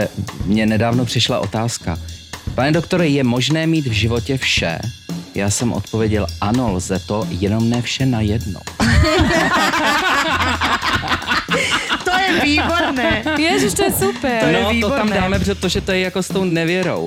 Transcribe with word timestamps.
Hele, 0.00 0.08
mně 0.44 0.66
nedávno 0.66 1.04
přišla 1.04 1.38
otázka. 1.38 1.98
Pane 2.54 2.72
doktore, 2.72 3.08
je 3.08 3.24
možné 3.24 3.66
mít 3.66 3.86
v 3.86 3.92
životě 3.92 4.38
vše? 4.38 4.78
Já 5.34 5.50
jsem 5.50 5.72
odpověděl, 5.72 6.26
ano, 6.40 6.72
lze 6.72 6.98
to, 6.98 7.26
jenom 7.30 7.70
ne 7.70 7.82
vše 7.82 8.06
na 8.06 8.20
jedno. 8.20 8.60
To 12.04 12.18
je 12.18 12.40
výborné. 12.44 13.22
Ježiš, 13.38 13.74
to 13.74 13.82
je 13.82 13.92
super. 13.92 14.40
To 14.40 14.46
je 14.46 14.52
no, 14.52 14.68
to 14.68 14.70
výborné. 14.74 14.96
tam 14.96 15.10
dáme, 15.10 15.38
protože 15.38 15.80
to 15.80 15.92
je 15.92 16.00
jako 16.00 16.22
s 16.22 16.28
tou 16.28 16.44
nevěrou. 16.44 17.06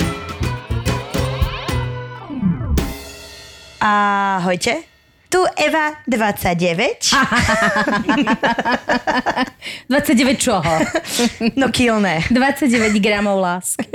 Ahojte. 3.81 4.92
Tu 5.33 5.41
Eva 5.57 5.97
29. 6.05 7.09
29 9.89 10.37
čoho? 10.45 10.73
No 11.57 11.73
kilné. 11.73 12.21
29 12.29 13.01
gramov 13.01 13.41
lásky. 13.41 13.89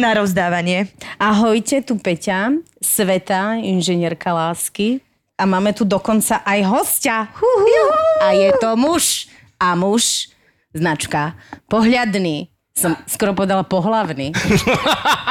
Na 0.00 0.16
rozdávanie. 0.16 0.88
Ahojte, 1.20 1.84
tu 1.84 2.00
Peťa, 2.00 2.48
Sveta, 2.80 3.60
inžinierka 3.60 4.32
lásky. 4.32 5.04
A 5.36 5.44
máme 5.44 5.76
tu 5.76 5.84
dokonca 5.84 6.40
aj 6.48 6.60
hostia. 6.64 7.28
Huhu. 7.36 7.92
A 8.24 8.32
je 8.32 8.56
to 8.56 8.72
muž. 8.72 9.28
A 9.60 9.76
muž, 9.76 10.32
značka, 10.72 11.36
pohľadný. 11.68 12.48
Som 12.72 12.96
skoro 13.04 13.36
povedala 13.36 13.68
pohlavný. 13.68 14.32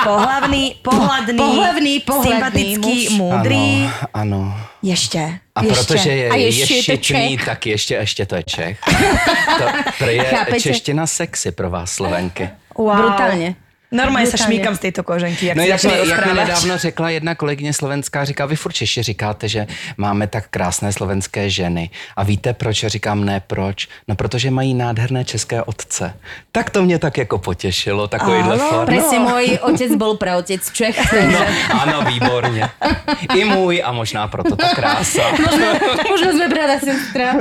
Pohlavný, 0.06 0.78
pohľadný, 0.86 1.42
Pohlavný, 1.42 1.94
pohľadný 2.06 2.30
sympatický, 2.78 2.98
muž. 3.10 3.18
múdrý. 3.18 3.66
Ano, 4.14 4.46
ano. 4.46 4.71
Ještě. 4.82 5.40
A 5.56 5.64
ještě. 5.64 5.84
protože 5.86 6.10
je, 6.10 6.30
A 6.30 6.36
je, 6.36 6.46
ještě 6.46 6.76
je 6.76 6.84
šitný, 6.84 7.38
tak 7.46 7.66
ještě, 7.66 7.96
ještě 7.96 8.26
to 8.26 8.36
je 8.36 8.44
Čech. 8.44 8.80
To, 9.58 9.64
to 10.00 10.06
je 10.06 10.24
Chápete? 10.24 10.60
čeština 10.60 11.08
sexy 11.08 11.52
pro 11.52 11.70
vás, 11.70 11.92
Slovenky. 11.92 12.50
Wow. 12.78 12.96
Brutálně. 12.98 13.56
Normálně 13.92 14.28
se 14.28 14.38
šmíkám 14.38 14.76
z 14.76 14.80
této 14.80 15.04
koženky, 15.04 15.46
jak 15.46 15.58
No 15.58 15.64
si 15.64 15.70
jak 15.70 15.84
mi, 15.84 16.10
jak 16.10 16.26
mi 16.26 16.34
nedávno 16.34 16.78
řekla 16.78 17.10
jedna 17.10 17.36
kolegyně 17.36 17.74
slovenská, 17.74 18.26
říká, 18.26 18.46
vy 18.46 18.56
furt 18.56 18.72
Češi 18.74 19.04
říkáte, 19.04 19.48
že 19.48 19.68
máme 19.98 20.28
tak 20.28 20.48
krásné 20.50 20.94
slovenské 20.94 21.50
ženy. 21.50 21.90
A 22.16 22.24
víte 22.24 22.54
proč? 22.54 22.84
Já 22.84 22.90
říkám, 22.90 23.26
ne 23.26 23.42
proč. 23.48 23.88
No 24.08 24.16
protože 24.16 24.52
mají 24.52 24.74
nádherné 24.74 25.26
české 25.26 25.64
otce. 25.64 26.14
Tak 26.52 26.70
to 26.70 26.84
mě 26.84 27.00
tak 27.00 27.18
jako 27.18 27.38
potěšilo, 27.38 28.08
takovýhle 28.08 28.58
for. 28.58 28.86
Presne 28.86 29.20
môj 29.20 29.60
otec 29.60 29.92
bol 30.00 30.16
praotec 30.16 30.64
Čech, 30.72 30.96
No, 31.32 31.40
ano, 31.82 32.02
výborně. 32.08 32.70
I 33.36 33.46
můj 33.46 33.82
a 33.86 33.92
možná 33.92 34.28
proto 34.28 34.56
ta 34.56 34.70
krása. 34.76 35.22
možno, 35.36 35.68
možno 36.10 36.30
sme 36.32 36.48
brada 36.48 36.80
sestra. 36.80 37.36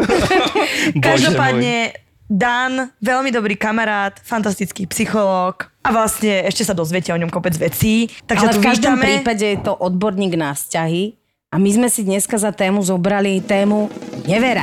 Bože 0.95 1.31
můj. 1.31 2.10
Dan, 2.31 2.95
veľmi 3.03 3.35
dobrý 3.35 3.59
kamarát, 3.59 4.15
fantastický 4.23 4.87
psychológ 4.87 5.67
a 5.83 5.91
vlastne 5.91 6.47
ešte 6.47 6.63
sa 6.63 6.79
dozviete 6.79 7.11
o 7.11 7.19
ňom 7.19 7.27
kopec 7.27 7.59
vecí. 7.59 8.07
Takže 8.23 8.47
Ale 8.47 8.55
tu 8.55 8.59
v 8.63 8.67
každom 8.71 8.95
vítame. 8.95 9.03
prípade 9.03 9.43
je 9.43 9.59
to 9.59 9.75
odborník 9.75 10.39
na 10.39 10.55
vzťahy 10.55 11.19
a 11.51 11.59
my 11.59 11.71
sme 11.75 11.89
si 11.91 12.07
dneska 12.07 12.39
za 12.39 12.55
tému 12.55 12.87
zobrali 12.87 13.43
tému 13.43 13.91
nevera. 14.31 14.63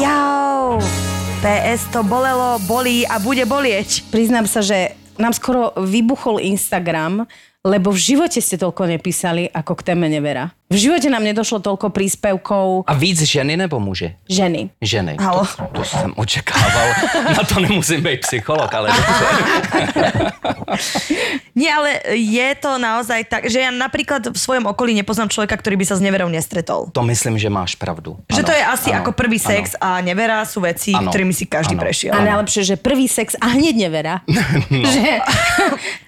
Jau, 0.00 0.80
PS 1.44 1.92
to 1.92 2.00
bolelo, 2.00 2.56
bolí 2.64 3.04
a 3.04 3.20
bude 3.20 3.44
bolieť. 3.44 4.08
Priznám 4.08 4.48
sa, 4.48 4.64
že 4.64 4.96
nám 5.20 5.36
skoro 5.36 5.76
vybuchol 5.76 6.40
Instagram, 6.40 7.28
lebo 7.60 7.92
v 7.92 8.00
živote 8.00 8.40
ste 8.40 8.56
toľko 8.56 8.88
nepísali 8.88 9.52
ako 9.52 9.76
k 9.76 9.92
téme 9.92 10.08
nevera. 10.08 10.56
V 10.70 10.78
živote 10.78 11.10
nám 11.10 11.26
nedošlo 11.26 11.58
toľko 11.58 11.90
príspevkov 11.90 12.86
A 12.86 12.94
víc 12.94 13.18
ženy 13.18 13.58
nebo 13.58 13.82
muži? 13.82 14.14
ženy. 14.30 14.70
Ženy. 14.78 15.18
Halo. 15.18 15.42
To, 15.42 15.66
to 15.74 15.82
jsem 15.84 16.14
očekával. 16.14 16.88
Na 17.36 17.42
to 17.42 17.58
nemusím 17.60 18.02
být 18.02 18.20
psycholog, 18.20 18.70
ale 18.74 18.88
dobře. 18.88 19.26
Nie, 21.58 21.74
ale 21.74 21.90
je 22.14 22.48
to 22.54 22.78
naozaj 22.78 23.26
tak, 23.26 23.50
že 23.50 23.60
ja 23.60 23.74
napríklad 23.74 24.30
v 24.30 24.38
svojom 24.38 24.70
okolí 24.70 24.94
nepoznám 24.94 25.26
človeka, 25.26 25.58
ktorý 25.58 25.74
by 25.74 25.84
sa 25.84 25.98
s 25.98 26.02
neverou 26.02 26.30
nestretol. 26.30 26.86
To 26.94 27.02
myslím, 27.02 27.34
že 27.36 27.50
máš 27.50 27.74
pravdu. 27.74 28.16
Že 28.30 28.40
Ano, 28.40 28.46
to 28.46 28.52
je 28.54 28.62
asi 28.64 28.88
ano, 28.88 28.98
ako 29.02 29.10
prvý 29.12 29.36
ano. 29.36 29.48
sex 29.50 29.64
a 29.76 29.98
nevera 29.98 30.46
sú 30.46 30.62
veci, 30.62 30.94
Áno, 30.94 31.10
ktorými 31.10 31.34
si 31.34 31.44
každý 31.44 31.74
áno. 31.74 31.82
prešiel. 31.82 32.14
A 32.14 32.22
najlepšie, 32.22 32.62
že 32.64 32.74
prvý 32.78 33.10
sex 33.10 33.34
a 33.36 33.50
hneď 33.50 33.74
nevera. 33.80 34.14
No. 34.70 34.86
Že 34.86 35.18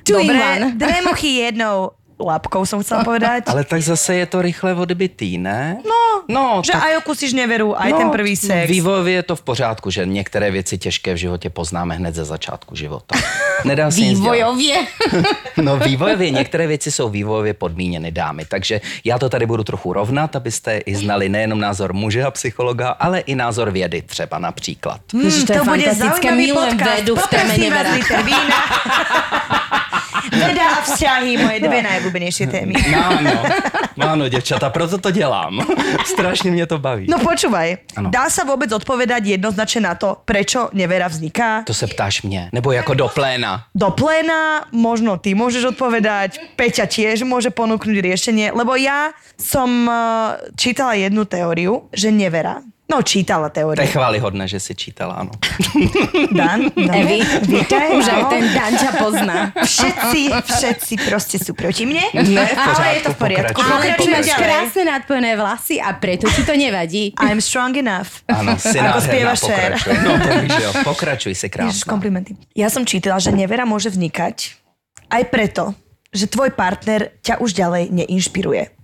Dobre, 0.07 0.39
one. 0.39 0.67
dve 0.75 0.99
muchy 1.03 1.43
jednou 1.43 1.91
labkou 2.25 2.67
som 2.67 2.83
chcela 2.83 3.05
povedať. 3.05 3.47
Ale 3.47 3.65
tak 3.65 3.83
zase 3.83 4.15
je 4.15 4.27
to 4.27 4.43
rychle 4.43 4.75
odbytý, 4.75 5.39
ne? 5.39 5.79
No, 5.85 6.03
no 6.29 6.45
že 6.65 6.73
tak, 6.73 6.83
aj 6.83 6.93
okusíš 7.03 7.33
neveru, 7.35 7.75
aj 7.75 7.91
ten 7.93 8.09
prvý 8.11 8.37
sex. 8.37 8.71
Vývojově 8.71 9.15
je 9.15 9.23
to 9.23 9.37
v 9.37 9.43
pořádku, 9.43 9.91
že 9.91 10.07
některé 10.07 10.51
věci 10.51 10.79
těžké 10.79 11.15
v 11.15 11.17
životě 11.17 11.51
poznáme 11.51 11.95
hned 11.95 12.15
ze 12.15 12.25
začátku 12.25 12.75
života. 12.77 13.19
Nedá 13.65 13.91
se. 13.91 14.01
Vývojově. 14.01 14.77
No 15.57 15.77
vývojově, 15.77 16.31
některé 16.31 16.67
věci 16.67 16.91
jsou 16.93 17.09
vývojově 17.09 17.55
podmíněny 17.55 18.11
dámy, 18.11 18.45
takže 18.45 18.81
já 19.05 19.19
to 19.19 19.29
tady 19.29 19.47
budu 19.47 19.65
trochu 19.65 19.93
rovnat, 19.93 20.37
abyste 20.37 20.77
i 20.79 20.97
znali 20.97 21.29
nejenom 21.29 21.61
názor 21.61 21.93
muže 21.93 22.25
a 22.25 22.31
psychologa, 22.31 22.89
ale 22.89 23.21
i 23.21 23.35
názor 23.35 23.71
vědy 23.71 24.03
třeba 24.03 24.39
například. 24.39 25.01
Ježiš, 25.23 25.45
to 25.45 25.53
je 25.53 25.59
fantastické, 25.59 26.29
zaujímavý 26.29 26.53
podcast. 26.53 27.01
vedu 27.01 27.17
v 27.17 27.27
téme 27.27 27.55
vína. 28.23 28.57
Veda 30.31 30.67
a 30.79 30.81
vzťahy, 30.87 31.37
moje 31.37 31.59
dvě 31.61 31.81
najobľúbenejšie 31.83 32.47
témy. 32.47 32.75
No, 33.97 34.07
ano, 34.09 34.17
no, 34.17 34.29
děvčata, 34.29 34.71
proto 34.71 34.99
to 34.99 35.11
dělám. 35.11 35.67
Strašně 36.07 36.51
mě 36.51 36.67
to 36.67 36.79
baví. 36.79 37.07
No 37.11 37.19
počúvaj, 37.19 37.77
Ano. 37.97 38.11
dá 38.11 38.31
sa 38.31 38.45
vôbec 38.45 38.71
odpovedať 38.73 39.27
jednoznačne 39.27 39.81
na 39.91 39.95
to, 39.95 40.23
prečo 40.25 40.71
nevera 40.73 41.09
vzniká? 41.09 41.63
To 41.67 41.75
se 41.75 41.87
ptáš 41.87 42.23
mě, 42.23 42.49
nebo 42.53 42.73
jako 42.73 42.95
do 42.95 43.09
pléna. 43.09 43.65
Do 43.75 43.91
pléna, 43.91 44.65
možno 44.73 45.17
ty 45.19 45.35
môžeš 45.35 45.75
odpovedať, 45.77 46.39
Peťa 46.57 46.87
tiež 46.87 47.23
môže 47.27 47.51
ponúknuť 47.51 47.97
riešenie, 48.01 48.53
lebo 48.55 48.77
ja 48.77 49.11
som 49.37 49.69
eh, 49.89 49.95
čítala 50.57 50.95
jednu 50.95 51.25
teóriu, 51.25 51.89
že 51.93 52.11
nevera. 52.11 52.63
No, 52.91 53.01
čítala 53.01 53.49
To 53.49 53.73
je 53.73 53.89
chválihodné, 53.89 54.45
že 54.45 54.61
si 54.61 54.77
čítala, 54.77 55.25
ano. 55.25 55.33
Dan, 56.39 56.69
Dan. 56.77 56.93
Evi, 56.93 57.25
Vítaj, 57.49 57.97
už 57.97 58.05
aj 58.05 58.23
ten 58.29 58.45
Danča 58.53 58.91
pozná. 59.01 59.39
Všetci, 59.57 60.21
všetci 60.29 60.93
proste 61.09 61.41
sú 61.41 61.57
proti 61.57 61.89
mne. 61.89 62.05
Ne, 62.13 62.45
v 62.45 62.53
ale 62.53 63.01
je 63.01 63.09
to 63.09 63.11
v 63.17 63.19
poriadku. 63.19 63.59
Ale 63.65 63.97
ty 63.97 64.13
máš 64.13 64.29
krásne 64.37 64.83
nadpojené 64.85 65.41
vlasy 65.41 65.81
a 65.81 65.97
preto 65.97 66.29
ti 66.29 66.45
to 66.45 66.53
nevadí. 66.53 67.17
I'm 67.17 67.41
strong 67.41 67.73
enough. 67.81 68.21
Ano, 68.29 68.61
si 68.61 68.77
Ako 68.77 69.01
Cher. 69.01 69.73
pokračuj. 69.73 69.95
No 70.05 70.13
to 70.21 70.29
víš, 70.45 70.53
jo, 70.61 70.71
pokračuj 70.85 71.33
si 71.33 71.47
Ježiš, 71.49 71.55
krásná. 71.55 71.89
komplimenty. 71.89 72.37
Ja 72.53 72.69
som 72.69 72.85
čítala, 72.85 73.17
že 73.23 73.33
nevera 73.33 73.65
môže 73.65 73.89
vznikať 73.89 74.53
aj 75.09 75.23
preto, 75.33 75.73
že 76.13 76.29
tvoj 76.29 76.53
partner 76.53 77.17
ťa 77.25 77.41
už 77.41 77.57
ďalej 77.57 77.89
neinšpiruje. 77.89 78.82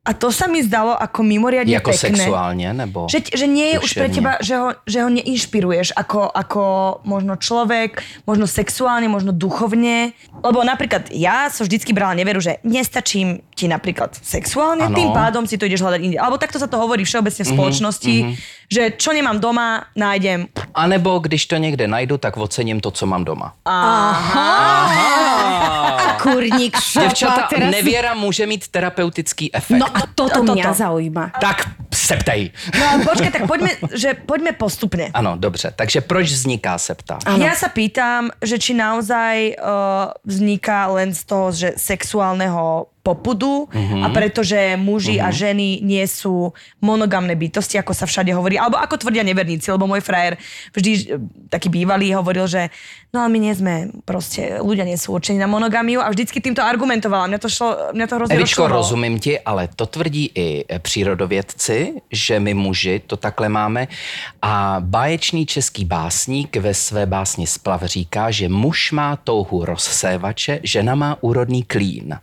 A 0.00 0.16
to 0.16 0.32
sa 0.32 0.48
mi 0.48 0.64
zdalo 0.64 0.96
ako 0.96 1.20
mimoriadne 1.20 1.76
Jako 1.76 1.90
pekné. 1.92 2.16
sexuálně, 2.24 2.72
nebo 2.72 3.04
Že, 3.12 3.36
že 3.36 3.46
nie 3.46 3.76
je 3.76 3.78
už 3.84 3.90
pre 4.00 4.08
teba, 4.08 4.32
že 4.40 4.56
ho, 4.56 4.72
že 4.88 5.04
ho 5.04 5.08
neinšpiruješ 5.12 5.92
ako, 5.92 6.24
ako 6.32 6.62
možno 7.04 7.36
človek, 7.36 8.00
možno 8.24 8.48
sexuálne, 8.48 9.12
možno 9.12 9.28
duchovne. 9.36 10.16
Lebo 10.40 10.64
napríklad 10.64 11.12
ja 11.12 11.52
som 11.52 11.68
vždycky 11.68 11.92
brala 11.92 12.16
neveru, 12.16 12.40
že 12.40 12.64
nestačím 12.64 13.44
ti 13.52 13.68
napríklad 13.68 14.16
sexuálne, 14.16 14.88
Ano. 14.88 14.96
tým 14.96 15.12
pádom 15.12 15.44
si 15.44 15.60
to 15.60 15.68
ideš 15.68 15.84
hľadať 15.84 16.00
inde. 16.00 16.16
Alebo 16.16 16.40
takto 16.40 16.56
sa 16.56 16.64
to 16.64 16.80
hovorí 16.80 17.04
všeobecne 17.04 17.44
v 17.44 17.52
spoločnosti, 17.52 18.14
že 18.72 18.96
čo 18.96 19.12
nemám 19.12 19.36
doma, 19.36 19.84
nájdem. 19.92 20.48
A 20.74 20.88
nebo 20.88 21.18
když 21.20 21.44
to 21.46 21.56
někde 21.60 21.84
najdu, 21.84 22.16
tak 22.16 22.40
ocením 22.40 22.80
to, 22.80 22.88
co 22.90 23.04
mám 23.06 23.24
doma. 23.24 23.52
A 23.68 24.16
kurník 26.22 26.76
šopa 26.80 27.06
Děvčata, 27.06 27.46
teraz... 27.50 27.70
nevěra 27.70 28.14
může 28.14 28.46
mít 28.46 28.68
terapeutický 28.68 29.54
efekt. 29.54 29.78
No 29.78 29.86
a 29.96 30.00
toto 30.14 30.34
Toto. 30.34 30.54
mňa 30.54 30.72
zaujíma. 30.72 31.32
Tak 31.40 31.68
se 31.94 32.16
ptej. 32.16 32.50
No 32.78 32.84
ale 32.86 32.98
počkaj, 33.04 33.30
tak 33.30 33.44
poďme, 33.50 33.70
že 33.94 34.14
poďme 34.14 34.52
postupne. 34.54 35.10
Ano, 35.14 35.34
dobře. 35.36 35.72
Takže 35.76 36.00
proč 36.00 36.30
vzniká 36.30 36.78
se 36.78 36.94
ptá? 36.94 37.18
Áno. 37.26 37.42
Ja 37.42 37.58
sa 37.58 37.66
pýtam, 37.66 38.30
že 38.42 38.62
či 38.62 38.78
naozaj 38.78 39.58
uh, 39.58 40.14
vzniká 40.22 40.86
len 40.94 41.10
z 41.14 41.22
toho, 41.26 41.50
že 41.50 41.74
sexuálneho 41.74 42.86
popudu 43.00 43.64
Mhm. 43.72 44.04
a 44.04 44.12
pretože 44.12 44.76
muži 44.76 45.16
a 45.24 45.32
ženy 45.32 45.80
nie 45.80 46.04
sú 46.04 46.52
monogamné 46.84 47.32
bytosti, 47.32 47.80
ako 47.80 47.96
sa 47.96 48.04
všade 48.04 48.28
hovorí, 48.36 48.60
alebo 48.60 48.76
ako 48.76 49.00
tvrdia 49.00 49.24
neverníci, 49.24 49.72
lebo 49.72 49.88
môj 49.88 50.04
frajer 50.04 50.36
vždy 50.76 50.90
eh, 50.92 51.00
taký 51.48 51.72
bývalý 51.72 52.12
hovoril, 52.12 52.44
že 52.44 52.68
no 53.16 53.24
ale 53.24 53.32
my 53.32 53.38
nie 53.40 53.54
sme 53.56 53.74
proste, 54.04 54.60
ľudia 54.60 54.84
nie 54.84 55.00
sú 55.00 55.16
určení 55.16 55.40
na 55.40 55.48
monogamiu 55.48 56.04
a 56.04 56.12
vždycky 56.12 56.44
týmto 56.44 56.60
argumentovala. 56.60 57.32
Mňa 57.32 57.40
to, 57.40 57.48
šlo, 57.48 57.68
mňa 57.96 58.06
to 58.06 58.14
hrozně 58.20 58.34
Evičko, 58.36 58.68
rozumím 58.68 59.16
ti, 59.18 59.40
ale 59.40 59.68
to 59.72 59.86
tvrdí 59.88 60.30
i 60.36 60.46
přírodovědci, 60.78 61.79
že 62.12 62.40
my 62.40 62.54
muži 62.54 63.02
to 63.06 63.16
takhle 63.16 63.48
máme. 63.48 63.88
A 64.42 64.76
báječný 64.80 65.46
český 65.46 65.84
básník 65.84 66.56
ve 66.56 66.74
své 66.74 67.06
básni 67.06 67.46
Splav 67.46 67.82
říká, 67.84 68.30
že 68.30 68.48
muž 68.48 68.92
má 68.92 69.16
touhu 69.16 69.64
rozsévače, 69.64 70.60
žena 70.62 70.94
má 70.94 71.16
úrodný 71.20 71.62
klín. 71.62 72.18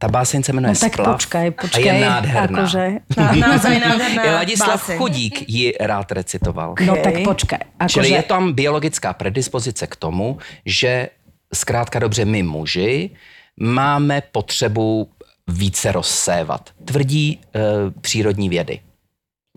Ta 0.00 0.08
báseň 0.08 0.42
se 0.42 0.52
jmenuje 0.52 0.74
No 0.74 0.80
tak 0.80 0.92
Splav 0.92 1.12
počkaj, 1.12 1.48
a 1.48 1.52
počkaj. 1.60 1.84
je 1.84 1.92
nádherná. 2.00 2.58
Akože, 2.58 2.84
naozaj 3.36 3.80
nádherná 3.80 4.22
Ladislav 4.32 4.80
báseň. 4.80 4.98
Chudík 4.98 5.48
ji 5.48 5.72
rád 5.80 6.12
recitoval. 6.12 6.74
no 6.80 6.92
Okej. 6.92 7.04
tak 7.04 7.14
počkaj. 7.24 7.58
Čili 7.88 8.08
Akože, 8.08 8.14
je 8.16 8.22
tam 8.22 8.52
biologická 8.52 9.12
predispozice 9.12 9.86
k 9.86 9.96
tomu, 9.96 10.38
že 10.64 11.08
zkrátka 11.54 11.98
dobře 11.98 12.24
my 12.24 12.42
muži 12.42 13.10
máme 13.60 14.22
potřebu 14.32 15.08
více 15.48 15.92
rozsévat. 15.92 16.70
Tvrdí 16.84 17.36
e, 17.36 17.60
přírodní 18.00 18.48
vědy 18.48 18.80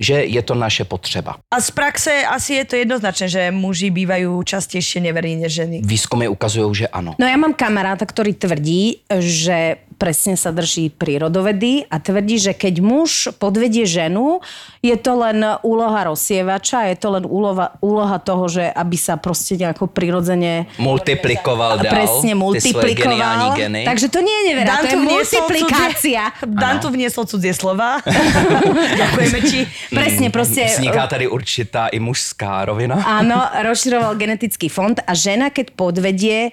že 0.04 0.28
je 0.28 0.42
to 0.44 0.54
naše 0.54 0.84
potřeba. 0.84 1.40
A 1.48 1.58
z 1.64 1.72
praxe 1.72 2.12
asi 2.28 2.60
je 2.60 2.66
to 2.68 2.76
jednoznačné, 2.76 3.28
že 3.32 3.42
muži 3.56 3.88
bývajú 3.90 4.44
častejšie 4.44 5.00
neverní 5.00 5.40
než 5.40 5.64
ženy. 5.64 5.78
Výzkumy 5.80 6.28
ukazujú, 6.28 6.70
že 6.76 6.86
áno. 6.92 7.16
No 7.16 7.26
ja 7.26 7.40
mám 7.40 7.56
kamaráta, 7.56 8.04
ktorý 8.04 8.36
tvrdí, 8.36 9.08
že 9.08 9.80
presne 9.96 10.36
sa 10.36 10.52
drží 10.52 10.92
prírodovedy 10.92 11.88
a 11.88 12.02
tvrdí, 12.02 12.42
že 12.42 12.54
keď 12.58 12.84
muž 12.84 13.32
podvedie 13.38 13.88
ženu, 13.88 14.44
je 14.84 14.94
to 15.00 15.16
len 15.16 15.42
úloha 15.64 16.12
rozsievača, 16.12 16.92
je 16.92 16.98
to 17.00 17.08
len 17.14 17.24
úloha, 17.24 17.78
úloha 17.80 18.18
toho, 18.20 18.50
že 18.52 18.68
aby 18.68 18.98
sa 19.00 19.16
proste 19.16 19.56
nejako 19.56 19.88
prirodzene... 19.88 20.68
Multiplikoval 20.82 21.80
dál 21.80 21.94
Presne, 21.94 22.34
multiplikoval. 22.36 23.56
Geny. 23.56 23.86
Takže 23.86 24.08
to 24.10 24.20
nie 24.20 24.34
je 24.34 24.44
nevera, 24.52 24.82
to 24.82 24.88
je 24.90 25.00
multiplikácia. 25.00 26.22
Cudzie, 26.36 26.52
Dan 26.58 26.82
tu 26.82 26.88
vniesol 26.92 27.24
cudzie 27.30 27.54
slova. 27.54 28.02
Ďakujeme 29.02 29.40
ti. 29.46 29.70
Presne, 29.94 30.28
proste... 30.34 30.68
Vzniká 30.68 31.08
tady 31.08 31.30
určitá 31.30 31.88
i 31.94 32.02
mužská 32.02 32.66
rovina. 32.66 32.98
Áno, 33.00 33.40
rozširoval 33.64 34.18
genetický 34.18 34.68
fond 34.68 34.98
a 35.00 35.14
žena, 35.14 35.54
keď 35.54 35.78
podvedie, 35.78 36.52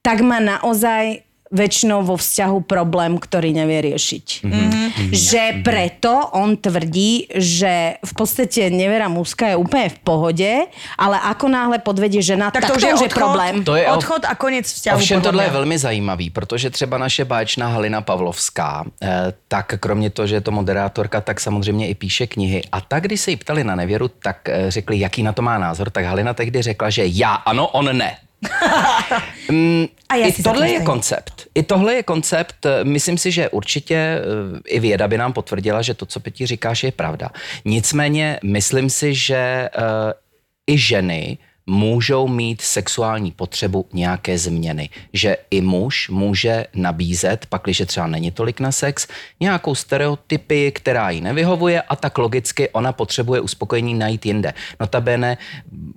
tak 0.00 0.24
má 0.24 0.40
naozaj 0.40 1.29
väčšinou 1.50 2.06
vo 2.06 2.14
vzťahu 2.14 2.62
problém, 2.62 3.18
ktorý 3.18 3.50
nevie 3.50 3.90
riešiť. 3.90 4.26
Mm-hmm. 4.46 5.10
Že 5.10 5.42
preto 5.66 6.30
on 6.30 6.54
tvrdí, 6.54 7.26
že 7.34 7.98
v 7.98 8.12
podstate 8.14 8.70
nevera 8.70 9.10
mužská 9.10 9.50
je 9.52 9.56
úplne 9.58 9.90
v 9.90 9.98
pohode, 10.06 10.50
ale 10.94 11.16
ako 11.18 11.50
náhle 11.50 11.82
podvedie 11.82 12.22
žena, 12.22 12.54
tak, 12.54 12.70
tak 12.70 12.70
to, 12.70 12.74
už 12.78 12.82
je, 12.86 12.94
odchod, 12.94 13.10
je 13.10 13.10
problém. 13.10 13.54
To 13.66 13.74
je 13.74 13.86
odchod 13.90 14.22
a 14.30 14.34
konec 14.38 14.62
vzťahu. 14.62 14.96
Ovšem 15.02 15.20
tohle 15.20 15.44
je 15.44 15.50
velmi 15.50 15.78
zajímavý, 15.78 16.30
protože 16.30 16.70
třeba 16.70 16.98
naše 16.98 17.24
báječná 17.24 17.66
Halina 17.66 18.00
Pavlovská, 18.00 18.86
eh, 19.02 19.34
tak 19.48 19.74
kromě 19.80 20.10
toho, 20.10 20.26
že 20.26 20.34
je 20.34 20.40
to 20.46 20.50
moderátorka, 20.54 21.20
tak 21.20 21.40
samozřejmě 21.40 21.88
i 21.88 21.94
píše 21.94 22.26
knihy. 22.26 22.62
A 22.72 22.80
tak, 22.80 23.04
když 23.04 23.20
se 23.20 23.30
jí 23.30 23.36
ptali 23.36 23.64
na 23.64 23.74
nevěru, 23.74 24.08
tak 24.08 24.48
eh, 24.48 24.70
řekli, 24.70 25.00
jaký 25.00 25.22
na 25.22 25.32
to 25.32 25.42
má 25.42 25.58
názor, 25.58 25.90
tak 25.90 26.04
Halina 26.04 26.34
tehdy 26.34 26.62
řekla, 26.62 26.90
že 26.90 27.02
já 27.06 27.34
ano, 27.34 27.68
on 27.68 27.96
ne. 27.96 28.29
mm, 29.50 29.86
a 30.08 30.14
I 30.14 30.42
tohle 30.42 30.68
je 30.68 30.80
koncept. 30.80 31.46
I 31.54 31.62
tohle 31.62 31.94
je 31.94 32.02
koncept. 32.02 32.66
Myslím 32.82 33.18
si, 33.18 33.32
že 33.32 33.48
určitě 33.48 33.94
eh, 33.94 34.60
i 34.66 34.80
věda 34.80 35.08
by 35.08 35.18
nám 35.18 35.32
potvrdila, 35.32 35.82
že 35.82 35.94
to, 35.94 36.06
co 36.06 36.20
Peti 36.20 36.46
říkáš, 36.46 36.84
je 36.84 36.92
pravda. 36.92 37.30
Nicméně 37.64 38.40
myslím 38.44 38.90
si, 38.90 39.14
že 39.14 39.68
uh, 39.78 39.84
i 40.66 40.78
ženy 40.78 41.38
můžou 41.70 42.28
mít 42.28 42.60
sexuální 42.60 43.30
potřebu 43.30 43.86
nějaké 43.92 44.38
změny. 44.38 44.88
Že 45.12 45.36
i 45.50 45.60
muž 45.60 46.08
může 46.08 46.66
nabízet, 46.74 47.46
pakliže 47.46 47.86
třeba 47.86 48.06
není 48.06 48.30
tolik 48.30 48.60
na 48.60 48.72
sex, 48.72 49.06
nějakou 49.40 49.74
stereotypy, 49.74 50.72
která 50.72 51.10
jí 51.10 51.20
nevyhovuje 51.20 51.82
a 51.82 51.96
tak 51.96 52.18
logicky 52.18 52.68
ona 52.68 52.92
potřebuje 52.92 53.40
uspokojení 53.40 53.94
najít 53.94 54.26
jinde. 54.26 54.54
Notabene 54.80 55.38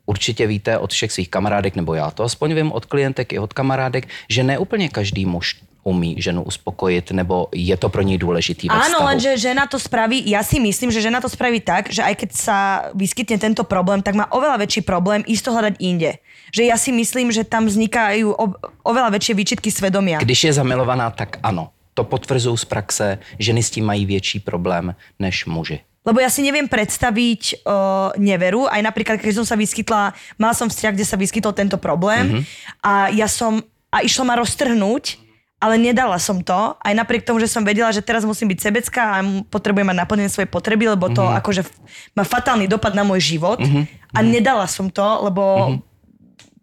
určitě 0.06 0.48
víte 0.48 0.78
od 0.78 0.94
všech 0.94 1.12
svých 1.12 1.30
kamarádek, 1.30 1.76
nebo 1.76 1.94
já 1.94 2.12
to 2.12 2.24
aspoň 2.24 2.54
vím 2.54 2.72
od 2.72 2.86
klientek 2.86 3.34
i 3.34 3.40
od 3.40 3.54
kamarádek, 3.54 4.08
že 4.30 4.44
ne 4.44 4.58
úplně 4.58 4.90
každý 4.90 5.26
muž 5.26 5.56
umí 5.84 6.16
ženu 6.18 6.44
uspokojit, 6.44 7.12
nebo 7.12 7.48
je 7.52 7.78
to 7.78 7.90
pro 7.90 8.02
ní 8.02 8.18
důležitý 8.18 8.68
ve 8.68 8.76
Áno, 8.76 9.04
lenže 9.04 9.38
žena 9.38 9.68
to 9.68 9.80
spraví, 9.80 10.24
ja 10.24 10.44
si 10.44 10.60
myslím, 10.60 10.92
že 10.92 11.04
žena 11.04 11.20
to 11.22 11.30
spraví 11.30 11.60
tak, 11.60 11.92
že 11.92 12.04
aj 12.04 12.16
keď 12.16 12.30
sa 12.32 12.58
vyskytne 12.96 13.38
tento 13.38 13.64
problém, 13.68 14.00
tak 14.00 14.16
má 14.16 14.26
oveľa 14.32 14.64
väčší 14.64 14.82
problém 14.88 15.24
isto 15.28 15.52
hľadať 15.52 15.76
inde. 15.84 16.24
Že 16.56 16.64
ja 16.72 16.78
si 16.80 16.96
myslím, 16.96 17.32
že 17.36 17.44
tam 17.44 17.68
vznikajú 17.68 18.32
oveľa 18.84 19.10
väčšie 19.12 19.34
výčitky 19.36 19.70
svedomia. 19.72 20.24
Když 20.24 20.44
je 20.44 20.54
zamilovaná, 20.54 21.12
tak 21.12 21.38
ano. 21.44 21.76
To 21.94 22.04
potvrzují 22.04 22.58
z 22.58 22.66
praxe, 22.66 23.08
ženy 23.40 23.64
s 23.64 23.70
tím 23.70 23.86
mají 23.86 24.06
větší 24.06 24.40
problém 24.40 24.96
než 25.20 25.46
muži. 25.46 25.86
Lebo 26.04 26.20
ja 26.20 26.28
si 26.28 26.44
neviem 26.44 26.68
predstaviť 26.68 27.64
uh, 27.64 28.12
neveru, 28.20 28.68
aj 28.68 28.82
napríklad, 28.84 29.24
keď 29.24 29.40
som 29.40 29.48
sa 29.48 29.56
vyskytla, 29.56 30.12
mala 30.36 30.52
som 30.52 30.68
vzťah, 30.68 30.92
kde 30.92 31.08
sa 31.08 31.16
vyskytol 31.16 31.56
tento 31.56 31.80
problém 31.80 32.28
mm-hmm. 32.28 32.44
a 32.84 32.94
ja 33.16 33.24
som, 33.32 33.64
a 33.88 34.04
išlo 34.04 34.28
ma 34.28 34.36
roztrhnúť 34.36 35.23
ale 35.64 35.80
nedala 35.80 36.20
som 36.20 36.44
to, 36.44 36.76
aj 36.84 36.92
napriek 36.92 37.24
tomu, 37.24 37.40
že 37.40 37.48
som 37.48 37.64
vedela, 37.64 37.88
že 37.96 38.04
teraz 38.04 38.28
musím 38.28 38.52
byť 38.52 38.60
sebecká 38.60 39.02
a 39.16 39.18
potrebujem 39.48 39.88
mať 39.88 39.98
naplnené 40.04 40.28
svoje 40.28 40.52
potreby, 40.52 40.92
lebo 40.92 41.08
to 41.08 41.24
mm-hmm. 41.24 41.40
akože 41.40 41.64
má 42.20 42.28
fatálny 42.28 42.68
dopad 42.68 42.92
na 42.92 43.08
môj 43.08 43.24
život 43.24 43.64
mm-hmm. 43.64 44.12
a 44.12 44.20
nedala 44.20 44.68
som 44.68 44.92
to, 44.92 45.08
lebo 45.24 45.44
mm-hmm. 45.48 45.80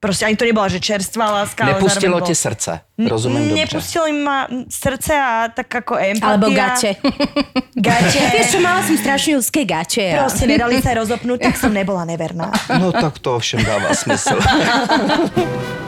proste 0.05 0.29
ani 0.29 0.37
to 0.37 0.45
nebola, 0.45 0.69
že 0.69 0.85
čerstvá 0.85 1.33
láska. 1.33 1.65
Nepustilo 1.65 2.21
ti 2.21 2.37
srdce, 2.37 2.85
rozumiem 3.01 3.49
dobře. 3.49 3.57
Nepustilo 3.65 4.05
ma 4.21 4.45
srdce 4.69 5.13
a 5.17 5.49
tak 5.49 5.73
ako 5.73 5.97
empatia. 5.97 6.29
Alebo 6.37 6.53
gače. 6.53 6.91
Gače. 7.89 8.21
Vieš 8.37 8.47
čo, 8.53 8.59
mala 8.61 8.85
som 8.85 8.93
strašne 9.01 9.41
úzké 9.41 9.65
gače. 9.65 10.13
A... 10.13 10.29
Proste 10.29 10.45
nedali 10.45 10.77
sa 10.85 10.93
rozopnúť, 10.93 11.49
tak 11.49 11.57
som 11.57 11.73
nebola 11.73 12.05
neverná. 12.05 12.53
No 12.77 12.93
tak 12.93 13.17
to 13.17 13.41
ovšem 13.41 13.65
dáva 13.65 13.97
smysl. 13.97 14.37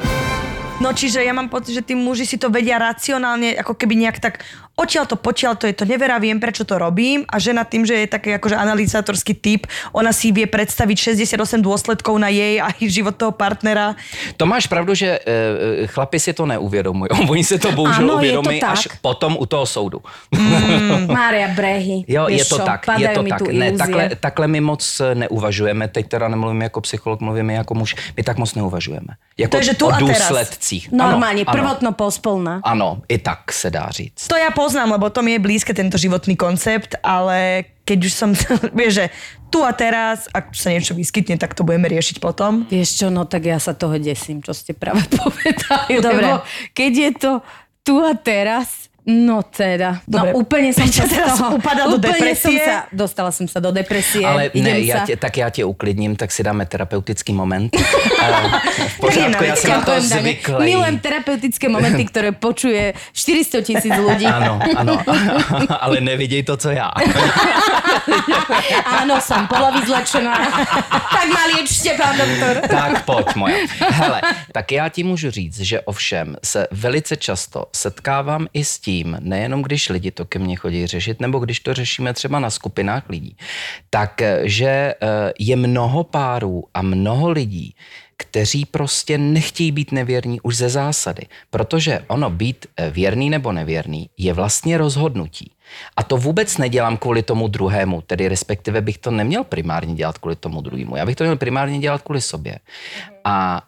No 0.82 0.90
čiže 0.90 1.22
ja 1.22 1.30
mám 1.30 1.46
pocit, 1.46 1.78
že 1.78 1.86
tí 1.86 1.94
muži 1.94 2.26
si 2.26 2.42
to 2.42 2.50
vedia 2.50 2.74
racionálne, 2.74 3.54
ako 3.54 3.78
keby 3.78 3.94
nejak 4.02 4.18
tak 4.18 4.42
odtiaľ 4.76 5.04
to, 5.04 5.16
potiaľ 5.20 5.52
to 5.60 5.68
je 5.68 5.74
to, 5.76 5.84
neverá, 5.84 6.16
viem, 6.16 6.40
prečo 6.40 6.64
to 6.64 6.80
robím 6.80 7.28
a 7.28 7.36
žena 7.36 7.64
tým, 7.64 7.84
že 7.84 7.94
je 8.04 8.06
taký 8.08 8.40
akože 8.40 8.56
analyzátorský 8.56 9.34
typ, 9.36 9.68
ona 9.92 10.10
si 10.10 10.32
vie 10.32 10.48
predstaviť 10.48 11.14
68 11.36 11.60
dôsledkov 11.60 12.16
na 12.16 12.32
jej 12.32 12.56
a 12.58 12.72
život 12.80 13.14
toho 13.16 13.32
partnera. 13.32 13.94
To 14.40 14.48
máš 14.48 14.66
pravdu, 14.66 14.96
že 14.96 15.20
e, 15.20 15.86
chlapi 15.86 16.18
si 16.20 16.32
to 16.32 16.46
neuvědomují. 16.46 17.10
Oni 17.32 17.44
se 17.44 17.58
to 17.58 17.72
bohužel 17.72 18.10
uvědomí 18.10 18.62
až 18.62 18.88
potom 19.00 19.36
u 19.38 19.46
toho 19.46 19.66
soudu. 19.66 20.00
Mm, 20.30 21.06
Mária 21.16 21.48
Brehy. 21.48 22.04
Jo, 22.08 22.28
je 22.28 22.44
to 22.44 22.58
čo, 22.58 22.64
tak, 22.64 22.86
je 22.98 23.08
to 23.08 23.22
tak. 23.22 23.40
Ne, 23.52 23.72
takhle, 23.72 24.10
takhle 24.20 24.46
my 24.48 24.60
moc 24.60 25.02
neuvažujeme. 25.14 25.88
Teď 25.88 26.08
teda 26.08 26.28
nemluvím 26.28 26.62
jako 26.62 26.80
psycholog, 26.80 27.20
mluvím 27.20 27.50
jako 27.50 27.74
muž. 27.74 27.96
My 28.16 28.22
tak 28.22 28.38
moc 28.38 28.54
neuvažujeme. 28.54 29.14
Jako 29.38 29.50
to 29.50 29.56
je, 29.56 29.62
že 29.62 29.74
tu 29.74 29.86
o 29.86 29.92
důsledcích. 29.92 30.92
Normálně, 30.92 31.44
prvotno 31.44 31.92
pospolna. 31.92 32.60
Ano, 32.64 33.00
i 33.08 33.18
tak 33.18 33.52
se 33.52 33.70
dá 33.70 33.90
říct. 33.90 34.28
To 34.28 34.36
já 34.36 34.50
poznám, 34.62 34.94
lebo 34.94 35.10
to 35.10 35.26
mi 35.26 35.34
je 35.34 35.42
blízke 35.42 35.74
tento 35.74 35.98
životný 35.98 36.38
koncept, 36.38 36.94
ale 37.02 37.66
keď 37.82 37.98
už 38.06 38.12
som, 38.14 38.30
vieš, 38.78 39.02
že 39.02 39.06
tu 39.50 39.66
a 39.66 39.74
teraz, 39.74 40.30
ak 40.30 40.54
sa 40.54 40.70
niečo 40.70 40.94
vyskytne, 40.94 41.34
tak 41.34 41.58
to 41.58 41.66
budeme 41.66 41.90
riešiť 41.90 42.22
potom. 42.22 42.64
Vieš 42.70 43.02
čo, 43.02 43.06
no 43.10 43.26
tak 43.26 43.50
ja 43.50 43.58
sa 43.58 43.74
toho 43.74 43.98
desím, 43.98 44.38
čo 44.38 44.54
ste 44.54 44.78
práve 44.78 45.02
povedali. 45.18 45.98
Dobre. 45.98 46.22
Lebo 46.22 46.46
keď 46.70 46.92
je 46.94 47.10
to 47.18 47.32
tu 47.82 47.98
a 47.98 48.14
teraz, 48.14 48.91
No 49.02 49.42
teda, 49.42 49.98
no 50.06 50.22
Dobre. 50.22 50.30
no 50.30 50.38
úplne 50.38 50.70
som 50.70 50.86
sa 50.86 51.02
teraz 51.10 51.34
toho, 51.34 51.58
upadal 51.58 51.90
do 51.90 51.98
depresie. 51.98 52.38
Som 52.38 52.54
sa, 52.62 52.76
dostala 52.94 53.30
som 53.34 53.46
sa 53.50 53.58
do 53.58 53.74
depresie. 53.74 54.22
Ale 54.22 54.54
ne, 54.54 54.78
ja 54.86 55.02
te, 55.02 55.18
tak 55.18 55.42
ja 55.42 55.50
tě 55.50 55.66
uklidním, 55.66 56.14
tak 56.14 56.30
si 56.30 56.42
dáme 56.42 56.66
terapeutický 56.70 57.34
moment. 57.34 57.74
v 58.94 58.96
pořádku, 59.02 59.42
ja 59.42 59.56
som 59.58 59.70
na 59.70 59.80
to 59.82 59.98
zvyklý. 59.98 60.64
Milujem 60.70 60.96
terapeutické 61.02 61.66
momenty, 61.66 62.06
ktoré 62.06 62.30
počuje 62.30 62.94
400 63.10 63.66
tisíc 63.66 63.90
ľudí. 63.90 64.22
Áno, 64.22 64.62
áno, 64.78 64.94
ale 65.82 65.98
nevidej 65.98 66.46
to, 66.46 66.54
co 66.54 66.70
ja. 66.70 66.94
Áno, 69.02 69.18
som 69.18 69.50
polovi 69.50 69.82
zlečená. 69.86 70.34
tak 71.16 71.26
ma 71.30 71.42
liečte, 71.54 71.94
pán 71.98 72.14
doktor. 72.14 72.54
tak 72.70 73.02
pojď 73.02 73.28
moja. 73.34 73.58
Hele, 73.78 74.20
tak 74.52 74.72
já 74.72 74.88
ti 74.88 75.02
můžu 75.02 75.30
říct, 75.30 75.58
že 75.60 75.80
ovšem 75.80 76.36
se 76.44 76.66
velice 76.70 77.16
často 77.16 77.66
setkávám 77.72 78.46
i 78.52 78.64
s 78.64 78.78
tím, 78.78 78.91
tím, 78.92 79.16
nejenom 79.20 79.62
když 79.62 79.88
lidi 79.88 80.10
to 80.10 80.24
ke 80.24 80.38
mně 80.38 80.56
chodí 80.56 80.86
řešit, 80.86 81.20
nebo 81.20 81.38
když 81.38 81.60
to 81.60 81.74
řešíme 81.74 82.12
třeba 82.12 82.38
na 82.38 82.50
skupinách 82.50 83.08
lidí, 83.08 83.36
tak 83.90 84.22
eh, 84.22 84.40
že 84.44 84.68
eh, 84.68 84.94
je 85.38 85.56
mnoho 85.56 86.04
párů 86.04 86.64
a 86.74 86.82
mnoho 86.82 87.30
lidí, 87.30 87.74
kteří 88.16 88.64
prostě 88.64 89.18
nechtějí 89.18 89.72
být 89.72 89.92
nevěrní 89.92 90.40
už 90.40 90.56
ze 90.56 90.68
zásady. 90.68 91.22
Protože 91.50 92.04
ono 92.12 92.30
být 92.30 92.66
eh, 92.76 92.90
věrný 92.90 93.30
nebo 93.30 93.52
nevěrný 93.52 94.12
je 94.18 94.32
vlastně 94.32 94.78
rozhodnutí. 94.78 95.56
A 95.96 96.02
to 96.04 96.16
vůbec 96.16 96.58
nedělám 96.58 96.96
kvůli 96.96 97.22
tomu 97.22 97.48
druhému, 97.48 98.04
tedy 98.04 98.28
respektive 98.28 98.80
bych 98.80 98.98
to 98.98 99.10
neměl 99.10 99.44
primárně 99.44 99.94
dělat 99.94 100.18
kvůli 100.18 100.36
tomu 100.36 100.60
druhému. 100.60 100.96
Já 100.96 101.06
bych 101.06 101.16
to 101.16 101.24
měl 101.24 101.36
primárně 101.36 101.80
dělat 101.80 102.02
kvůli 102.02 102.20
sobě. 102.20 102.58
A 103.24 103.62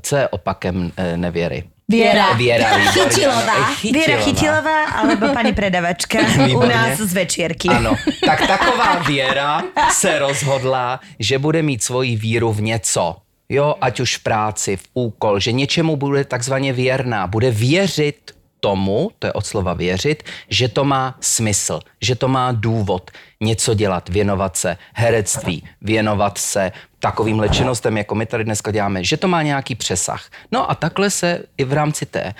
co 0.00 0.16
je 0.16 0.28
opakem 0.28 0.92
nevěry? 1.16 1.68
Viera. 1.92 2.32
Viera 2.32 2.68
Chytilová. 2.96 3.76
Viera 3.84 4.16
Chytilová 4.24 4.80
alebo 4.96 5.28
pani 5.36 5.52
predavačka 5.52 6.24
u 6.56 6.64
nás 6.64 6.96
z 6.96 7.12
večierky. 7.12 7.68
Ano, 7.68 7.92
tak 8.24 8.46
taková 8.46 9.04
Viera 9.04 9.62
se 9.92 10.18
rozhodla, 10.18 11.00
že 11.20 11.38
bude 11.38 11.62
mít 11.62 11.82
svoji 11.84 12.16
víru 12.16 12.52
v 12.52 12.62
něco. 12.62 13.16
Jo, 13.48 13.74
ať 13.80 14.00
už 14.00 14.16
v 14.16 14.22
práci, 14.22 14.76
v 14.76 14.84
úkol, 14.94 15.40
že 15.40 15.52
něčemu 15.52 15.96
bude 15.96 16.24
takzvaně 16.24 16.72
věrná, 16.72 17.26
bude 17.26 17.50
věřit 17.50 18.32
tomu, 18.60 19.10
to 19.18 19.26
je 19.26 19.32
od 19.32 19.46
slova 19.46 19.74
věřit, 19.74 20.22
že 20.48 20.68
to 20.68 20.84
má 20.84 21.16
smysl, 21.20 21.80
že 22.00 22.14
to 22.14 22.28
má 22.28 22.52
důvod 22.52 23.10
něco 23.42 23.74
dělat, 23.74 24.08
věnovat 24.08 24.56
se 24.56 24.76
herectví, 24.94 25.64
věnovat 25.82 26.38
se 26.38 26.72
takovým 27.02 27.42
činnostem, 27.50 27.96
jako 27.96 28.14
my 28.14 28.26
tady 28.26 28.44
dneska 28.44 28.70
děláme, 28.70 29.04
že 29.04 29.16
to 29.16 29.28
má 29.28 29.42
nějaký 29.42 29.74
přesah. 29.74 30.30
No 30.52 30.70
a 30.70 30.74
takhle 30.74 31.10
se 31.10 31.42
i 31.58 31.64
v 31.64 31.72
rámci 31.72 32.06
té 32.06 32.22
e, 32.22 32.34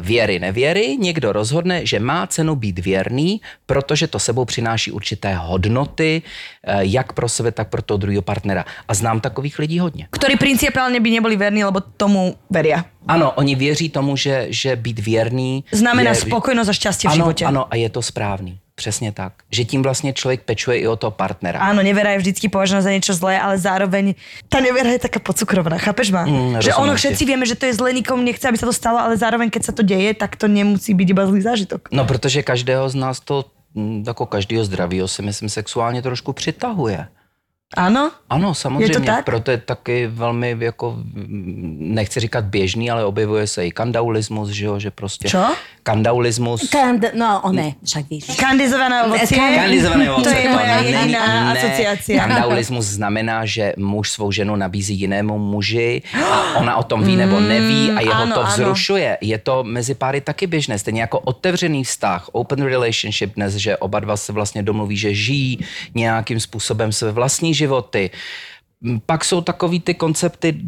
věry, 0.00 0.38
nevěry 0.38 0.96
někdo 0.98 1.32
rozhodne, 1.32 1.86
že 1.86 2.02
má 2.02 2.26
cenu 2.26 2.58
být 2.58 2.78
věrný, 2.78 3.40
protože 3.66 4.06
to 4.06 4.18
sebou 4.18 4.44
přináší 4.44 4.90
určité 4.90 5.34
hodnoty, 5.34 6.22
e, 6.66 6.84
jak 6.84 7.12
pro 7.12 7.28
sebe, 7.28 7.52
tak 7.52 7.68
pro 7.70 7.82
toho 7.82 7.98
druhého 7.98 8.22
partnera. 8.22 8.64
A 8.88 8.94
znám 8.94 9.20
takových 9.20 9.58
lidí 9.58 9.78
hodně. 9.78 10.10
Ktorí 10.10 10.34
principiálne 10.34 10.98
by 10.98 11.10
neboli 11.10 11.36
verní, 11.38 11.62
lebo 11.64 11.78
tomu 11.80 12.34
veria. 12.50 12.84
Ano, 13.06 13.30
oni 13.38 13.54
věří 13.54 13.88
tomu, 13.88 14.16
že, 14.16 14.46
že 14.50 14.76
být 14.76 14.98
věrný 14.98 15.64
Znamená 15.70 16.10
je, 16.10 16.26
spokojnosť 16.26 16.70
a 16.70 16.74
šťastie 16.74 17.06
v 17.06 17.12
ano, 17.12 17.18
živote. 17.22 17.42
ano, 17.46 17.62
a 17.70 17.74
je 17.78 17.88
to 17.90 18.02
správný. 18.02 18.61
Přesně 18.74 19.12
tak. 19.12 19.32
Že 19.50 19.64
tím 19.64 19.82
vlastně 19.82 20.12
člověk 20.12 20.42
pečuje 20.42 20.78
i 20.78 20.86
o 20.88 20.96
toho 20.96 21.10
partnera. 21.10 21.60
Áno, 21.60 21.84
nevera 21.84 22.16
je 22.16 22.18
vždycky 22.24 22.48
považovaná 22.48 22.82
za 22.82 22.90
niečo 22.90 23.12
zlé, 23.12 23.36
ale 23.36 23.60
zároveň 23.60 24.16
tá 24.48 24.64
nevera 24.64 24.88
je 24.96 25.04
taká 25.04 25.20
pocukrovná, 25.20 25.76
chápeš 25.76 26.08
ma? 26.08 26.24
Mm, 26.24 26.64
že 26.64 26.72
ono 26.72 26.96
všetci 26.96 27.22
vieme, 27.28 27.44
že 27.44 27.52
to 27.52 27.68
je 27.68 27.76
zlé, 27.76 27.92
nikomu 27.92 28.24
nechce, 28.24 28.48
aby 28.48 28.56
sa 28.56 28.64
to 28.64 28.72
stalo, 28.72 28.96
ale 28.96 29.20
zároveň 29.20 29.52
keď 29.52 29.62
sa 29.62 29.72
to 29.76 29.84
deje, 29.84 30.16
tak 30.16 30.40
to 30.40 30.48
nemusí 30.48 30.96
byť 30.96 31.08
iba 31.12 31.22
zlý 31.28 31.40
zážitok. 31.44 31.92
No, 31.92 32.08
protože 32.08 32.42
každého 32.42 32.88
z 32.88 32.94
nás 32.94 33.20
to, 33.20 33.44
mm, 33.76 34.04
jako 34.06 34.26
každého 34.26 34.64
zdravého 34.64 35.08
si 35.08 35.22
myslím, 35.22 35.48
sexuálně 35.48 36.02
trošku 36.02 36.32
přitahuje. 36.32 37.08
Áno? 37.76 38.10
Ano, 38.30 38.54
samozřejmě. 38.54 39.00
tak? 39.00 39.24
Proto 39.24 39.50
je 39.50 39.58
taky 39.58 40.06
velmi, 40.06 40.56
jako, 40.60 40.96
mm, 40.96 41.76
nechci 41.80 42.20
říkat 42.20 42.44
běžný, 42.44 42.90
ale 42.90 43.04
objevuje 43.04 43.46
se 43.46 43.66
i 43.66 43.70
kandaulismus, 43.72 44.48
že 44.50 44.64
jo, 44.66 44.78
že 44.78 44.90
prostě... 44.90 45.28
Čo? 45.28 45.44
Kandaulismus. 45.82 46.70
Kand- 46.70 47.10
no, 47.14 47.40
one, 47.44 47.72
však 47.84 48.08
víš. 48.10 48.24
Kandizované 48.36 49.02
ovocie. 49.04 49.38
Kandalizované 49.40 50.06
To 50.06 50.14
ovoce, 50.14 50.34
je 50.40 50.48
moja 50.48 50.76
není- 50.80 50.92
jediná 50.92 51.26
ne. 51.44 51.58
asociácia. 51.58 52.18
Kandaulismus 52.26 52.84
znamená, 52.86 53.44
že 53.46 53.72
muž 53.76 54.10
svou 54.10 54.32
ženu 54.32 54.56
nabízí 54.56 54.94
jinému 54.94 55.38
muži 55.38 56.02
a 56.32 56.54
ona 56.60 56.76
o 56.76 56.82
tom 56.82 57.02
ví 57.04 57.16
nebo 57.16 57.40
neví 57.40 57.90
a 57.90 58.00
jeho 58.00 58.14
ano, 58.22 58.34
to 58.34 58.40
ano. 58.40 58.50
vzrušuje. 58.50 59.18
Je 59.20 59.38
to 59.38 59.64
mezi 59.64 59.94
páry 59.94 60.20
taky 60.20 60.46
běžné, 60.46 60.78
stejně 60.78 61.00
jako 61.00 61.18
otevřený 61.18 61.84
vztah, 61.84 62.28
open 62.32 62.62
relationship 62.64 63.34
dnes, 63.34 63.54
že 63.54 63.76
oba 63.76 64.00
dva 64.00 64.16
se 64.16 64.32
vlastně 64.32 64.62
domluví, 64.62 64.96
že 64.96 65.14
žijí 65.14 65.58
nějakým 65.94 66.40
způsobem 66.40 66.92
své 66.92 67.12
vlastní 67.12 67.54
životy. 67.62 68.10
Pak 69.06 69.24
jsou 69.24 69.40
takový 69.40 69.80
ty 69.80 69.94
koncepty 69.94 70.58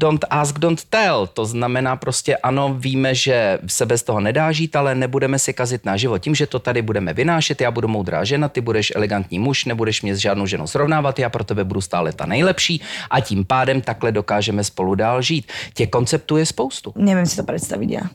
don't 0.00 0.24
ask, 0.30 0.56
don't 0.58 0.84
tell. 0.88 1.28
To 1.36 1.44
znamená 1.44 2.00
prostě 2.00 2.36
ano, 2.36 2.72
víme, 2.78 3.12
že 3.12 3.58
se 3.66 3.84
bez 3.86 4.02
toho 4.02 4.20
nedá 4.24 4.52
žít, 4.52 4.72
ale 4.72 4.96
nebudeme 4.96 5.36
si 5.36 5.52
kazit 5.52 5.84
na 5.84 5.92
život. 5.96 6.18
Tím, 6.18 6.32
že 6.32 6.48
to 6.48 6.58
tady 6.58 6.80
budeme 6.82 7.12
vynášet, 7.12 7.60
já 7.60 7.68
budu 7.68 7.88
moudrá 7.88 8.24
žena, 8.24 8.48
ty 8.48 8.64
budeš 8.64 8.96
elegantní 8.96 9.38
muž, 9.38 9.68
nebudeš 9.68 10.00
mě 10.02 10.16
s 10.16 10.18
žádnou 10.18 10.48
ženou 10.48 10.64
srovnávat, 10.64 11.18
já 11.18 11.28
pro 11.28 11.44
tebe 11.44 11.64
budu 11.64 11.84
stále 11.84 12.08
ta 12.12 12.24
nejlepší 12.24 12.80
a 13.10 13.20
tím 13.20 13.44
pádem 13.44 13.84
takhle 13.84 14.12
dokážeme 14.12 14.64
spolu 14.64 14.94
dál 14.94 15.22
žít. 15.22 15.52
Těch 15.76 15.92
konceptů 15.92 16.40
je 16.40 16.46
spoustu. 16.48 16.96
Neviem 16.96 17.28
si 17.28 17.36
to 17.36 17.44
predstaviť 17.44 17.90
ja. 17.92 18.08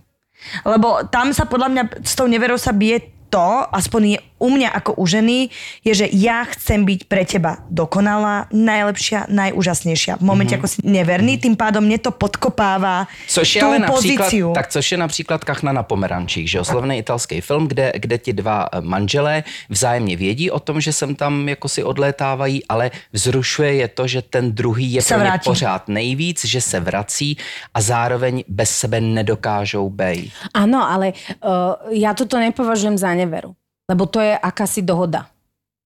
Lebo 0.66 1.06
tam 1.08 1.30
sa 1.30 1.46
podľa 1.46 1.70
mňa 1.70 1.84
s 2.02 2.14
tou 2.18 2.26
neverou 2.26 2.58
sa 2.58 2.74
bije 2.74 3.14
to, 3.34 3.66
aspoň 3.74 4.02
je 4.06 4.20
u 4.44 4.48
mňa 4.52 4.70
ako 4.76 5.00
u 5.00 5.08
ženy, 5.08 5.48
je, 5.88 6.04
že 6.04 6.08
ja 6.12 6.44
chcem 6.52 6.84
byť 6.84 7.08
pre 7.08 7.24
teba 7.24 7.64
dokonalá, 7.72 8.52
najlepšia, 8.52 9.32
najúžasnejšia. 9.32 10.20
V 10.20 10.24
momente, 10.28 10.60
mm-hmm. 10.60 10.68
ako 10.68 10.68
si 10.68 10.80
neverný, 10.84 11.40
tým 11.40 11.56
pádom 11.56 11.80
mne 11.80 12.04
to 12.04 12.12
podkopáva 12.12 13.08
Což 13.28 13.48
je 13.56 13.62
tú 13.64 13.68
ale 13.72 13.80
například, 13.80 14.28
pozíciu. 14.28 14.52
tak 14.52 14.68
což 14.68 14.92
je 14.92 14.98
například 14.98 15.40
Kachna 15.44 15.72
na 15.72 15.84
pomerančích, 15.84 16.50
že 16.50 16.58
jo, 16.58 16.64
slavný 16.64 17.00
italský 17.00 17.42
film, 17.42 17.68
kde, 17.68 17.92
kde 17.96 18.18
ti 18.18 18.34
dva 18.34 18.68
eh, 18.68 18.82
manželé 18.82 19.44
vzájemně 19.70 20.16
vědí 20.18 20.52
o 20.52 20.60
tom, 20.60 20.82
že 20.82 20.94
sem 20.94 21.16
tam 21.16 21.50
jako 21.50 21.68
si 21.70 21.84
odlétávají, 21.84 22.66
ale 22.68 22.92
vzrušuje 23.14 23.74
je 23.74 23.88
to, 23.88 24.08
že 24.08 24.22
ten 24.22 24.52
druhý 24.52 24.94
je 24.94 25.02
Se 25.02 25.16
pro 25.16 25.24
ně 25.24 25.40
pořád 25.44 25.88
nejvíc, 25.88 26.46
že 26.46 26.62
se 26.62 26.80
vrací 26.80 27.38
a 27.74 27.82
zároveň 27.82 28.44
bez 28.48 28.70
sebe 28.70 29.02
nedokážou 29.02 29.90
bejt. 29.90 30.34
Áno, 30.54 30.84
ale 30.84 31.14
uh, 31.42 31.94
ja 31.94 32.14
toto 32.14 32.40
nepovažujem 32.40 32.98
za 32.98 33.14
neveru. 33.14 33.56
Lebo 33.84 34.06
to 34.06 34.20
je 34.20 34.34
akási 34.34 34.82
dohoda. 34.82 35.28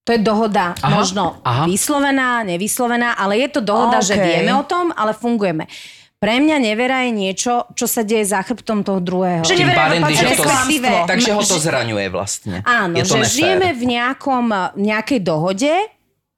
To 0.04 0.12
je 0.12 0.22
dohoda 0.22 0.72
Aha, 0.78 0.88
možno 0.94 1.44
aha. 1.44 1.68
vyslovená, 1.68 2.40
nevyslovená, 2.44 3.14
ale 3.14 3.38
je 3.38 3.48
to 3.50 3.62
dohoda, 3.62 4.00
že 4.00 4.16
OK. 4.16 4.24
vieme 4.24 4.56
o 4.56 4.64
tom, 4.64 4.96
ale 4.96 5.12
fungujeme. 5.12 5.68
Pre 6.18 6.34
mňa 6.34 6.58
nevera 6.58 7.06
je 7.06 7.12
niečo, 7.14 7.68
čo 7.76 7.86
sa 7.86 8.02
deje 8.02 8.26
za 8.26 8.42
chrbtom 8.42 8.82
toho 8.82 8.98
druhého. 8.98 9.46
Že 9.46 9.54
nevera 9.60 9.78
pádem, 9.78 10.02
když 10.02 10.18
ho 10.18 10.34
to, 10.34 10.46
takže 11.06 11.30
ho 11.32 11.44
to 11.44 11.54
Že- 11.54 11.62
zraňuje 11.62 12.06
vlastně. 12.10 12.58
Áno, 12.66 12.94
je 12.98 13.04
to 13.04 13.14
že 13.14 13.20
nefér. 13.20 13.36
žijeme 13.36 13.70
v 13.74 13.84
nejakom, 13.86 14.46
nejakej 14.76 15.20
dohode, 15.20 15.74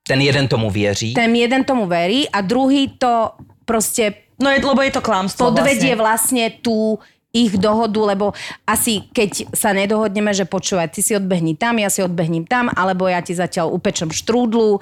Ten 0.03 0.19
jeden 0.21 0.47
tomu 0.47 0.67
věří. 0.71 1.13
ten 1.13 1.31
jeden 1.35 1.63
tomu 1.63 1.85
verí 1.87 2.25
a 2.27 2.41
druhý 2.41 2.97
to 2.97 3.31
proste 3.65 4.13
No 4.41 4.49
je, 4.49 4.59
lebo 4.59 4.81
je 4.81 4.91
to 4.91 5.01
klamstvo 5.01 5.51
podvedie 5.51 5.95
vlastne. 5.95 6.47
vlastne 6.49 6.63
tú 6.63 6.97
ich 7.29 7.61
dohodu, 7.61 8.01
lebo 8.09 8.33
asi 8.65 9.05
keď 9.13 9.53
sa 9.53 9.69
nedohodneme, 9.69 10.33
že 10.33 10.49
počúvaj, 10.49 10.89
ty 10.89 11.05
si 11.05 11.13
odbehni 11.13 11.53
tam, 11.53 11.77
ja 11.77 11.93
si 11.93 12.01
odbehním 12.01 12.49
tam, 12.49 12.73
alebo 12.73 13.05
ja 13.05 13.21
ti 13.21 13.37
zatiaľ 13.37 13.69
upečem 13.69 14.09
štrúdlu, 14.09 14.81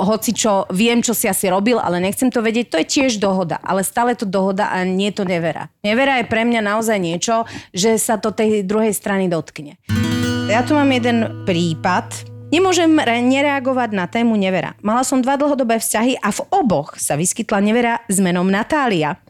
hoci 0.00 0.32
čo, 0.32 0.64
viem, 0.72 1.04
čo 1.04 1.12
si 1.12 1.28
asi 1.28 1.52
robil, 1.52 1.76
ale 1.76 2.00
nechcem 2.00 2.32
to 2.32 2.40
vedieť, 2.40 2.66
to 2.72 2.80
je 2.80 2.86
tiež 2.88 3.20
dohoda, 3.20 3.60
ale 3.60 3.84
stále 3.84 4.16
to 4.16 4.24
dohoda 4.24 4.72
a 4.72 4.88
nie 4.88 5.12
to 5.12 5.28
nevera. 5.28 5.68
Nevera 5.84 6.24
je 6.24 6.32
pre 6.32 6.48
mňa 6.48 6.64
naozaj 6.64 6.96
niečo, 6.96 7.44
že 7.76 8.00
sa 8.00 8.16
to 8.16 8.32
tej 8.32 8.64
druhej 8.64 8.96
strany 8.96 9.28
dotkne. 9.28 9.76
Ja 10.48 10.64
tu 10.64 10.74
mám 10.74 10.88
jeden 10.88 11.44
prípad. 11.44 12.39
Nemôžem 12.50 12.90
re- 12.98 13.22
nereagovať 13.22 13.94
na 13.94 14.10
tému 14.10 14.34
nevera. 14.34 14.74
Mala 14.82 15.06
som 15.06 15.22
dva 15.22 15.38
dlhodobé 15.38 15.78
vzťahy 15.78 16.18
a 16.18 16.34
v 16.34 16.40
oboch 16.50 16.98
sa 16.98 17.14
vyskytla 17.14 17.62
nevera 17.62 18.02
s 18.10 18.18
menom 18.18 18.50
Natália. 18.50 19.22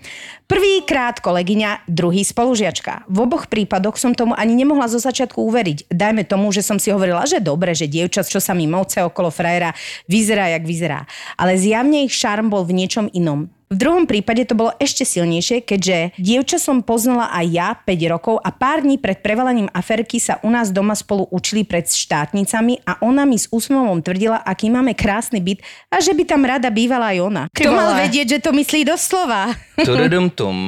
Prvýkrát 0.49 1.21
kolegyňa, 1.21 1.85
druhý 1.85 2.25
spolužiačka. 2.25 3.05
V 3.13 3.29
oboch 3.29 3.47
prípadoch 3.47 4.01
som 4.01 4.17
tomu 4.17 4.33
ani 4.33 4.57
nemohla 4.57 4.89
zo 4.89 4.97
začiatku 4.97 5.37
uveriť. 5.37 5.93
Dajme 5.93 6.25
tomu, 6.25 6.49
že 6.49 6.65
som 6.65 6.81
si 6.81 6.89
hovorila, 6.89 7.29
že 7.29 7.45
dobre, 7.45 7.77
že 7.77 7.93
dievčat, 7.93 8.25
čo 8.25 8.41
sa 8.41 8.57
mi 8.57 8.65
moce 8.65 9.05
okolo 9.05 9.29
frajera, 9.29 9.77
vyzerá, 10.09 10.51
jak 10.57 10.65
vyzerá. 10.65 11.05
Ale 11.37 11.61
zjavne 11.61 12.09
ich 12.09 12.17
šarm 12.17 12.49
bol 12.49 12.65
v 12.65 12.83
niečom 12.83 13.13
inom. 13.13 13.53
V 13.71 13.79
druhom 13.79 14.03
prípade 14.03 14.43
to 14.51 14.59
bolo 14.59 14.75
ešte 14.83 15.07
silnejšie, 15.07 15.63
keďže 15.63 16.19
dievča 16.19 16.59
som 16.59 16.83
poznala 16.83 17.31
aj 17.31 17.47
ja 17.55 17.69
5 17.79 17.87
rokov 18.11 18.43
a 18.43 18.51
pár 18.51 18.83
dní 18.83 18.99
pred 18.99 19.23
prevalením 19.23 19.71
aferky 19.71 20.19
sa 20.19 20.43
u 20.43 20.51
nás 20.51 20.75
doma 20.75 20.99
spolu 20.99 21.31
učili 21.31 21.63
pred 21.63 21.87
štátnicami 21.87 22.83
a 22.83 22.99
ona 22.99 23.23
mi 23.23 23.39
s 23.39 23.47
úsmevom 23.47 24.03
tvrdila, 24.03 24.43
aký 24.43 24.75
máme 24.75 24.99
krásny 24.99 25.39
byt 25.39 25.63
a 25.87 26.03
že 26.03 26.19
by 26.19 26.27
tam 26.27 26.43
rada 26.43 26.67
bývala 26.67 27.15
aj 27.15 27.19
ona. 27.23 27.43
Ty 27.55 27.63
Kto 27.63 27.71
mal 27.71 27.95
vedieť, 27.95 28.27
že 28.27 28.39
to 28.43 28.51
myslí 28.51 28.83
doslova? 28.83 29.55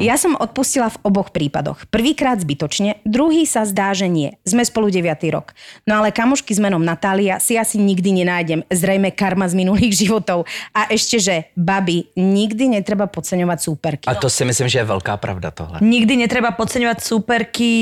Ja 0.00 0.16
som 0.16 0.38
odpustila 0.38 0.88
v 0.88 1.00
oboch 1.04 1.34
prípadoch. 1.34 1.84
Prvýkrát 1.92 2.40
zbytočne, 2.40 3.02
druhý 3.04 3.44
sa 3.44 3.66
zdá, 3.68 3.92
že 3.92 4.08
nie. 4.08 4.40
Sme 4.46 4.64
spolu 4.64 4.88
9. 4.88 5.04
rok. 5.34 5.52
No 5.84 6.00
ale 6.00 6.14
kamošky 6.14 6.56
s 6.56 6.62
menom 6.62 6.80
Natália 6.80 7.36
si 7.36 7.60
asi 7.60 7.76
nikdy 7.76 8.24
nenájdem. 8.24 8.64
Zrejme 8.72 9.12
karma 9.12 9.44
z 9.50 9.58
minulých 9.58 9.92
životov. 10.00 10.48
A 10.72 10.88
ešte, 10.88 11.20
že 11.20 11.52
babi, 11.52 12.08
nikdy 12.16 12.72
netreba 12.72 12.91
podceňovať 12.96 13.58
súperky. 13.58 14.06
A 14.08 14.14
to 14.14 14.30
si 14.30 14.44
myslím, 14.46 14.68
že 14.70 14.80
je 14.80 14.86
velká 14.86 15.16
pravda 15.16 15.50
tohle. 15.50 15.82
Nikdy 15.82 16.26
netreba 16.26 16.54
podceňovať 16.54 16.98
súperky... 17.02 17.72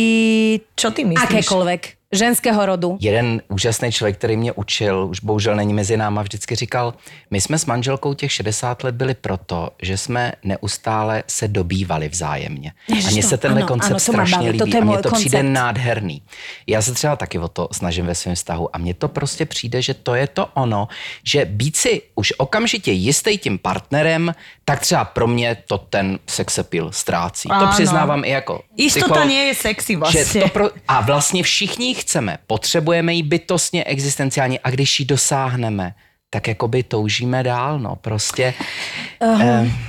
Čo 0.74 0.90
ty 0.90 1.04
myslíš? 1.04 1.28
Akékoľvek. 1.28 1.99
Ženského 2.20 2.66
rodu. 2.66 2.98
Jeden 3.00 3.42
úžasný 3.48 3.92
člověk, 3.92 4.18
který 4.18 4.36
mě 4.36 4.52
učil, 4.52 5.06
už 5.10 5.20
bohužel 5.20 5.56
není 5.56 5.74
mezi 5.74 5.96
náma, 5.96 6.22
vždycky 6.22 6.54
říkal, 6.54 6.94
my 7.30 7.40
jsme 7.40 7.58
s 7.58 7.66
manželkou 7.66 8.14
těch 8.14 8.32
60 8.32 8.84
let 8.84 8.94
byli 8.94 9.14
proto, 9.14 9.70
že 9.82 9.96
jsme 9.96 10.32
neustále 10.44 11.22
se 11.26 11.48
dobývali 11.48 12.08
vzájemně. 12.08 12.72
Ježiš, 12.88 13.06
a 13.06 13.10
mně 13.10 13.22
to- 13.22 13.28
se 13.28 13.36
tenhle 13.36 13.60
ano, 13.60 13.68
koncept 13.68 13.90
ano, 13.90 13.94
to 13.94 14.12
strašně 14.12 14.50
líbí 14.50 14.70
je 14.70 14.80
a 14.80 14.84
mně 14.84 14.98
to 14.98 15.10
přijde 15.10 15.38
koncept. 15.38 15.52
nádherný. 15.54 16.22
Já 16.66 16.82
se 16.82 16.94
třeba 16.94 17.16
taky 17.16 17.38
o 17.38 17.48
to 17.48 17.68
snažím 17.72 18.06
ve 18.06 18.14
svém 18.14 18.34
vztahu 18.34 18.76
a 18.76 18.78
mně 18.78 18.94
to 18.94 19.08
prostě 19.08 19.46
přijde, 19.46 19.82
že 19.82 19.94
to 19.94 20.14
je 20.14 20.26
to 20.26 20.46
ono, 20.54 20.88
že 21.24 21.44
být 21.44 21.76
si 21.76 22.02
už 22.14 22.32
okamžitě 22.38 22.92
jistý 22.92 23.38
tím 23.38 23.58
partnerem, 23.58 24.34
tak 24.64 24.80
třeba 24.80 25.04
pro 25.04 25.26
mě 25.26 25.56
to 25.66 25.78
ten 25.78 26.18
sex 26.26 26.58
appeal 26.58 26.92
ztrácí. 26.92 27.48
To 27.48 27.54
Áno. 27.54 27.70
přiznávám 27.72 28.24
i 28.24 28.30
jako 28.30 28.62
Istota 28.76 29.04
psycholog. 29.06 29.28
nie 29.28 29.42
je 29.44 29.54
sexy 29.54 29.92
Že 29.92 29.98
vlastne. 29.98 30.40
to 30.40 30.48
pro, 30.48 30.70
a 30.88 31.00
vlastně 31.00 31.42
všichni 31.42 31.94
chceme, 32.02 32.38
potřebujeme 32.46 33.14
ji 33.14 33.22
bytostně, 33.22 33.84
existenciálně 33.84 34.58
a 34.64 34.70
když 34.70 35.00
ji 35.00 35.06
dosáhneme, 35.06 35.92
tak 36.30 36.48
jakoby 36.48 36.82
toužíme 36.82 37.42
dál, 37.42 37.78
no, 37.78 37.96
prostě. 37.96 38.54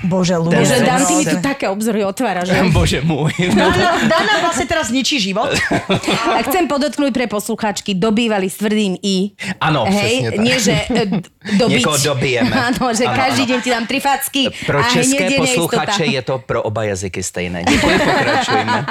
Bože, 0.04 0.36
ľudia. 0.42 0.60
Bože, 0.60 0.74
Ten- 0.74 0.86
Dan, 0.86 1.06
ty 1.06 1.14
mi 1.16 1.26
tu 1.26 1.38
také 1.38 1.70
obzory 1.70 2.02
otváraš. 2.06 2.50
že? 2.50 2.58
Bože 2.74 3.00
môj. 3.06 3.30
Dana, 3.54 4.02
Dana 4.12 4.34
vlastne 4.42 4.66
teraz 4.66 4.90
ničí 4.90 5.22
život. 5.22 5.54
A 6.36 6.42
chcem 6.44 6.66
podotknúť 6.66 7.14
pre 7.14 7.30
poslucháčky, 7.30 7.94
dobývali 7.94 8.50
s 8.50 8.58
tvrdým 8.58 8.98
I. 9.06 9.38
Ano, 9.62 9.86
Hej, 9.86 9.94
přesně 9.94 10.32
tak. 10.32 10.40
nie, 10.42 10.58
že 10.60 10.74
e, 10.90 11.06
d- 11.06 11.22
dobiť. 11.62 11.78
Někoho 11.78 11.98
dobijeme. 11.98 12.54
Áno, 12.58 12.90
že 12.90 13.06
Ano, 13.06 13.16
každý 13.22 13.44
ano. 13.46 13.50
deň 13.54 13.60
ti 13.62 13.70
dám 13.70 13.86
tri 13.86 14.00
facky. 14.02 14.44
Pro 14.66 14.82
české 14.84 15.30
posluchače 15.38 16.06
je 16.10 16.22
to 16.26 16.42
pro 16.42 16.64
oba 16.66 16.84
jazyky 16.84 17.22
stejné. 17.24 17.64
Děkuji, 17.70 17.96
pokračujeme. 18.02 18.86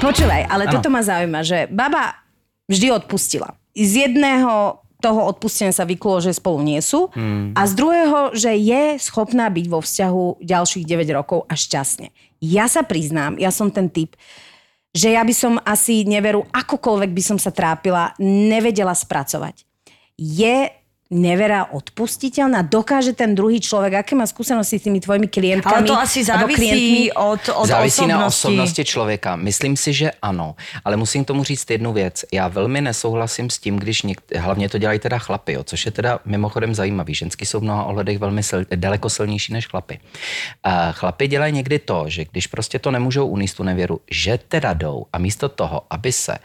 Počúvaj, 0.00 0.48
ale 0.48 0.64
ano. 0.64 0.72
toto 0.72 0.88
ma 0.88 1.04
zaujíma, 1.04 1.40
že 1.44 1.68
baba 1.68 2.16
vždy 2.72 2.88
odpustila. 2.96 3.52
Z 3.76 4.08
jedného 4.08 4.80
toho 5.00 5.20
odpustenia 5.28 5.72
sa 5.72 5.88
vyklulo, 5.88 6.20
že 6.20 6.36
spolu 6.36 6.60
nie 6.60 6.80
sú 6.84 7.08
hmm. 7.12 7.56
a 7.56 7.64
z 7.64 7.72
druhého, 7.72 8.18
že 8.36 8.52
je 8.52 9.00
schopná 9.00 9.48
byť 9.48 9.66
vo 9.68 9.80
vzťahu 9.80 10.44
ďalších 10.44 10.84
9 10.84 11.16
rokov 11.16 11.48
a 11.48 11.56
šťastne. 11.56 12.12
Ja 12.40 12.68
sa 12.68 12.84
priznám, 12.84 13.40
ja 13.40 13.48
som 13.48 13.72
ten 13.72 13.88
typ, 13.88 14.16
že 14.92 15.16
ja 15.16 15.24
by 15.24 15.34
som 15.36 15.56
asi 15.64 16.04
neveru, 16.04 16.44
akokoľvek 16.52 17.10
by 17.16 17.22
som 17.24 17.38
sa 17.40 17.52
trápila, 17.52 18.12
nevedela 18.20 18.92
spracovať. 18.92 19.64
Je 20.20 20.68
nevera 21.10 21.66
odpustiteľná? 21.74 22.62
Dokáže 22.62 23.12
ten 23.18 23.34
druhý 23.34 23.58
človek, 23.58 24.06
aké 24.06 24.14
má 24.14 24.30
skúsenosti 24.30 24.78
s 24.78 24.86
tými 24.86 25.02
tvojimi 25.02 25.26
klientkami? 25.26 25.74
Ale 25.74 25.90
to 25.90 25.98
asi 25.98 26.22
závisí 26.24 27.10
od, 27.12 27.42
od 27.50 27.66
závisí 27.66 28.06
osobnosti. 28.06 28.22
na 28.22 28.26
osobnosti 28.26 28.84
člověka. 28.84 29.36
Myslím 29.36 29.76
si, 29.76 29.92
že 29.92 30.10
ano, 30.22 30.54
ale 30.84 30.96
musím 30.96 31.24
tomu 31.24 31.44
říct 31.44 31.70
jednu 31.70 31.92
věc. 31.92 32.24
Já 32.32 32.48
velmi 32.48 32.80
nesouhlasím 32.80 33.50
s 33.50 33.58
tím, 33.58 33.76
když 33.76 34.02
něk... 34.02 34.18
hlavně 34.38 34.68
to 34.68 34.78
dělají 34.78 34.98
teda 34.98 35.18
chlapy, 35.18 35.52
jo, 35.52 35.64
což 35.64 35.86
je 35.86 35.92
teda 35.92 36.18
mimochodem 36.24 36.74
zajímavý. 36.74 37.14
Ženský 37.14 37.46
jsou 37.46 37.60
v 37.60 37.62
mnoha 37.62 37.84
ohledech 37.84 38.18
velmi 38.18 38.42
sil... 38.48 38.60
daleko 38.74 39.10
silnější 39.10 39.52
než 39.52 39.66
chlapy. 39.66 39.98
Uh, 40.66 40.72
chlapy 40.92 41.28
dělají 41.28 41.52
někdy 41.52 41.78
to, 41.78 42.04
že 42.08 42.24
když 42.24 42.46
prostě 42.46 42.78
to 42.78 42.90
nemůžou 42.90 43.26
uníst 43.26 43.56
tu 43.56 43.62
nevěru, 43.62 44.00
že 44.10 44.38
teda 44.48 44.72
jdou 44.72 45.06
a 45.12 45.18
místo 45.18 45.48
toho, 45.48 45.82
aby 45.90 46.12
se 46.12 46.38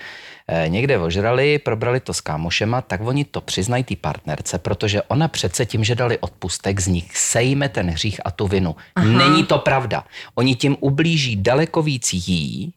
někde 0.67 0.99
ožrali, 0.99 1.59
probrali 1.59 1.99
to 1.99 2.13
s 2.13 2.21
kámošema, 2.21 2.81
tak 2.81 3.01
oni 3.01 3.25
to 3.25 3.41
přiznají 3.41 3.83
té 3.83 3.95
partnerce, 3.95 4.59
protože 4.59 5.01
ona 5.01 5.27
přece 5.27 5.65
tím, 5.65 5.83
že 5.83 5.95
dali 5.95 6.17
odpustek, 6.17 6.79
z 6.79 6.87
nich 6.87 7.17
sejme 7.17 7.69
ten 7.69 7.89
hřích 7.89 8.19
a 8.25 8.31
tu 8.31 8.47
vinu. 8.47 8.75
Aha. 8.95 9.07
Není 9.07 9.43
to 9.43 9.57
pravda. 9.57 10.03
Oni 10.35 10.55
tím 10.55 10.77
ublíží 10.79 11.35
daleko 11.35 11.81
víc 11.81 12.13
jí, 12.13 12.73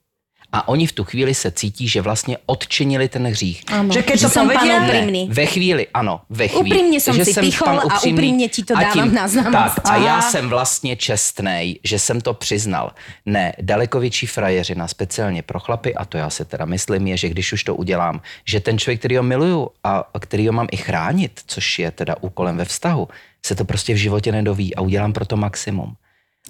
a 0.53 0.69
oni 0.69 0.87
v 0.87 0.93
tu 0.93 1.05
chvíli 1.05 1.35
se 1.35 1.51
cítí, 1.51 1.89
že 1.89 2.03
vlastně 2.03 2.39
odčinili 2.47 3.09
ten 3.09 3.27
hřích. 3.27 3.65
Ano. 3.67 3.93
Že 3.93 4.03
keď 4.03 4.21
to 4.21 4.29
som 4.29 4.49
pán 4.49 4.65
úprimný. 4.65 5.29
Ve 5.29 5.47
chvíli, 5.47 5.87
ano, 5.95 6.21
ve 6.31 6.49
chvíli. 6.49 6.71
Úprimně 6.71 7.01
jsem 7.01 7.25
si 7.25 7.41
pichol 7.41 7.81
a 7.81 8.01
úprimně 8.01 8.49
ti 8.49 8.65
to 8.65 8.75
dávám 8.75 8.93
tím, 8.93 9.15
na 9.15 9.29
znám. 9.29 9.53
Tak, 9.53 9.81
a 9.85 9.97
já 9.97 10.23
jsem 10.23 10.49
vlastně 10.49 10.97
čestnej, 10.97 11.79
že 11.85 11.99
jsem 11.99 12.21
to 12.21 12.35
přiznal. 12.35 12.93
Ne, 13.27 13.53
daleko 13.61 14.01
větší 14.01 14.27
frajeřina, 14.27 14.89
speciálně 14.89 15.43
pro 15.43 15.61
chlapy, 15.61 15.95
a 15.95 16.05
to 16.05 16.19
já 16.19 16.31
si 16.31 16.45
teda 16.45 16.65
myslím, 16.65 17.07
je, 17.07 17.17
že 17.17 17.29
když 17.29 17.53
už 17.53 17.65
to 17.65 17.75
udělám, 17.77 18.21
že 18.45 18.61
ten 18.61 18.79
člověk, 18.79 18.99
který 18.99 19.17
ho 19.17 19.23
miluju 19.23 19.69
a 19.85 20.05
který 20.21 20.47
ho 20.47 20.53
mám 20.53 20.69
i 20.73 20.77
chránit, 20.77 21.41
což 21.47 21.79
je 21.79 21.91
teda 21.91 22.17
úkolem 22.21 22.57
ve 22.57 22.65
vztahu, 22.65 23.09
se 23.47 23.55
to 23.55 23.65
prostě 23.65 23.95
v 23.95 23.97
životě 23.97 24.33
nedoví 24.33 24.75
a 24.75 24.81
udělám 24.81 25.13
pro 25.13 25.27
to 25.27 25.37
maximum. 25.37 25.95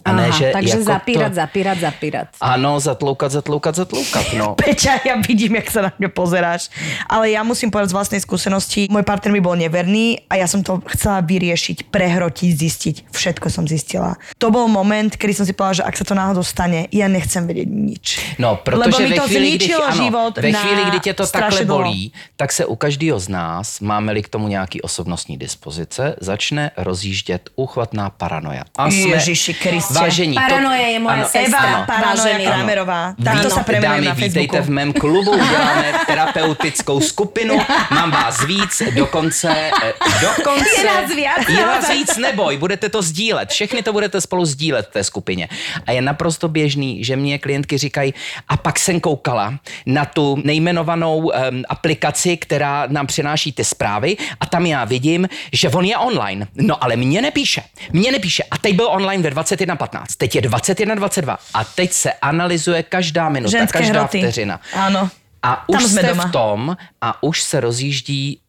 A 0.05 0.13
ne, 0.13 0.33
že 0.33 0.51
takže 0.53 0.79
jako 0.79 0.85
zapírat, 0.85 1.29
to... 1.29 1.35
zapírat, 1.35 1.79
zapírat. 1.79 2.29
Ano, 2.41 2.81
zatloukat, 2.81 3.33
zatloukat, 3.33 3.75
zatloukat, 3.75 4.27
no. 4.39 4.55
Peťa, 4.65 5.01
ja 5.05 5.15
vidím, 5.19 5.59
jak 5.59 5.69
sa 5.71 5.81
na 5.89 5.93
mňa 5.99 6.09
pozeráš. 6.15 6.71
Ale 7.11 7.31
ja 7.31 7.43
musím 7.43 7.71
povedať 7.71 7.91
z 7.93 7.97
vlastnej 7.97 8.21
skúsenosti, 8.23 8.87
môj 8.89 9.03
partner 9.03 9.35
mi 9.35 9.43
bol 9.43 9.59
neverný 9.59 10.23
a 10.31 10.41
ja 10.41 10.47
som 10.47 10.63
to 10.63 10.81
chcela 10.95 11.21
vyriešiť, 11.21 11.91
prehrotiť, 11.91 12.51
zistiť. 12.55 12.97
Všetko 13.13 13.47
som 13.51 13.65
zistila. 13.67 14.17
To 14.39 14.49
bol 14.55 14.71
moment, 14.71 15.13
kedy 15.15 15.33
som 15.35 15.45
si 15.45 15.53
povedala, 15.53 15.83
že 15.83 15.85
ak 15.85 15.95
sa 15.99 16.05
to 16.05 16.15
náhodou 16.15 16.45
stane, 16.47 16.87
ja 16.95 17.11
nechcem 17.11 17.45
vedieť 17.45 17.69
nič. 17.69 18.07
No, 18.39 18.57
protože 18.57 18.79
Lebo 18.79 18.97
mi 18.99 19.15
to 19.15 19.27
chvíli, 19.27 19.49
když, 19.57 19.69
zničilo 19.69 19.85
ano, 19.85 19.97
život 20.05 20.33
ve 20.39 20.53
chvíli, 20.53 20.83
kdy 20.89 20.99
tě 21.01 21.13
to 21.15 21.27
takhle 21.27 21.65
bolí, 21.65 22.13
tak 22.37 22.53
se 22.53 22.67
u 22.67 22.77
každého 22.77 23.19
z 23.19 23.29
nás, 23.29 23.81
máme-li 23.81 24.23
k 24.23 24.29
tomu 24.29 24.49
nějaký 24.49 24.83
osobnostní 24.83 25.39
dispozice, 25.39 26.17
začne 26.21 26.71
rozjíždět 26.77 27.51
úchvatná 27.57 28.11
paranoja. 28.11 28.65
A 28.79 28.91
jsme, 28.91 29.19
Ježiši 29.19 29.55
Kriste. 29.55 29.88
Vážení, 29.95 30.35
to, 30.35 30.41
Paranoja 30.41 30.87
je 30.87 30.99
moja 30.99 31.15
ano, 31.15 31.25
sestra. 31.25 31.69
Eva 31.69 31.83
Paranoja 31.87 32.15
Vážený. 32.15 32.45
Kramerová. 32.45 33.01
Takto 33.25 33.49
sa 33.51 33.63
premenujem 33.63 34.05
Dámy, 34.05 34.07
na 34.07 34.15
vítejte 34.15 34.57
Facebooku. 34.57 34.67
v 34.67 34.71
mém 34.71 34.91
klubu, 34.93 35.33
děláme 35.37 35.93
terapeutickou 36.07 37.01
skupinu, 37.01 37.61
mám 37.91 38.11
vás 38.11 38.45
víc, 38.45 38.83
dokonce, 38.95 39.49
eh, 39.49 39.93
dokonce... 40.21 40.65
Je 40.79 40.85
nás 40.85 41.11
víc. 41.11 41.49
Je 41.49 41.67
vás 41.67 41.89
víc, 41.91 42.17
neboj, 42.17 42.57
budete 42.57 42.89
to 42.89 43.03
sdílet, 43.03 43.51
všechny 43.51 43.83
to 43.83 43.93
budete 43.93 44.21
spolu 44.21 44.45
sdílet 44.45 44.87
v 44.87 44.93
té 44.93 45.05
skupině. 45.05 45.49
A 45.87 45.93
je 45.93 46.03
naprosto 46.03 46.49
běžný, 46.49 47.05
že 47.05 47.17
mě 47.17 47.39
klientky 47.39 47.79
říkají, 47.79 48.15
a 48.49 48.57
pak 48.57 48.79
jsem 48.79 49.01
koukala 49.01 49.55
na 49.87 50.05
tu 50.05 50.37
nejmenovanou 50.45 51.17
um, 51.19 51.31
aplikaci, 51.69 52.37
která 52.37 52.87
nám 52.87 53.07
přináší 53.07 53.53
ty 53.53 53.65
zprávy 53.65 54.17
a 54.41 54.47
tam 54.47 54.67
já 54.67 54.85
vidím, 54.85 55.29
že 55.53 55.69
on 55.69 55.85
je 55.85 55.97
online. 55.97 56.47
No 56.55 56.85
ale 56.85 56.97
mě 56.97 57.23
nepíše, 57.23 57.63
mě 57.93 58.13
nepíše. 58.13 58.43
A 58.51 58.59
teď 58.59 58.77
byl 58.77 58.89
online 58.89 59.23
ve 59.23 59.31
21.15, 59.79 60.05
teď 60.19 60.35
je 60.35 60.43
21.22 60.43 61.37
a 61.55 61.65
teď 61.65 61.93
se 61.93 62.13
analyzuje 62.13 62.83
každá 62.83 63.29
minuta, 63.29 63.59
Ženské 63.59 63.79
každá 63.79 63.99
hroty. 64.01 64.19
vteřina. 64.19 64.61
Áno. 64.75 65.11
A 65.43 65.55
Tam 65.57 65.65
už 65.77 65.83
jsme 65.83 66.01
jste 66.01 66.09
doma. 66.09 66.25
v 66.29 66.33
tom 66.33 66.77
a 67.01 67.23
už 67.23 67.43
se 67.43 67.61
rozjíždí 67.61 68.41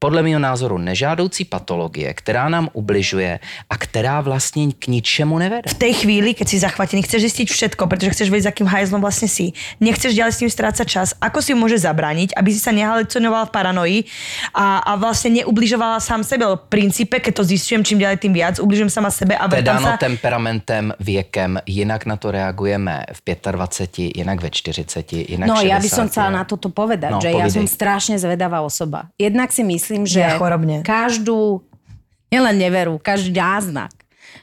podle 0.00 0.24
mého 0.24 0.40
názoru 0.40 0.78
nežádoucí 0.80 1.44
patologie, 1.44 2.08
která 2.14 2.48
nám 2.48 2.68
ubližuje 2.72 3.36
a 3.70 3.74
která 3.76 4.20
vlastně 4.20 4.72
k 4.78 4.86
ničemu 4.88 5.38
nevede. 5.38 5.68
v 5.68 5.74
tej 5.76 5.92
chvíli, 5.94 6.32
keď 6.34 6.46
si 6.48 6.56
zachvatený, 6.58 7.02
chceš 7.04 7.22
zistiť 7.22 7.46
všetko, 7.52 7.82
pretože 7.86 8.10
chceš 8.16 8.28
vedieť, 8.32 8.44
s 8.44 8.52
akým 8.56 8.66
hajzlom 8.66 9.00
vlastne 9.04 9.28
si. 9.28 9.52
Nechceš 9.76 10.16
ďalej 10.16 10.32
s 10.32 10.40
ním 10.40 10.50
strácať 10.50 10.86
čas. 10.88 11.08
Ako 11.20 11.44
si 11.44 11.52
môže 11.52 11.76
zabrániť, 11.76 12.32
aby 12.32 12.48
si 12.48 12.64
sa 12.64 12.72
nehalucinovala 12.72 13.44
v 13.44 13.52
paranoji 13.52 13.98
a, 14.56 14.80
a 14.80 14.96
vlastne 14.96 15.44
neubližovala 15.44 16.00
sám 16.00 16.24
sebe. 16.24 16.48
V 16.48 16.56
princípe, 16.72 17.20
keď 17.20 17.32
to 17.36 17.44
zistujem 17.44 17.84
čím 17.84 18.00
ďalej 18.00 18.24
tým 18.24 18.32
viac, 18.32 18.56
ubližujem 18.56 18.88
sama 18.88 19.12
sebe 19.12 19.36
a 19.36 19.44
To 19.44 19.52
je 19.52 19.60
vrtám 19.60 19.76
dáno 19.76 19.86
sa... 19.86 20.00
temperamentem, 20.00 20.96
věkem, 20.96 21.60
jinak 21.68 22.06
na 22.08 22.16
to 22.16 22.30
reagujeme 22.32 23.04
v 23.12 23.20
25, 23.36 24.16
jinak 24.16 24.40
ve 24.40 24.48
40, 24.48 25.12
jinak 25.28 25.48
No 25.48 25.60
60. 25.60 25.68
ja 25.68 25.76
by 25.76 25.88
som 25.92 26.04
chcela 26.08 26.30
na 26.32 26.44
toto 26.48 26.72
povedať, 26.72 27.10
No, 27.10 27.20
že 27.20 27.28
ja 27.28 27.44
povidej. 27.44 27.52
som 27.52 27.64
strašne 27.68 28.16
zvedavá 28.16 28.64
osoba. 28.64 29.12
Jednak 29.18 29.52
si 29.52 29.60
myslím, 29.60 29.89
že 30.06 30.20
Ja 30.20 30.38
chorobne. 30.38 30.82
každú, 30.82 31.62
nielen 32.28 32.56
neveru, 32.56 32.96
každý 32.96 33.32
náznak 33.32 33.90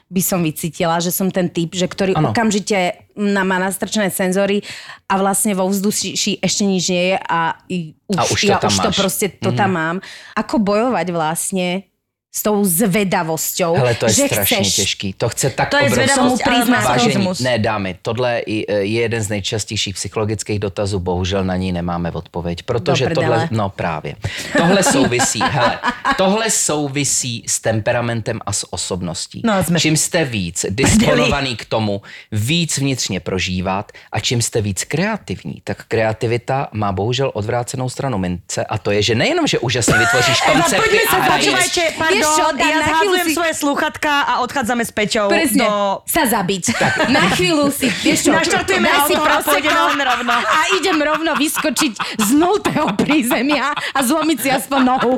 by 0.08 0.20
som 0.20 0.40
vycítila, 0.40 1.00
že 1.00 1.08
som 1.08 1.28
ten 1.28 1.48
typ, 1.48 1.72
že 1.72 1.84
ktorý 1.84 2.12
Ano. 2.12 2.32
okamžite 2.32 3.08
na, 3.12 3.40
má 3.40 3.56
nastrčené 3.56 4.08
senzory 4.08 4.60
a 5.04 5.16
vlastne 5.16 5.52
vo 5.52 5.64
vzduší 5.64 6.16
ešte 6.38 6.62
nič 6.64 6.84
nie 6.88 7.04
je 7.12 7.16
a, 7.18 7.40
i, 7.68 7.76
už, 8.04 8.16
A 8.16 8.22
už 8.26 8.40
to 8.42 8.46
ja 8.46 8.58
tam 8.58 8.68
už 8.68 8.76
to 8.76 8.84
máš. 8.84 8.96
Mhm. 8.96 9.00
proste 9.00 9.26
to 9.32 9.50
tam 9.52 9.70
mám. 9.72 9.96
Ako 10.32 10.60
bojovať 10.60 11.06
vlastne 11.08 11.87
s 12.34 12.42
tou 12.42 12.64
zvedavosťou, 12.64 13.74
Hele, 13.74 13.94
to 13.94 14.06
je 14.06 14.12
že 14.12 14.26
strašně 14.26 14.56
chceš. 14.56 14.74
těžký. 14.76 15.12
To 15.12 15.28
chce 15.28 15.50
tak 15.50 15.70
To 15.70 15.76
je 15.76 15.82
obrovskou... 15.82 16.36
zvedavost. 16.36 16.44
Vážení, 16.88 17.28
ne 17.40 17.58
dámy, 17.58 17.96
tohle 18.02 18.38
i- 18.46 18.72
je 18.72 19.00
jeden 19.00 19.22
z 19.22 19.28
nejčastějších 19.28 19.94
psychologických 19.94 20.58
dotazů, 20.58 21.00
bohužel 21.00 21.44
na 21.44 21.56
ní 21.56 21.72
nemáme 21.72 22.10
odpověď, 22.10 22.62
protože 22.62 23.06
tohle, 23.14 23.48
no 23.50 23.68
právě, 23.68 24.14
tohle 24.56 24.82
souvisí, 24.82 25.40
hele, 25.42 25.78
tohle 26.16 26.50
souvisí 26.50 27.44
s 27.48 27.60
temperamentem 27.60 28.40
a 28.46 28.52
s 28.52 28.72
osobností. 28.72 29.42
No, 29.44 29.64
jsme- 29.64 29.80
Čím 29.80 29.96
jste 29.96 30.24
víc 30.24 30.66
disponovaný 30.70 31.56
k 31.56 31.64
tomu, 31.64 32.02
víc 32.32 32.78
vnitřně 32.78 33.20
prožívat 33.20 33.92
a 34.12 34.20
čím 34.20 34.42
jste 34.42 34.60
víc 34.60 34.84
kreativní, 34.84 35.60
tak 35.64 35.84
kreativita 35.88 36.68
má 36.72 36.92
bohužel 36.92 37.30
odvrácenou 37.34 37.88
stranu 37.88 38.18
mince 38.18 38.64
a 38.64 38.78
to 38.78 38.90
je, 38.90 39.02
že 39.02 39.14
nejenom, 39.14 39.46
že 39.46 39.58
úžasně 39.58 39.98
vytvoříš 39.98 40.40
koncepty 40.40 40.98
počúvajte, 41.34 41.80
pardon, 41.98 42.17
Vieš 42.18 42.28
čo, 42.34 42.46
ja 42.58 42.76
na 42.82 42.88
chvíľu 42.98 43.14
zhadzujem 43.14 43.26
si- 43.30 43.36
svoje 43.38 43.54
sluchatka 43.54 44.12
a 44.26 44.32
odchádzame 44.42 44.82
s 44.82 44.90
Peťou 44.90 45.26
Presne, 45.30 45.64
do... 45.64 46.02
sa 46.02 46.22
zabiť. 46.26 46.64
Na 47.16 47.22
chvíľu 47.32 47.70
si, 47.70 47.86
vieš 48.02 48.26
čo, 48.26 48.30
Naštartujeme 48.34 48.90
daj 48.90 49.06
si 49.06 49.14
auto 49.14 49.50
a 49.54 49.94
rovno. 49.94 50.34
A 50.34 50.60
idem 50.74 50.98
rovno 50.98 51.32
vyskočiť 51.38 51.92
z 52.18 52.28
nultého 52.34 52.90
prízemia 52.98 53.72
a 53.72 53.98
zlomiť 54.02 54.38
si 54.42 54.48
aspoň 54.50 54.80
nohu. 54.82 55.12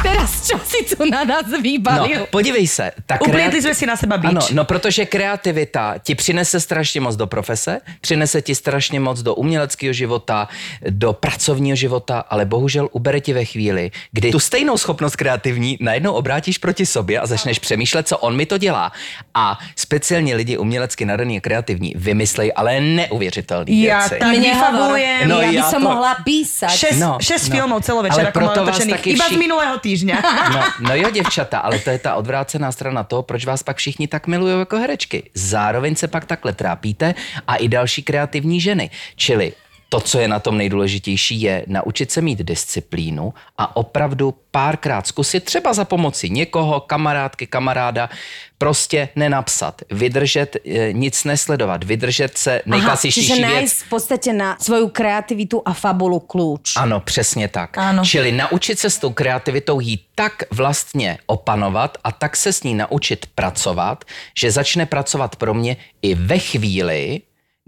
Teraz 0.00 0.48
čo 0.48 0.56
si 0.64 0.80
tu 0.88 1.04
na 1.04 1.28
nás 1.28 1.44
vybalil? 1.44 2.24
No, 2.24 2.32
podívej 2.32 2.64
se. 2.64 2.88
Ta 3.04 3.20
Uplietli 3.20 3.60
sme 3.60 3.76
si 3.76 3.84
na 3.84 4.00
seba 4.00 4.16
bič. 4.16 4.32
Ano, 4.32 4.40
no 4.56 4.62
protože 4.64 5.04
kreativita 5.04 6.00
ti 6.00 6.16
přinese 6.16 6.56
strašně 6.56 7.00
moc 7.04 7.16
do 7.20 7.26
profese, 7.28 7.84
přinese 8.00 8.40
ti 8.40 8.54
strašně 8.54 8.96
moc 9.00 9.20
do 9.20 9.36
uměleckého 9.36 9.92
života, 9.92 10.48
do 10.88 11.12
pracovního 11.12 11.76
života, 11.76 12.24
ale 12.32 12.48
bohužel 12.48 12.88
ubere 12.92 13.20
ti 13.20 13.32
ve 13.36 13.44
chvíli, 13.44 13.92
kdy 14.12 14.32
tu 14.32 14.40
stejnou 14.40 14.80
schopnost 14.80 15.16
kreativní 15.20 15.76
najednou 15.80 15.99
obrátíš 16.08 16.56
proti 16.56 16.86
sobě 16.88 17.20
a 17.20 17.26
začneš 17.28 17.58
přemýšlet, 17.60 18.08
co 18.08 18.18
on 18.18 18.32
mi 18.36 18.46
to 18.48 18.56
dělá. 18.58 18.92
A 19.34 19.58
speciálně 19.76 20.34
lidi 20.34 20.56
umělecky 20.56 21.04
nadaný 21.04 21.36
a 21.36 21.40
kreativní 21.40 21.92
vymyslejí 21.96 22.52
ale 22.52 22.80
neuvěřitelný 22.80 23.68
Ja 23.84 24.00
věci. 24.08 24.16
tak 24.16 24.28
Mne 24.32 24.40
vyfabujem. 24.40 25.28
no, 25.28 25.34
No, 25.36 25.42
ja 25.44 25.50
by 25.52 25.56
ja 25.60 25.64
som 25.68 25.82
to- 25.82 25.88
mohla 25.92 26.12
písať. 26.24 26.72
Šesť, 26.72 26.98
No, 27.00 27.18
šesť 27.20 27.46
no. 27.48 27.54
filmov 27.56 27.78
celovečer, 27.84 28.24
Ale 28.24 28.28
ako 28.32 28.38
proto 28.40 28.58
mám 28.62 28.66
vás 28.66 28.78
natočených. 28.80 28.96
taky 28.96 29.10
Iba 29.10 29.24
z 29.24 29.28
vši- 29.28 29.38
minulého 29.42 29.76
týždňa. 29.78 30.16
No, 30.54 30.60
no 30.88 30.92
jo, 30.94 31.08
děvčata, 31.10 31.58
ale 31.58 31.78
to 31.78 31.90
je 31.90 31.98
ta 31.98 32.14
odvrácená 32.14 32.72
strana 32.72 33.02
toho, 33.04 33.22
proč 33.22 33.44
vás 33.44 33.62
pak 33.62 33.76
všichni 33.76 34.08
tak 34.08 34.26
milují 34.26 34.58
jako 34.58 34.76
herečky. 34.78 35.30
Zároveň 35.34 35.96
se 35.96 36.08
pak 36.08 36.24
takhle 36.24 36.52
trápíte 36.52 37.14
a 37.46 37.56
i 37.56 37.68
další 37.68 38.02
kreativní 38.02 38.60
ženy. 38.60 38.90
Čili 39.16 39.52
to, 39.92 40.00
co 40.00 40.18
je 40.18 40.28
na 40.28 40.38
tom 40.38 40.58
nejdůležitější, 40.58 41.40
je 41.40 41.64
naučit 41.66 42.12
se 42.12 42.20
mít 42.20 42.38
disciplínu 42.38 43.34
a 43.58 43.76
opravdu 43.76 44.34
párkrát 44.50 45.06
zkusit 45.06 45.44
třeba 45.44 45.72
za 45.72 45.84
pomoci 45.84 46.30
někoho, 46.30 46.80
kamarádky, 46.80 47.46
kamaráda, 47.46 48.10
prostě 48.58 49.08
nenapsat, 49.16 49.82
vydržet, 49.90 50.56
e, 50.66 50.92
nic 50.92 51.24
nesledovat, 51.24 51.84
vydržet 51.84 52.38
se 52.38 52.62
nejklasičtější 52.66 53.28
čiže 53.28 53.46
věc. 53.46 53.72
v 53.72 53.88
podstate 53.88 54.32
na 54.32 54.56
svoju 54.60 54.88
kreativitu 54.88 55.62
a 55.64 55.72
fabulu 55.74 56.18
kľúč. 56.18 56.76
Ano, 56.76 57.00
přesně 57.00 57.48
tak. 57.48 57.78
Ano. 57.78 58.04
Čili 58.04 58.32
naučit 58.32 58.78
se 58.78 58.90
s 58.90 58.98
tou 58.98 59.12
kreativitou 59.12 59.80
jí 59.80 60.04
tak 60.14 60.42
vlastně 60.50 61.18
opanovat 61.26 61.98
a 62.04 62.12
tak 62.12 62.36
se 62.36 62.52
s 62.52 62.62
ní 62.62 62.74
naučit 62.74 63.26
pracovat, 63.34 64.04
že 64.38 64.50
začne 64.50 64.86
pracovat 64.86 65.36
pro 65.36 65.54
mě 65.54 65.76
i 66.02 66.14
ve 66.14 66.38
chvíli, 66.38 67.20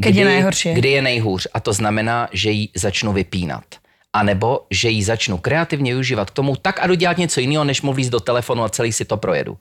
Keď 0.03 0.17
je 0.17 0.25
najhoršie. 0.25 0.75
kdy 0.75 0.89
je 0.91 1.03
nejhůř. 1.03 1.47
A 1.55 1.61
to 1.61 1.73
znamená, 1.73 2.29
že 2.33 2.51
ji 2.51 2.69
začnu 2.77 3.13
vypínat. 3.13 3.65
A 4.13 4.23
nebo, 4.23 4.61
že 4.71 4.89
ji 4.89 5.03
začnu 5.03 5.39
kreativně 5.39 5.93
využívat 5.93 6.31
k 6.31 6.35
tomu, 6.35 6.57
tak 6.57 6.81
a 6.83 6.95
dělat 6.95 7.19
něco 7.19 7.41
jiného, 7.41 7.65
než 7.65 7.83
mluvíš 7.83 8.11
do 8.11 8.21
telefonu 8.21 8.63
a 8.63 8.69
celý 8.69 8.93
si 8.93 9.05
to 9.05 9.17
projedu. 9.17 9.59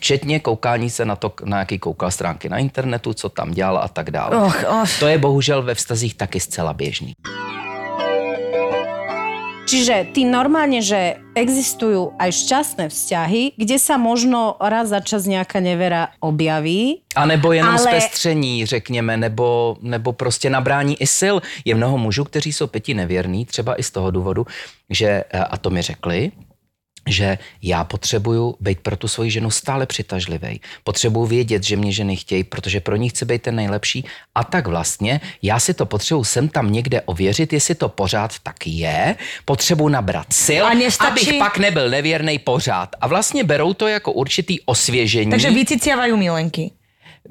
Včetně 0.00 0.40
koukání 0.40 0.90
se 0.90 1.04
na 1.04 1.16
to, 1.16 1.32
na 1.44 1.58
jaký 1.58 1.78
koukal 1.78 2.10
stránky 2.10 2.48
na 2.48 2.58
internetu, 2.58 3.14
co 3.14 3.28
tam 3.28 3.50
dělal 3.50 3.78
a 3.78 3.88
tak 3.88 4.10
dále. 4.10 4.36
Och, 4.36 4.64
och. 4.82 4.98
To 4.98 5.06
je 5.06 5.18
bohužel 5.18 5.62
ve 5.62 5.74
vztazích 5.74 6.14
taky 6.14 6.40
zcela 6.40 6.72
běžný. 6.72 7.12
Čiže 9.74 10.14
ty 10.14 10.22
normálne, 10.22 10.78
že 10.78 11.18
existujú 11.34 12.14
aj 12.14 12.30
šťastné 12.30 12.84
vzťahy, 12.94 13.58
kde 13.58 13.76
sa 13.82 13.98
možno 13.98 14.54
raz 14.62 14.94
za 14.94 15.02
čas 15.02 15.26
nejaká 15.26 15.58
nevera 15.58 16.14
objaví. 16.22 17.02
A 17.18 17.26
nebo 17.26 17.50
jenom 17.50 17.74
Ale- 17.74 17.82
zpestření, 17.90 18.66
řekněme, 18.66 19.16
nebo, 19.16 19.76
nebo 19.82 20.12
prostě 20.14 20.50
nabrání 20.50 20.94
i 21.02 21.06
sil. 21.18 21.36
Je 21.64 21.74
mnoho 21.74 21.98
mužů, 21.98 22.24
kteří 22.24 22.52
jsou 22.52 22.66
pěti 22.66 22.94
nevěrní, 22.94 23.46
třeba 23.46 23.74
i 23.74 23.82
z 23.82 23.90
toho 23.90 24.10
důvodu, 24.10 24.46
že, 24.90 25.24
eh, 25.26 25.38
a 25.38 25.56
to 25.58 25.70
mi 25.70 25.82
řekli, 25.82 26.30
že 27.08 27.38
já 27.62 27.84
potřebuju 27.84 28.54
být 28.60 28.80
pro 28.80 28.96
tu 28.96 29.08
svoji 29.08 29.30
ženu 29.30 29.50
stále 29.50 29.86
přitažlivý. 29.86 30.60
Potřebuju 30.84 31.26
vědět, 31.26 31.62
že 31.62 31.76
mě 31.76 31.92
ženy 31.92 32.16
chtějí, 32.16 32.44
protože 32.44 32.80
pro 32.80 32.96
ní 32.96 33.08
chci 33.08 33.24
být 33.24 33.42
ten 33.42 33.56
nejlepší. 33.56 34.04
A 34.34 34.44
tak 34.44 34.66
vlastně 34.66 35.20
já 35.42 35.60
si 35.60 35.74
to 35.74 35.86
potřebuju 35.86 36.24
sem 36.24 36.48
tam 36.48 36.72
někde 36.72 37.00
ověřit, 37.00 37.52
jestli 37.52 37.74
to 37.74 37.88
pořád 37.88 38.32
tak 38.42 38.66
je. 38.66 39.16
Potřebuju 39.44 39.88
nabrat 39.88 40.32
sil, 40.46 40.64
A 40.66 40.74
nestačí- 40.74 41.28
abych 41.28 41.38
pak 41.38 41.58
nebyl 41.58 41.90
nevěrný 41.90 42.38
pořád. 42.38 42.88
A 43.00 43.06
vlastně 43.06 43.44
berou 43.44 43.74
to 43.74 43.88
jako 43.88 44.12
určitý 44.12 44.60
osvěžení. 44.64 45.30
Takže 45.30 45.50
vyciciavajú 45.50 46.16
milenky. 46.16 46.70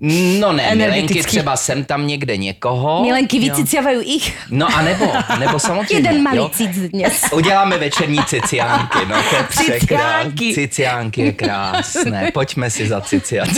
No 0.01 0.51
ne, 0.53 0.75
milenky 0.75 1.23
třeba 1.23 1.57
sem 1.57 1.85
tam 1.85 2.07
někde 2.07 2.37
někoho. 2.37 3.03
Milenky 3.03 3.37
Jo. 3.37 3.53
vyciciavajú 3.53 4.01
ich. 4.01 4.33
No 4.49 4.65
a 4.65 4.81
nebo, 4.81 5.05
nebo 5.39 5.59
samozřejmě. 5.59 6.09
Jeden 6.09 6.23
malý 6.23 6.49
cic 6.49 6.73
dnes. 6.89 7.25
Uděláme 7.33 7.77
večerní 7.77 8.19
ciciánky, 8.25 8.97
no 9.07 9.15
to 9.29 9.35
je. 9.35 9.47
Ciciánky. 9.49 10.53
Ciciánky 10.53 11.21
je 11.21 11.31
krásné, 11.31 12.31
pojďme 12.33 12.69
si 12.69 12.87
zaciciat. 12.87 13.49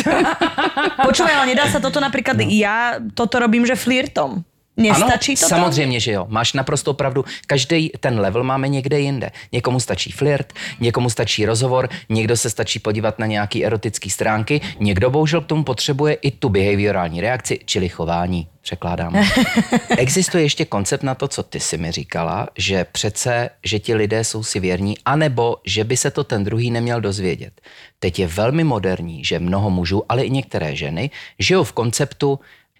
Počúvaj, 1.07 1.33
ale 1.35 1.45
nedá 1.55 1.71
sa 1.71 1.79
toto 1.79 2.03
napríklad, 2.03 2.35
no. 2.35 2.51
ja 2.51 2.99
toto 3.15 3.39
robím, 3.39 3.63
že 3.63 3.79
flirtom. 3.79 4.43
Nestačí 4.77 5.35
to? 5.35 5.47
samozřejmě, 5.47 5.99
že 5.99 6.11
jo. 6.11 6.25
Máš 6.29 6.53
naprosto 6.53 6.93
pravdu. 6.93 7.25
Každý 7.47 7.91
ten 7.99 8.19
level 8.19 8.43
máme 8.43 8.67
někde 8.67 8.99
jinde. 8.99 9.31
Někomu 9.51 9.79
stačí 9.79 10.11
flirt, 10.11 10.53
někomu 10.79 11.09
stačí 11.09 11.45
rozhovor, 11.45 11.89
někdo 12.09 12.37
se 12.37 12.49
stačí 12.49 12.79
podívat 12.79 13.19
na 13.19 13.25
nějaký 13.25 13.65
erotický 13.65 14.09
stránky, 14.09 14.61
někdo 14.79 15.09
bohužel 15.09 15.41
k 15.41 15.45
tomu 15.45 15.63
potřebuje 15.63 16.13
i 16.13 16.31
tu 16.31 16.49
behaviorální 16.49 17.21
reakci, 17.21 17.59
čili 17.65 17.89
chování. 17.89 18.47
Překládám. 18.61 19.15
Existuje 19.97 20.43
ještě 20.43 20.65
koncept 20.65 21.03
na 21.03 21.15
to, 21.15 21.27
co 21.27 21.43
ty 21.43 21.59
si 21.59 21.77
mi 21.77 21.91
říkala, 21.91 22.47
že 22.57 22.85
přece, 22.91 23.49
že 23.65 23.79
ti 23.79 23.95
lidé 23.95 24.23
jsou 24.23 24.43
si 24.43 24.59
věrní, 24.59 24.97
anebo 25.05 25.57
že 25.65 25.83
by 25.83 25.97
se 25.97 26.11
to 26.11 26.23
ten 26.23 26.43
druhý 26.43 26.71
neměl 26.71 27.01
dozvědět. 27.01 27.61
Teď 27.99 28.19
je 28.19 28.27
velmi 28.27 28.63
moderní, 28.63 29.25
že 29.25 29.39
mnoho 29.39 29.69
mužů, 29.69 30.03
ale 30.09 30.23
i 30.23 30.29
některé 30.29 30.75
ženy, 30.75 31.09
žijou 31.39 31.63
v 31.63 31.73
konceptu 31.73 32.39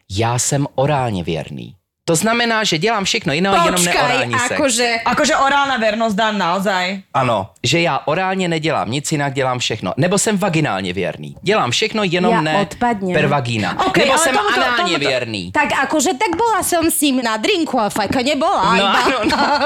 já 0.10 0.40
jsem 0.40 0.68
orálně 0.76 1.24
věrný. 1.24 1.76
To 2.06 2.14
znamená, 2.16 2.62
že 2.64 2.78
dělám 2.78 3.02
všechno 3.06 3.34
jiné, 3.34 3.50
jenom 3.50 3.82
Počkaj, 3.82 3.94
neorální 3.98 4.34
sex. 4.40 4.52
akože... 4.52 4.88
Akože 5.06 5.34
orálna 5.42 5.78
vernosť 5.82 6.16
dá 6.16 6.30
naozaj. 6.32 7.02
Ano, 7.14 7.50
že 7.66 7.82
já 7.82 8.00
orálně 8.06 8.46
nedělám 8.48 8.92
nic, 8.92 9.12
jinak 9.12 9.34
dělám 9.34 9.60
všechno. 9.60 9.94
Nebo 9.98 10.18
jsem 10.18 10.38
vaginálně 10.38 10.94
věrný. 10.94 11.36
Dělám 11.42 11.72
všechno, 11.72 12.04
jenom 12.06 12.30
Ja 12.34 12.42
ne 12.46 12.62
odpadnem. 12.62 13.14
per 13.14 13.26
vagina. 13.28 13.74
Ok, 13.90 13.98
Nebo 13.98 14.12
ale 14.14 14.22
jsem 14.22 14.36
tomuto- 14.38 14.54
análně 14.54 14.94
tomuto- 14.94 15.00
věrný. 15.10 15.52
Tak 15.52 15.70
akože 15.82 16.10
tak 16.14 16.38
bola 16.38 16.62
som 16.64 16.86
s 16.94 17.02
ním 17.02 17.26
na 17.26 17.38
drinku 17.42 17.80
a 17.82 17.90
fajka 17.90 18.22
nebola. 18.22 18.76
No 18.78 18.86
iba. 18.86 19.02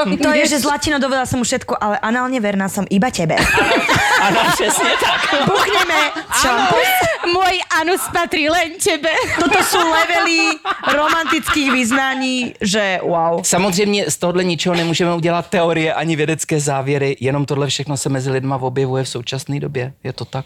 no. 0.07 0.17
To 0.23 0.29
je, 0.31 0.47
že 0.47 0.59
Zlatino 0.63 0.95
dovedala 0.99 1.27
som 1.27 1.43
už 1.43 1.47
všetko, 1.47 1.75
ale 1.75 1.99
análne 1.99 2.39
verná 2.39 2.71
som 2.71 2.87
iba 2.87 3.11
tebe. 3.11 3.35
Ano, 4.21 4.39
přesně 4.53 4.89
tak. 5.03 5.45
Buchneme 5.45 6.11
šampus. 6.41 6.89
Môj 7.33 7.55
anus 7.81 8.01
patrí 8.11 8.49
len 8.49 8.75
tebe. 8.75 9.11
Toto 9.39 9.59
sú 9.63 9.79
levely 9.79 10.59
romantických 10.91 11.71
vyznaní, 11.71 12.53
že 12.61 12.99
wow. 13.03 13.43
Samozřejmě 13.43 14.11
z 14.11 14.17
tohohle 14.17 14.43
ničeho 14.43 14.75
nemůžeme 14.75 15.15
udělat 15.15 15.47
teorie 15.47 15.93
ani 15.93 16.15
vědecké 16.15 16.59
závěry, 16.59 17.17
jenom 17.19 17.45
tohle 17.45 17.67
všechno 17.67 17.97
se 17.97 18.09
mezi 18.09 18.31
lidma 18.31 18.55
objevuje 18.55 19.03
v 19.03 19.09
současné 19.09 19.59
době. 19.59 19.93
Je 20.03 20.13
to 20.13 20.25
tak? 20.25 20.45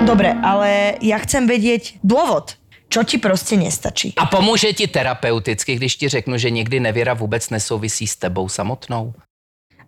Dobre, 0.00 0.32
ale 0.40 0.96
ja 1.04 1.20
chcem 1.20 1.44
vedieť 1.44 2.00
dôvod, 2.00 2.56
čo 2.88 3.04
ti 3.04 3.20
proste 3.20 3.60
nestačí. 3.60 4.16
A 4.16 4.26
pomůže 4.26 4.72
ti 4.72 4.88
terapeuticky, 4.88 5.76
když 5.76 5.96
ti 5.96 6.08
řeknu, 6.08 6.38
že 6.38 6.50
někdy 6.50 6.80
nevěra 6.80 7.14
vůbec 7.14 7.50
nesouvisí 7.50 8.06
s 8.06 8.16
tebou 8.16 8.48
samotnou? 8.48 9.12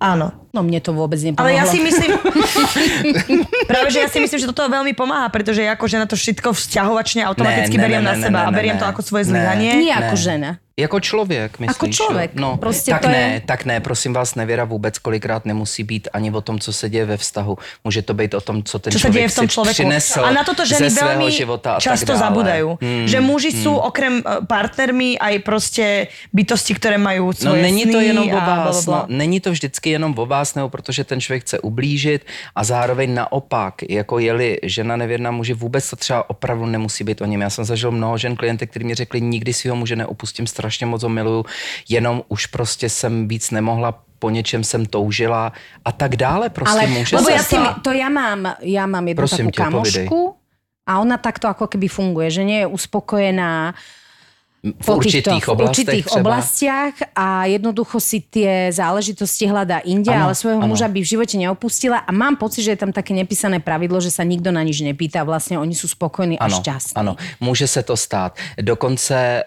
Áno. 0.02 0.34
No 0.50 0.66
mne 0.66 0.82
to 0.82 0.90
vôbec 0.90 1.16
nepomohlo. 1.22 1.46
Ale 1.46 1.54
ja 1.54 1.64
si 1.64 1.78
myslím, 1.78 2.10
práve 3.70 3.88
že 3.94 4.02
ja 4.02 4.08
si 4.10 4.18
myslím, 4.18 4.38
že 4.42 4.50
toto 4.50 4.66
veľmi 4.66 4.92
pomáha, 4.92 5.30
pretože 5.30 5.62
ja 5.62 5.78
ako 5.78 5.86
žena 5.86 6.04
to 6.10 6.18
všetko 6.18 6.50
vzťahovačne 6.52 7.22
automaticky 7.22 7.78
Ne, 7.78 7.80
ne, 7.80 7.84
beriem 7.86 8.02
ne, 8.02 8.08
na 8.10 8.14
ne, 8.18 8.22
seba 8.26 8.38
ne, 8.42 8.46
a 8.46 8.50
ne, 8.50 8.56
beriem 8.58 8.76
ne. 8.76 8.80
to 8.82 8.86
ako 8.90 9.00
svoje 9.00 9.24
Ne. 9.24 9.38
zlyhanie. 9.38 9.72
Nie 9.78 9.94
ako 9.94 10.18
Ne. 10.18 10.20
žena. 10.20 10.50
Jako 10.76 11.00
člověk, 11.00 11.58
myslíš? 11.58 11.76
Ako 11.76 11.87
člověk. 11.88 12.30
jo? 12.35 12.40
No, 12.40 12.56
Prostě 12.56 12.90
tak 12.90 13.02
to 13.02 13.08
je- 13.08 13.14
ne, 13.16 13.40
tak 13.46 13.64
ne, 13.64 13.80
prosím 13.80 14.12
vás, 14.12 14.35
nevěra 14.35 14.64
vůbec 14.64 14.98
kolikrát 14.98 15.44
nemusí 15.44 15.85
být 15.85 16.08
ani 16.12 16.30
o 16.32 16.40
tom, 16.40 16.58
co 16.58 16.72
se 16.72 16.88
děje 16.88 17.04
ve 17.04 17.16
vztahu. 17.16 17.58
Může 17.85 18.02
to 18.02 18.14
být 18.14 18.35
o 18.35 18.40
tom, 18.40 18.62
co 18.62 18.78
ten 18.78 18.92
sa 18.92 18.98
člověk 18.98 19.14
deje 19.14 19.28
v 19.28 19.35
tom 19.35 19.48
si 19.48 19.52
človeku. 19.52 19.74
přinesl 19.74 20.20
A 20.24 20.30
na 20.30 20.44
toto 20.44 20.64
ženy 20.64 20.88
veľmi 20.88 21.28
života 21.30 21.76
a 21.76 21.80
často 21.80 22.16
zabudajú. 22.16 22.78
Hmm. 22.80 23.04
Že 23.08 23.18
muži 23.20 23.50
sú 23.52 23.72
okrem 23.76 24.24
e, 24.24 24.46
partnermi 24.48 25.20
aj 25.20 25.35
proste 25.44 25.85
bytosti, 26.32 26.72
ktoré 26.72 26.96
majú 26.96 27.37
No 27.37 27.52
svoje 27.52 27.62
není 27.62 27.82
sny 27.85 27.92
to 27.92 28.00
jenom 28.00 28.26
o 28.32 28.38
a 28.38 28.44
vás, 28.46 28.87
no, 28.87 29.04
není 29.08 29.40
to 29.40 29.52
vždycky 29.52 29.90
jenom 29.90 30.14
o 30.16 30.24
vás, 30.26 30.54
nebo 30.54 30.68
protože 30.68 31.04
ten 31.04 31.20
člověk 31.20 31.42
chce 31.42 31.61
ublížit 31.61 32.24
a 32.56 32.64
zároveň 32.64 33.14
naopak, 33.14 33.82
jako 33.88 34.18
je-li 34.18 34.58
žena 34.62 34.96
nevěrná 34.96 35.30
muži, 35.30 35.52
vůbec 35.52 35.90
to 35.90 35.96
třeba 35.96 36.30
opravdu 36.30 36.66
nemusí 36.66 37.04
být 37.04 37.20
o 37.20 37.26
něm. 37.26 37.40
Já 37.40 37.50
jsem 37.50 37.64
zažil 37.64 37.90
mnoho 37.90 38.18
žen 38.18 38.37
klientek, 38.37 38.70
kteří 38.70 38.85
mi 38.85 38.94
řekli, 38.94 39.20
nikdy 39.20 39.52
svého 39.52 39.76
muže 39.76 39.96
neopustím, 39.96 40.46
strašně 40.62 40.87
moc 40.87 41.03
ho 41.03 41.11
miluju, 41.11 41.42
jenom 41.90 42.22
už 42.31 42.46
prostě 42.55 42.87
jsem 42.87 43.27
víc 43.27 43.51
nemohla, 43.51 43.98
po 44.22 44.31
něčem 44.31 44.62
jsem 44.62 44.87
toužila 44.87 45.51
a 45.83 45.90
tak 45.92 46.14
dále. 46.14 46.46
Prostě 46.55 46.79
Ale, 46.79 46.87
může 46.87 47.16
lebo 47.18 47.27
se 47.27 47.35
ja, 47.35 47.42
tým, 47.42 47.64
to 47.83 47.90
ja 47.90 48.07
mám, 48.07 48.55
ja 48.62 48.87
mám 48.87 49.03
jednu 49.11 49.18
Prosím 49.18 49.51
takú 49.51 49.59
kamošku 49.59 50.20
a 50.87 51.03
ona 51.03 51.18
takto 51.18 51.51
ako 51.51 51.66
keby 51.66 51.90
funguje, 51.90 52.31
že 52.31 52.46
nie 52.46 52.62
je 52.62 52.70
uspokojená 52.70 53.75
v 54.62 54.87
po 54.87 54.94
určitých 54.94 55.42
týchto, 55.42 55.51
v 55.51 55.55
oblastech 55.59 55.83
určitých 55.83 56.07
třeba. 56.07 56.20
oblastiach 56.22 56.94
a 57.18 57.51
jednoducho 57.51 57.98
si 57.98 58.22
tie 58.22 58.70
záležitosti 58.70 59.51
hľadá 59.51 59.83
inde, 59.83 60.14
Ano, 60.14 60.31
ale 60.31 60.38
svojho 60.38 60.62
ano. 60.62 60.70
muža 60.70 60.87
by 60.87 61.03
v 61.03 61.09
živote 61.18 61.35
neopustila 61.35 61.98
a 61.98 62.11
mám 62.14 62.38
pocit, 62.38 62.62
že 62.62 62.79
je 62.79 62.81
tam 62.87 62.94
také 62.94 63.11
nepísané 63.11 63.59
pravidlo, 63.59 63.98
že 63.98 64.14
sa 64.14 64.22
nikto 64.22 64.55
na 64.55 64.62
nič 64.62 64.87
nepýta, 64.87 65.27
vlastne 65.27 65.59
oni 65.59 65.75
sú 65.75 65.90
spokojní 65.90 66.38
a 66.38 66.46
Ano, 66.46 66.62
šťastní. 66.62 66.94
ano, 66.94 67.12
může 67.42 67.66
se 67.66 67.83
to 67.83 67.96
stát. 67.98 68.38
Dokonce 68.62 69.42
eh, 69.42 69.44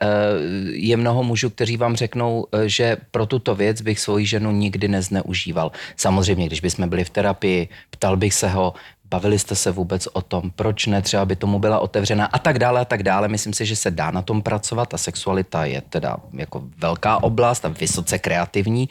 je 0.83 0.97
mnoho 0.97 1.23
mužů, 1.23 1.49
kteří 1.49 1.77
vám 1.79 1.95
řeknou, 1.95 2.47
eh, 2.51 2.67
že 2.69 2.97
pro 3.11 3.25
tuto 3.25 3.55
věc 3.55 3.81
bych 3.81 3.99
svoji 3.99 4.25
ženu 4.27 4.51
nikdy 4.51 4.87
nezneužíval. 4.87 5.71
Samozřejmě, 5.95 6.45
když 6.51 6.59
bychom 6.59 6.89
byli 6.91 7.03
v 7.03 7.09
terapii, 7.09 7.67
ptal 7.89 8.17
bych 8.19 8.33
se 8.33 8.47
ho, 8.51 8.73
bavili 9.09 9.39
jste 9.39 9.55
se 9.55 9.71
vůbec 9.71 10.07
o 10.13 10.21
tom, 10.21 10.51
proč 10.55 10.85
ne, 10.85 11.01
třeba 11.01 11.25
by 11.25 11.35
tomu 11.35 11.59
byla 11.59 11.79
otevřená 11.79 12.25
a 12.25 12.39
tak 12.39 12.59
dále 12.59 12.81
a 12.81 12.85
tak 12.85 13.03
dále. 13.03 13.27
Myslím 13.27 13.53
si, 13.53 13.65
že 13.65 13.75
se 13.75 13.91
dá 13.91 14.11
na 14.11 14.21
tom 14.21 14.41
pracovat. 14.41 14.89
Ta 14.89 14.97
sexualita 14.97 15.65
je 15.65 15.81
teda 15.81 16.17
jako 16.33 16.63
velká 16.77 17.23
oblast 17.23 17.65
a 17.65 17.69
vysoce 17.69 18.19
kreativní. 18.19 18.89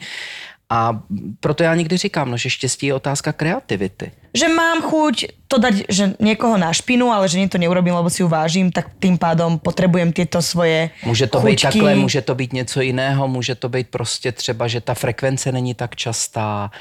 A 0.69 0.99
proto 1.39 1.63
já 1.63 1.75
někdy 1.75 1.97
říkám, 1.97 2.31
no, 2.31 2.37
že 2.37 2.49
štěstí 2.49 2.85
je 2.87 2.93
otázka 2.93 3.33
kreativity. 3.33 4.11
Že 4.33 4.47
mám 4.47 4.81
chuť 4.81 5.25
to 5.47 5.57
dať 5.61 5.73
že 5.89 6.17
niekoho 6.19 6.57
na 6.57 6.73
špinu, 6.73 7.13
ale 7.13 7.29
že 7.29 7.47
to 7.47 7.61
neurobím, 7.61 7.93
lebo 7.93 8.09
si 8.09 8.25
ju 8.25 8.27
vážim, 8.27 8.73
tak 8.73 8.97
tým 8.99 9.17
pádom 9.17 9.61
potrebujem 9.61 10.09
tieto 10.09 10.41
svoje 10.41 10.89
Může 11.05 11.27
to 11.27 11.39
chuťky. 11.39 11.51
být 11.51 11.61
takhle, 11.61 11.95
může 11.95 12.21
to 12.21 12.35
být 12.35 12.53
něco 12.53 12.81
jiného, 12.81 13.27
může 13.27 13.55
to 13.55 13.69
být 13.69 13.87
prostě 13.89 14.31
třeba, 14.31 14.67
že 14.67 14.81
ta 14.81 14.93
frekvence 14.93 15.51
není 15.51 15.73
tak 15.73 15.95
častá, 15.95 16.71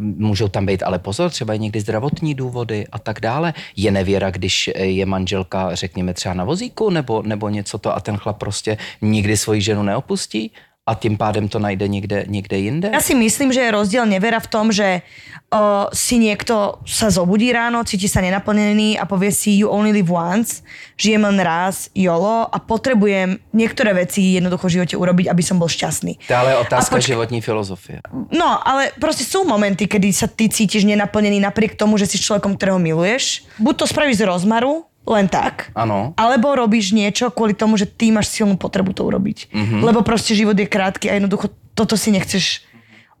můžou 0.00 0.48
tam 0.48 0.66
být 0.66 0.82
ale 0.82 0.98
pozor, 0.98 1.30
třeba 1.30 1.56
někdy 1.56 1.80
zdravotní 1.80 2.34
důvody 2.34 2.86
a 2.92 2.98
tak 2.98 3.20
dále. 3.20 3.54
Je 3.76 3.90
nevěra, 3.90 4.30
když 4.30 4.70
eh, 4.74 4.84
je 4.84 5.06
manželka, 5.06 5.74
řekněme 5.74 6.14
třeba 6.14 6.34
na 6.34 6.44
vozíku 6.44 6.90
nebo, 6.90 7.22
nebo 7.22 7.48
něco 7.48 7.78
to 7.78 7.96
a 7.96 8.00
ten 8.00 8.16
chlap 8.16 8.38
prostě 8.38 8.78
nikdy 9.02 9.36
svoji 9.36 9.60
ženu 9.60 9.82
neopustí, 9.82 10.52
a 10.90 10.98
tím 10.98 11.14
pádem 11.14 11.46
to 11.46 11.62
najde 11.62 11.86
někde, 11.88 12.24
někde 12.26 12.56
jinde? 12.58 12.88
Ja 12.90 12.98
si 12.98 13.14
myslím, 13.14 13.54
že 13.54 13.62
je 13.62 13.70
rozdiel 13.70 14.02
nevera 14.10 14.42
v 14.42 14.50
tom, 14.50 14.74
že 14.74 15.06
o, 15.54 15.86
si 15.94 16.18
niekto 16.18 16.82
sa 16.82 17.14
zobudí 17.14 17.54
ráno, 17.54 17.86
cíti 17.86 18.10
sa 18.10 18.18
nenaplnený 18.18 18.98
a 18.98 19.06
povie 19.06 19.30
si 19.30 19.62
you 19.62 19.70
only 19.70 19.94
live 19.94 20.10
once, 20.10 20.66
žijem 20.98 21.22
len 21.22 21.38
raz, 21.38 21.86
jolo 21.94 22.50
a 22.50 22.58
potrebujem 22.58 23.38
niektoré 23.54 23.94
veci 23.94 24.34
jednoducho 24.34 24.66
v 24.66 24.74
živote 24.82 24.94
urobiť, 24.98 25.30
aby 25.30 25.42
som 25.46 25.62
bol 25.62 25.70
šťastný. 25.70 26.18
To 26.26 26.32
je 26.34 26.38
ale 26.38 26.58
otázka 26.58 26.98
A 26.98 26.98
počkej- 26.98 27.14
životní 27.14 27.38
filozofie. 27.38 28.02
No, 28.34 28.58
ale 28.58 28.90
proste 28.98 29.22
sú 29.22 29.46
momenty, 29.46 29.86
kedy 29.86 30.10
sa 30.10 30.26
ty 30.26 30.50
cítiš 30.50 30.82
nenaplnený 30.82 31.38
napriek 31.38 31.78
tomu, 31.78 31.94
že 32.02 32.10
si 32.10 32.18
s 32.18 32.26
človekom, 32.26 32.58
ktorého 32.58 32.82
miluješ. 32.82 33.46
Buď 33.62 33.86
to 33.86 33.86
spravíš 33.86 34.26
z 34.26 34.26
rozmaru, 34.26 34.89
len 35.08 35.26
tak. 35.26 35.72
Ano. 35.74 36.12
Alebo 36.14 36.52
robíš 36.52 36.92
niečo 36.92 37.32
kvôli 37.32 37.56
tomu, 37.56 37.80
že 37.80 37.88
ty 37.88 38.12
máš 38.12 38.30
silnú 38.30 38.60
potrebu 38.60 38.92
to 38.92 39.02
urobiť. 39.08 39.50
Mm-hmm. 39.50 39.80
Lebo 39.80 40.04
proste 40.04 40.36
život 40.36 40.54
je 40.54 40.68
krátky 40.68 41.08
a 41.08 41.16
jednoducho 41.16 41.50
toto 41.74 41.96
si 41.96 42.12
nechceš 42.12 42.62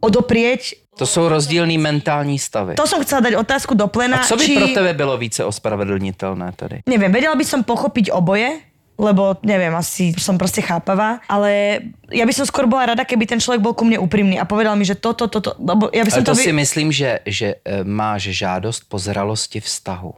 odoprieť. 0.00 0.76
To 0.98 1.06
jsou 1.06 1.28
rozdílný 1.28 1.78
mentální 1.78 2.38
stavy. 2.38 2.74
To 2.74 2.84
som 2.86 3.00
chcela 3.00 3.20
dať 3.20 3.34
otázku 3.40 3.72
do 3.72 3.88
plena. 3.88 4.20
A 4.20 4.28
co 4.28 4.36
by 4.36 4.44
či... 4.44 4.56
pro 4.56 4.68
tebe 4.68 4.92
bylo 4.92 5.16
více 5.16 5.44
ospravedlnitelné 5.44 6.52
tady? 6.56 6.76
Neviem, 6.84 7.12
vedela 7.12 7.32
by 7.32 7.44
som 7.44 7.64
pochopiť 7.64 8.12
oboje, 8.12 8.60
lebo 9.00 9.40
neviem, 9.40 9.72
asi 9.72 10.12
som 10.20 10.36
proste 10.36 10.60
chápavá, 10.60 11.24
ale 11.24 11.80
ja 12.12 12.28
by 12.28 12.32
som 12.36 12.44
skôr 12.44 12.68
bola 12.68 12.92
rada, 12.92 13.08
keby 13.08 13.24
ten 13.24 13.40
človek 13.40 13.64
bol 13.64 13.72
ku 13.72 13.88
mne 13.88 13.96
úprimný 13.96 14.36
a 14.36 14.44
povedal 14.44 14.76
mi, 14.76 14.84
že 14.84 14.92
toto, 15.00 15.24
toto, 15.24 15.56
lebo 15.56 15.88
ja 15.88 16.04
by 16.04 16.10
som 16.12 16.20
Ale 16.20 16.28
to 16.28 16.36
vy- 16.36 16.44
si 16.44 16.52
myslím, 16.52 16.88
že, 16.92 17.24
že 17.24 17.48
eh, 17.64 17.80
máš 17.80 18.28
žádost 18.36 18.84
po 18.92 19.00
zralosti 19.00 19.64
vztahu. 19.64 20.12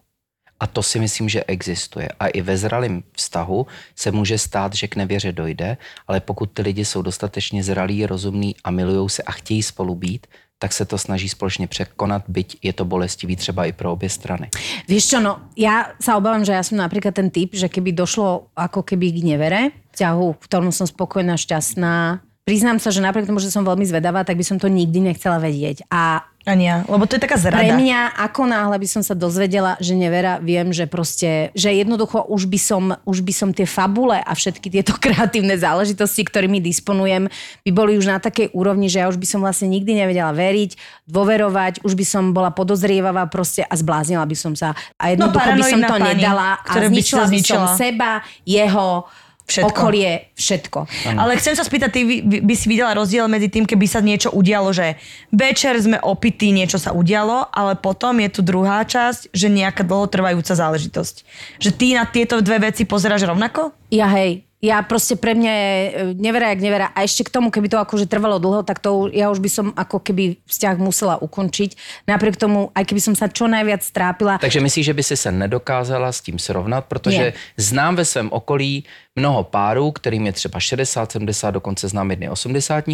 A 0.62 0.66
to 0.70 0.78
si 0.78 1.02
myslím, 1.02 1.26
že 1.26 1.42
existuje. 1.50 2.06
A 2.20 2.30
i 2.30 2.38
ve 2.38 2.54
zralém 2.54 3.02
vztahu 3.12 3.66
se 3.98 4.14
může 4.14 4.38
stát, 4.38 4.74
že 4.74 4.86
k 4.86 4.96
nevěře 4.96 5.32
dojde, 5.32 5.76
ale 6.06 6.20
pokud 6.22 6.46
ty 6.54 6.62
lidi 6.62 6.84
jsou 6.84 7.02
dostatečně 7.02 7.64
zralí, 7.66 8.06
rozumní 8.06 8.54
a 8.64 8.70
milují 8.70 9.10
se 9.10 9.22
a 9.22 9.32
chtějí 9.32 9.62
spolu 9.62 9.94
být, 9.94 10.26
tak 10.62 10.72
se 10.72 10.84
to 10.84 10.98
snaží 10.98 11.28
společně 11.28 11.66
překonat, 11.66 12.22
byť 12.28 12.58
je 12.62 12.72
to 12.72 12.84
bolestivý 12.84 13.36
třeba 13.36 13.64
i 13.66 13.72
pro 13.72 13.92
obě 13.92 14.06
strany. 14.06 14.46
Vieš 14.86 15.10
čo, 15.10 15.18
no, 15.18 15.50
ja 15.58 15.98
sa 15.98 16.14
obávam, 16.14 16.46
že 16.46 16.54
ja 16.54 16.62
som 16.62 16.78
napríklad 16.78 17.18
ten 17.18 17.34
typ, 17.34 17.50
že 17.50 17.66
keby 17.66 17.90
došlo 17.90 18.54
ako 18.54 18.86
keby 18.86 19.10
k 19.10 19.26
nevere, 19.26 19.74
vzťahu, 19.90 20.38
v 20.38 20.44
ktorom 20.46 20.70
som 20.70 20.86
spokojná, 20.86 21.34
šťastná, 21.34 22.22
priznám 22.46 22.78
sa, 22.78 22.94
že 22.94 23.02
napriek 23.02 23.26
tomu, 23.26 23.42
že 23.42 23.50
som 23.50 23.66
veľmi 23.66 23.82
zvedavá, 23.82 24.22
tak 24.22 24.38
by 24.38 24.46
som 24.46 24.62
to 24.62 24.70
nikdy 24.70 25.02
nechcela 25.02 25.42
vedieť. 25.42 25.82
A 25.90 26.30
Ani 26.42 26.66
ja, 26.66 26.82
lebo 26.90 27.06
to 27.06 27.14
je 27.14 27.22
taká 27.22 27.38
zrada. 27.38 27.62
pre 27.62 27.70
mňa, 27.70 28.18
ako 28.18 28.50
náhle 28.50 28.74
by 28.82 28.88
som 28.90 29.02
sa 29.06 29.14
dozvedela, 29.14 29.78
že 29.78 29.94
nevera, 29.94 30.42
viem, 30.42 30.74
že 30.74 30.90
proste, 30.90 31.54
že 31.54 31.70
jednoducho 31.70 32.26
už 32.26 32.50
by 32.50 32.58
som, 32.58 32.82
už 33.06 33.22
by 33.22 33.30
som 33.30 33.48
tie 33.54 33.62
fabule 33.62 34.18
a 34.18 34.32
všetky 34.34 34.66
tieto 34.66 34.98
kreatívne 35.04 35.54
záležitosti, 35.54 36.26
ktorými 36.26 36.58
disponujem, 36.58 37.30
by 37.62 37.70
boli 37.70 37.94
už 37.94 38.10
na 38.10 38.18
takej 38.18 38.50
úrovni, 38.58 38.90
že 38.90 39.00
ja 39.02 39.06
už 39.06 39.22
by 39.22 39.26
som 39.30 39.38
vlastne 39.38 39.70
nikdy 39.70 39.94
nevedela 39.94 40.34
veriť, 40.34 40.74
dôverovať, 41.06 41.86
už 41.86 41.94
by 41.94 42.04
som 42.06 42.34
bola 42.34 42.50
podozrievavá 42.50 43.30
proste 43.30 43.62
a 43.62 43.74
zbláznila 43.78 44.26
by 44.26 44.34
som 44.34 44.58
sa. 44.58 44.74
A 44.98 45.14
jednoducho 45.14 45.46
by 45.46 45.62
som 45.62 45.80
to 45.86 45.94
pani, 45.94 46.18
nedala 46.18 46.58
a 46.58 46.72
zničila 46.74 47.30
by 47.30 47.38
som 47.38 47.62
seba, 47.78 48.18
jeho, 48.42 49.06
Všetko. 49.42 49.68
okolie, 49.68 50.32
všetko. 50.32 50.78
Ale 51.18 51.36
chcem 51.36 51.52
sa 51.52 51.66
spýtať, 51.66 51.90
ty 51.92 52.00
by- 52.02 52.42
by 52.46 52.54
si 52.56 52.66
videla 52.70 52.94
rozdiel 52.94 53.26
medzi 53.28 53.50
tým, 53.50 53.66
keby 53.66 53.84
sa 53.84 54.00
niečo 54.00 54.32
udialo, 54.32 54.72
že 54.72 54.96
večer 55.28 55.76
sme 55.76 55.98
opití, 55.98 56.54
niečo 56.54 56.78
sa 56.78 56.94
udialo, 56.94 57.50
ale 57.50 57.76
potom 57.76 58.16
je 58.22 58.28
tu 58.30 58.40
druhá 58.40 58.80
časť, 58.80 59.34
že 59.34 59.50
nejaká 59.50 59.82
dlhotrvajúca 59.82 60.54
záležitosť. 60.54 61.14
Že 61.58 61.70
ty 61.74 61.86
na 61.92 62.04
tieto 62.06 62.40
dve 62.40 62.70
veci 62.70 62.86
pozeráš 62.86 63.26
rovnako? 63.26 63.74
Ja 63.92 64.08
hej, 64.08 64.46
ja 64.62 64.78
proste 64.86 65.18
pre 65.18 65.34
mňa 65.34 65.52
je 65.52 65.74
e, 65.74 65.90
nevera 66.14 66.54
jak 66.54 66.62
nevera. 66.62 66.86
A 66.94 67.02
ešte 67.02 67.26
k 67.26 67.34
tomu, 67.34 67.50
keby 67.50 67.66
to 67.66 67.82
akože 67.82 68.06
trvalo 68.06 68.38
dlho, 68.38 68.62
tak 68.62 68.78
to 68.78 69.10
ja 69.10 69.26
už 69.26 69.42
by 69.42 69.50
som 69.50 69.66
ako 69.74 69.98
keby 69.98 70.38
vzťah 70.46 70.78
musela 70.78 71.18
ukončiť. 71.18 71.74
Napriek 72.06 72.38
tomu, 72.38 72.70
aj 72.70 72.86
keby 72.86 73.02
som 73.02 73.14
sa 73.18 73.26
čo 73.26 73.50
najviac 73.50 73.82
trápila. 73.90 74.38
Takže 74.38 74.62
myslíš, 74.62 74.86
že 74.86 74.94
by 74.94 75.02
si 75.02 75.16
se 75.18 75.30
nedokázala 75.34 76.14
s 76.14 76.22
tím 76.22 76.38
srovnat, 76.38 76.86
protože 76.86 77.34
Nie. 77.34 77.34
znám 77.58 77.96
ve 77.96 78.04
svém 78.04 78.30
okolí 78.30 78.84
mnoho 79.16 79.44
párů, 79.44 79.90
kterým 79.90 80.26
je 80.26 80.32
třeba 80.32 80.60
60, 80.60 81.12
70, 81.12 81.50
dokonce 81.50 81.88
znám 81.88 82.10
jedny 82.10 82.30
80 82.30 82.84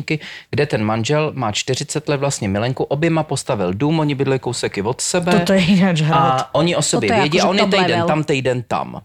kde 0.51 0.67
ten 0.67 0.85
manžel 0.85 1.33
má 1.35 1.53
40 1.53 2.09
let 2.09 2.17
vlastně 2.17 2.49
milenku, 2.49 2.85
oběma 2.85 3.23
postavil 3.23 3.75
dům, 3.75 4.01
oni 4.01 4.15
bydlí 4.15 4.39
kouseky 4.39 4.83
od 4.83 5.01
sebe. 5.01 5.33
Toto 5.33 5.53
je. 5.53 5.95
A 6.13 6.55
oni 6.55 6.77
o 6.77 6.83
sobě 6.83 7.13
je 7.13 7.21
vědí 7.21 7.41
a 7.41 7.49
on 7.49 7.59
je 7.59 7.67
týden 7.67 8.03
tam, 8.07 8.25
týden 8.25 8.63
tam. 8.63 9.01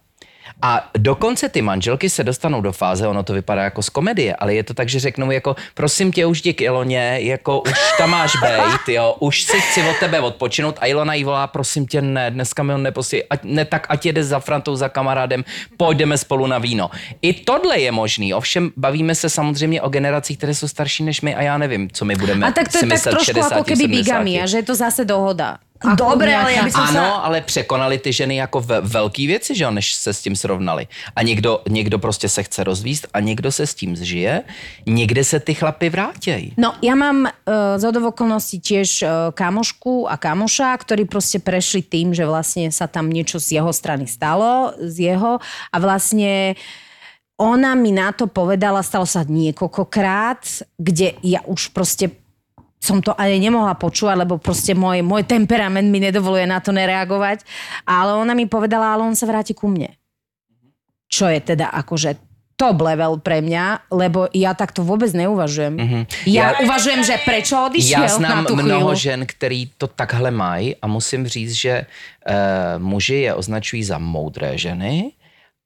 A 0.64 0.90
dokonce 0.98 1.50
ty 1.50 1.62
manželky 1.62 2.10
se 2.10 2.24
dostanou 2.24 2.62
do 2.62 2.72
fáze, 2.72 3.08
ono 3.08 3.24
to 3.24 3.34
vypadá 3.34 3.64
jako 3.64 3.84
z 3.84 3.90
komedie, 3.90 4.36
ale 4.36 4.56
je 4.56 4.64
to 4.64 4.74
tak, 4.74 4.90
že 4.90 5.00
řeknou 5.00 5.32
jako, 5.32 5.56
prosím 5.74 6.12
tě, 6.12 6.26
už 6.26 6.42
jdi 6.42 6.54
k 6.54 6.62
Iloně, 6.62 7.20
jako 7.22 7.62
už 7.62 7.80
tam 7.98 8.10
máš 8.10 8.32
bejt, 8.42 8.88
jo, 8.88 9.16
už 9.20 9.44
si 9.44 9.62
chci 9.62 9.84
od 9.90 9.98
tebe 10.00 10.20
odpočinout 10.20 10.76
a 10.80 10.88
Ilona 10.88 11.14
jí 11.14 11.24
volá, 11.24 11.48
prosím 11.48 11.88
tě, 11.88 12.02
ne, 12.02 12.32
dneska 12.32 12.64
mi 12.64 12.74
on 12.74 12.84
neposí, 12.84 13.24
ať, 13.24 13.40
ne, 13.44 13.66
tak 13.66 13.88
ať 13.90 14.06
jede 14.06 14.24
za 14.24 14.40
Frantou, 14.40 14.76
za 14.76 14.90
kamarádem, 14.90 15.44
půjdeme 15.78 16.18
spolu 16.18 16.48
na 16.48 16.58
víno. 16.58 16.90
I 17.22 17.34
tohle 17.34 17.80
je 17.80 17.92
možný, 17.92 18.34
ovšem 18.34 18.72
bavíme 18.78 19.16
se 19.16 19.30
samozřejmě 19.30 19.82
o 19.82 19.90
generacích, 19.90 20.38
které 20.38 20.54
jsou 20.54 20.68
starší 20.68 21.04
než 21.04 21.22
my 21.22 21.36
a 21.36 21.42
já 21.42 21.58
nevím, 21.58 21.90
co 21.92 22.06
my 22.06 22.16
budeme 22.16 22.48
A 22.48 22.52
tak 22.52 22.72
to 22.72 22.78
je 22.78 22.88
tak 22.88 23.02
trošku 23.02 23.24
60, 23.24 23.52
ako 23.52 23.64
keby 23.64 23.84
70. 23.84 24.04
bigamia, 24.04 24.46
že 24.46 24.58
je 24.58 24.64
to 24.64 24.76
zase 24.76 25.06
dohoda. 25.06 25.58
Ako 25.84 25.96
Dobre, 26.00 26.32
ale 26.32 26.52
nejaká- 26.52 26.58
ja 26.58 26.64
by 26.64 26.72
som 26.72 26.88
Ano, 26.90 27.06
sa... 27.06 27.24
ale 27.28 27.42
překonali 27.42 27.98
ty 28.00 28.14
ženy 28.14 28.36
jako 28.36 28.62
ve, 28.62 28.82
velký 28.82 29.28
věci, 29.28 29.56
že 29.56 29.64
jo, 29.64 29.72
než 29.72 29.94
se 29.94 30.14
s 30.14 30.22
tím 30.22 30.36
srovnali. 30.36 30.88
A 31.16 31.24
někdo, 31.24 31.62
někdo 31.70 32.00
prostě 32.00 32.30
se 32.30 32.44
chce 32.44 32.64
rozvíst 32.64 33.08
a 33.14 33.20
někdo 33.20 33.52
se 33.52 33.68
s 33.68 33.74
tím 33.76 33.96
zžije, 33.96 34.44
někde 34.86 35.24
se 35.24 35.40
ty 35.40 35.54
chlapy 35.54 35.90
vrátějí. 35.90 36.54
No, 36.58 36.74
ja 36.82 36.96
mám 36.96 37.28
uh, 37.28 37.76
z 37.78 37.84
okolností 37.84 38.60
tiež 38.60 39.04
uh, 39.04 39.10
kamošku 39.36 40.08
a 40.08 40.18
kamoša, 40.18 40.78
ktorí 40.78 41.06
proste 41.06 41.44
prešli 41.44 41.84
tým, 41.84 42.16
že 42.16 42.24
vlastne 42.24 42.72
sa 42.72 42.88
tam 42.88 43.12
niečo 43.12 43.40
z 43.40 43.60
jeho 43.60 43.74
strany 43.74 44.08
stalo, 44.08 44.72
z 44.80 45.12
jeho 45.14 45.40
a 45.72 45.76
vlastne 45.80 46.56
ona 47.36 47.76
mi 47.76 47.92
na 47.92 48.14
to 48.14 48.30
povedala, 48.30 48.86
stalo 48.86 49.10
sa 49.10 49.26
niekoľkokrát, 49.26 50.70
kde 50.78 51.18
ja 51.26 51.42
už 51.44 51.74
proste 51.74 52.23
som 52.84 53.00
to 53.00 53.16
ani 53.16 53.40
nemohla 53.40 53.80
počúvať, 53.80 54.28
lebo 54.28 54.36
proste 54.36 54.76
môj, 54.76 55.00
môj 55.00 55.24
temperament 55.24 55.88
mi 55.88 56.04
nedovoluje 56.04 56.44
na 56.44 56.60
to 56.60 56.76
nereagovať. 56.76 57.48
Ale 57.88 58.20
ona 58.20 58.36
mi 58.36 58.44
povedala, 58.44 58.92
ale 58.92 59.08
on 59.08 59.16
sa 59.16 59.24
vráti 59.24 59.56
ku 59.56 59.72
mne. 59.72 59.96
Čo 61.08 61.32
je 61.32 61.40
teda 61.40 61.72
akože 61.72 62.20
top 62.60 62.86
level 62.86 63.18
pre 63.24 63.42
mňa, 63.42 63.90
lebo 63.90 64.30
ja 64.30 64.54
takto 64.54 64.86
vôbec 64.86 65.10
neuvažujem. 65.16 65.74
Mm-hmm. 65.74 66.04
Ja, 66.30 66.54
Já- 66.54 66.60
uvažujem, 66.68 67.02
že 67.02 67.16
prečo 67.26 67.56
odišiel 67.58 68.04
Já 68.04 68.08
znám 68.08 68.44
na 68.44 68.50
tú 68.50 68.56
mnoho 68.56 68.94
žen, 68.96 69.26
který 69.26 69.72
to 69.78 69.88
takhle 69.88 70.32
mají 70.32 70.76
a 70.76 70.86
musím 70.88 71.28
říct, 71.28 71.54
že 71.54 71.74
e, 71.74 71.86
muži 72.78 73.16
je 73.26 73.34
označují 73.34 73.84
za 73.84 73.98
moudré 73.98 74.58
ženy 74.58 75.12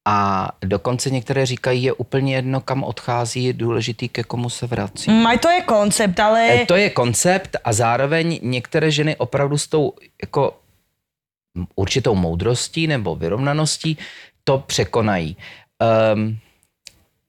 a 0.10 0.50
dokonce 0.66 1.10
některé 1.10 1.46
říkají, 1.46 1.84
je 1.84 1.94
úplně 1.94 2.36
jedno, 2.36 2.62
kam 2.62 2.84
odchází, 2.84 3.44
je 3.44 3.54
důležitý, 3.54 4.10
ke 4.10 4.24
komu 4.24 4.50
se 4.50 4.68
vrací. 4.68 5.12
Mm, 5.12 5.28
aj 5.28 5.38
to 5.38 5.50
je 5.50 5.62
koncept, 5.62 6.20
ale... 6.20 6.48
E, 6.48 6.66
To 6.66 6.76
je 6.76 6.90
koncept 6.90 7.56
a 7.64 7.74
zároveň 7.74 8.40
některé 8.44 8.92
ženy 8.92 9.16
opravdu 9.16 9.58
s 9.58 9.68
tou 9.68 9.94
jako 10.22 10.60
určitou 11.76 12.16
moudrostí 12.16 12.88
nebo 12.88 13.16
vyrovnaností 13.16 13.98
to 14.44 14.64
překonají. 14.68 15.38
Um, 16.14 16.38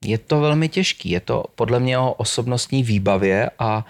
je 0.05 0.17
to 0.17 0.39
velmi 0.39 0.69
těžký. 0.69 1.09
Je 1.09 1.19
to 1.19 1.43
podle 1.55 1.79
mě 1.79 1.97
o 1.99 2.13
osobnostní 2.13 2.83
výbavě 2.83 3.49
a 3.59 3.85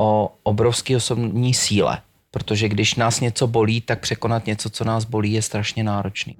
o 0.00 0.34
obrovské 0.42 0.96
osobní 0.96 1.54
síle. 1.54 2.02
Protože 2.30 2.68
když 2.68 2.94
nás 2.94 3.20
něco 3.20 3.46
bolí, 3.46 3.80
tak 3.80 4.00
překonat 4.00 4.46
něco, 4.46 4.70
co 4.70 4.84
nás 4.84 5.04
bolí, 5.04 5.32
je 5.32 5.42
strašně 5.42 5.84
náročný. 5.84 6.36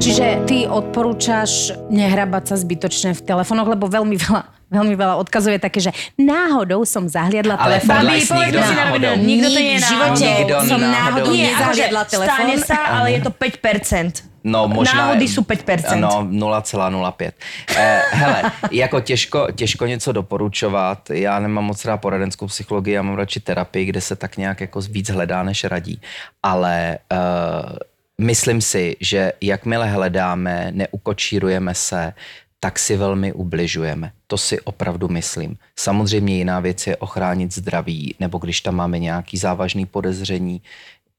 Čiže 0.00 0.48
ty 0.48 0.64
odporúčaš 0.64 1.76
nehrabať 1.92 2.44
sa 2.48 2.56
zbytočne 2.56 3.12
v 3.12 3.20
telefónoch, 3.20 3.68
lebo 3.68 3.84
veľmi 3.84 4.16
veľa, 4.16 4.48
veľmi 4.72 4.96
veľa 4.96 5.20
odkazov 5.20 5.52
je 5.52 5.60
také, 5.60 5.76
že 5.84 5.92
náhodou 6.16 6.88
som 6.88 7.04
zahliadla 7.04 7.60
Ale 7.60 7.84
telefón. 7.84 8.08
Babi, 8.08 8.16
nikdo 8.16 8.32
povedz 8.32 8.48
si 8.64 8.72
na 8.72 8.84
náhodou. 8.88 9.10
rovinu, 9.12 9.28
nikto 9.28 9.48
to 9.52 9.60
nie 9.60 9.68
je 9.68 9.76
v 9.76 9.84
živote 9.84 10.24
náhodou. 10.24 10.58
Som 10.64 10.80
náhodou 10.80 10.96
náhodou 10.96 11.32
nie. 11.36 11.44
nezahliadla 11.52 12.02
telefón. 12.08 12.32
Stane 12.32 12.56
sa, 12.64 12.78
ale 12.96 13.06
je 13.12 13.20
to 13.20 13.30
5%. 13.44 14.24
No 14.40 14.68
možná... 14.72 14.96
Náhody 15.12 15.28
jsou 15.28 15.42
5%. 15.44 16.00
No 16.00 16.24
0,05. 16.48 17.32
Eh, 17.76 18.02
hele, 18.10 18.42
jako 18.72 19.00
těžko, 19.00 19.48
těžko 19.54 19.86
něco 19.86 20.12
doporučovat. 20.12 21.10
Já 21.10 21.38
nemám 21.38 21.64
moc 21.64 21.84
rád 21.84 21.96
poradenskou 22.00 22.46
psychologii, 22.46 22.94
já 22.94 23.02
mám 23.02 23.16
radši 23.20 23.40
terapii, 23.40 23.84
kde 23.84 24.00
se 24.00 24.16
tak 24.16 24.36
nějak 24.36 24.60
jako 24.60 24.80
víc 24.80 25.10
hledá, 25.10 25.42
než 25.42 25.64
radí. 25.64 26.00
Ale 26.42 26.98
eh, 27.12 27.89
myslím 28.20 28.60
si, 28.60 28.96
že 29.00 29.32
jakmile 29.40 29.88
hledáme, 29.88 30.70
neukočírujeme 30.74 31.74
se, 31.74 32.12
tak 32.60 32.78
si 32.78 32.96
velmi 32.96 33.32
ubližujeme. 33.32 34.12
To 34.26 34.38
si 34.38 34.60
opravdu 34.60 35.08
myslím. 35.08 35.56
Samozřejmě 35.78 36.36
jiná 36.36 36.60
věc 36.60 36.86
je 36.86 36.96
ochránit 36.96 37.54
zdraví, 37.54 38.14
nebo 38.20 38.38
když 38.38 38.60
tam 38.60 38.74
máme 38.74 38.98
nějaký 38.98 39.36
závažný 39.36 39.86
podezření, 39.86 40.60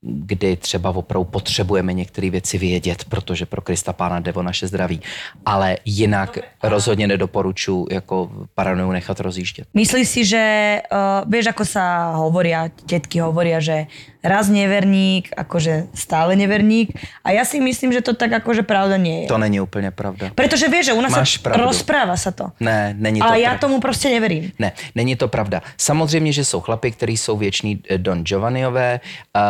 kdy 0.02 0.56
třeba 0.58 0.90
opravdu 0.90 1.24
potřebujeme 1.30 1.94
některé 1.94 2.30
věci 2.30 2.58
vědět, 2.58 3.06
protože 3.06 3.46
pro 3.46 3.62
Krista 3.62 3.94
Pána 3.94 4.20
jde 4.20 4.34
o 4.34 4.42
naše 4.42 4.68
zdraví. 4.68 5.02
Ale 5.46 5.78
jinak 5.86 6.38
rozhodně 6.64 7.08
nedoporučuji 7.08 7.88
jako 7.92 8.32
paranoju 8.56 8.92
nechat 8.92 9.20
rozjíždět. 9.20 9.68
Myslíš 9.74 10.08
si, 10.10 10.26
že 10.26 10.44
uh, 10.82 11.30
vieš, 11.30 11.54
ako 11.54 11.66
sa 11.66 12.18
hovoria, 12.18 12.70
tetky 12.90 13.22
hovoria, 13.22 13.62
že 13.62 13.86
raz 14.24 14.50
neverník, 14.50 15.34
akože 15.34 15.90
stále 15.98 16.38
neverník. 16.38 16.94
A 17.26 17.34
ja 17.34 17.42
si 17.46 17.58
myslím, 17.58 17.90
že 17.94 18.06
to 18.06 18.14
tak 18.14 18.32
akože 18.42 18.62
pravda 18.62 18.98
nie 18.98 19.26
je. 19.26 19.28
To 19.28 19.38
není 19.38 19.60
úplně 19.62 19.92
pravda. 19.92 20.30
Pretože 20.36 20.70
vieš, 20.70 20.86
že 20.86 20.94
u 20.94 21.02
nás 21.02 21.12
Máš 21.12 21.38
sa 21.38 21.50
pravdu. 21.50 21.64
rozpráva 21.66 22.16
sa 22.18 22.32
to. 22.32 22.52
Ne, 22.60 22.94
není 22.98 23.20
to 23.20 23.26
Ale 23.26 23.42
ja 23.42 23.58
pravda. 23.58 23.62
tomu 23.68 23.80
prostě 23.82 24.10
neverím. 24.10 24.52
Ne, 24.60 24.72
není 24.96 25.16
to 25.16 25.28
pravda. 25.28 25.62
Samozřejmě, 25.78 26.32
že 26.34 26.46
jsou 26.46 26.62
chlapy, 26.62 26.92
kteří 26.92 27.18
jsou 27.18 27.38
věční 27.38 27.80
eh, 27.90 27.98
Don 27.98 28.24
Giovanniové. 28.24 29.00
Uh, 29.36 29.42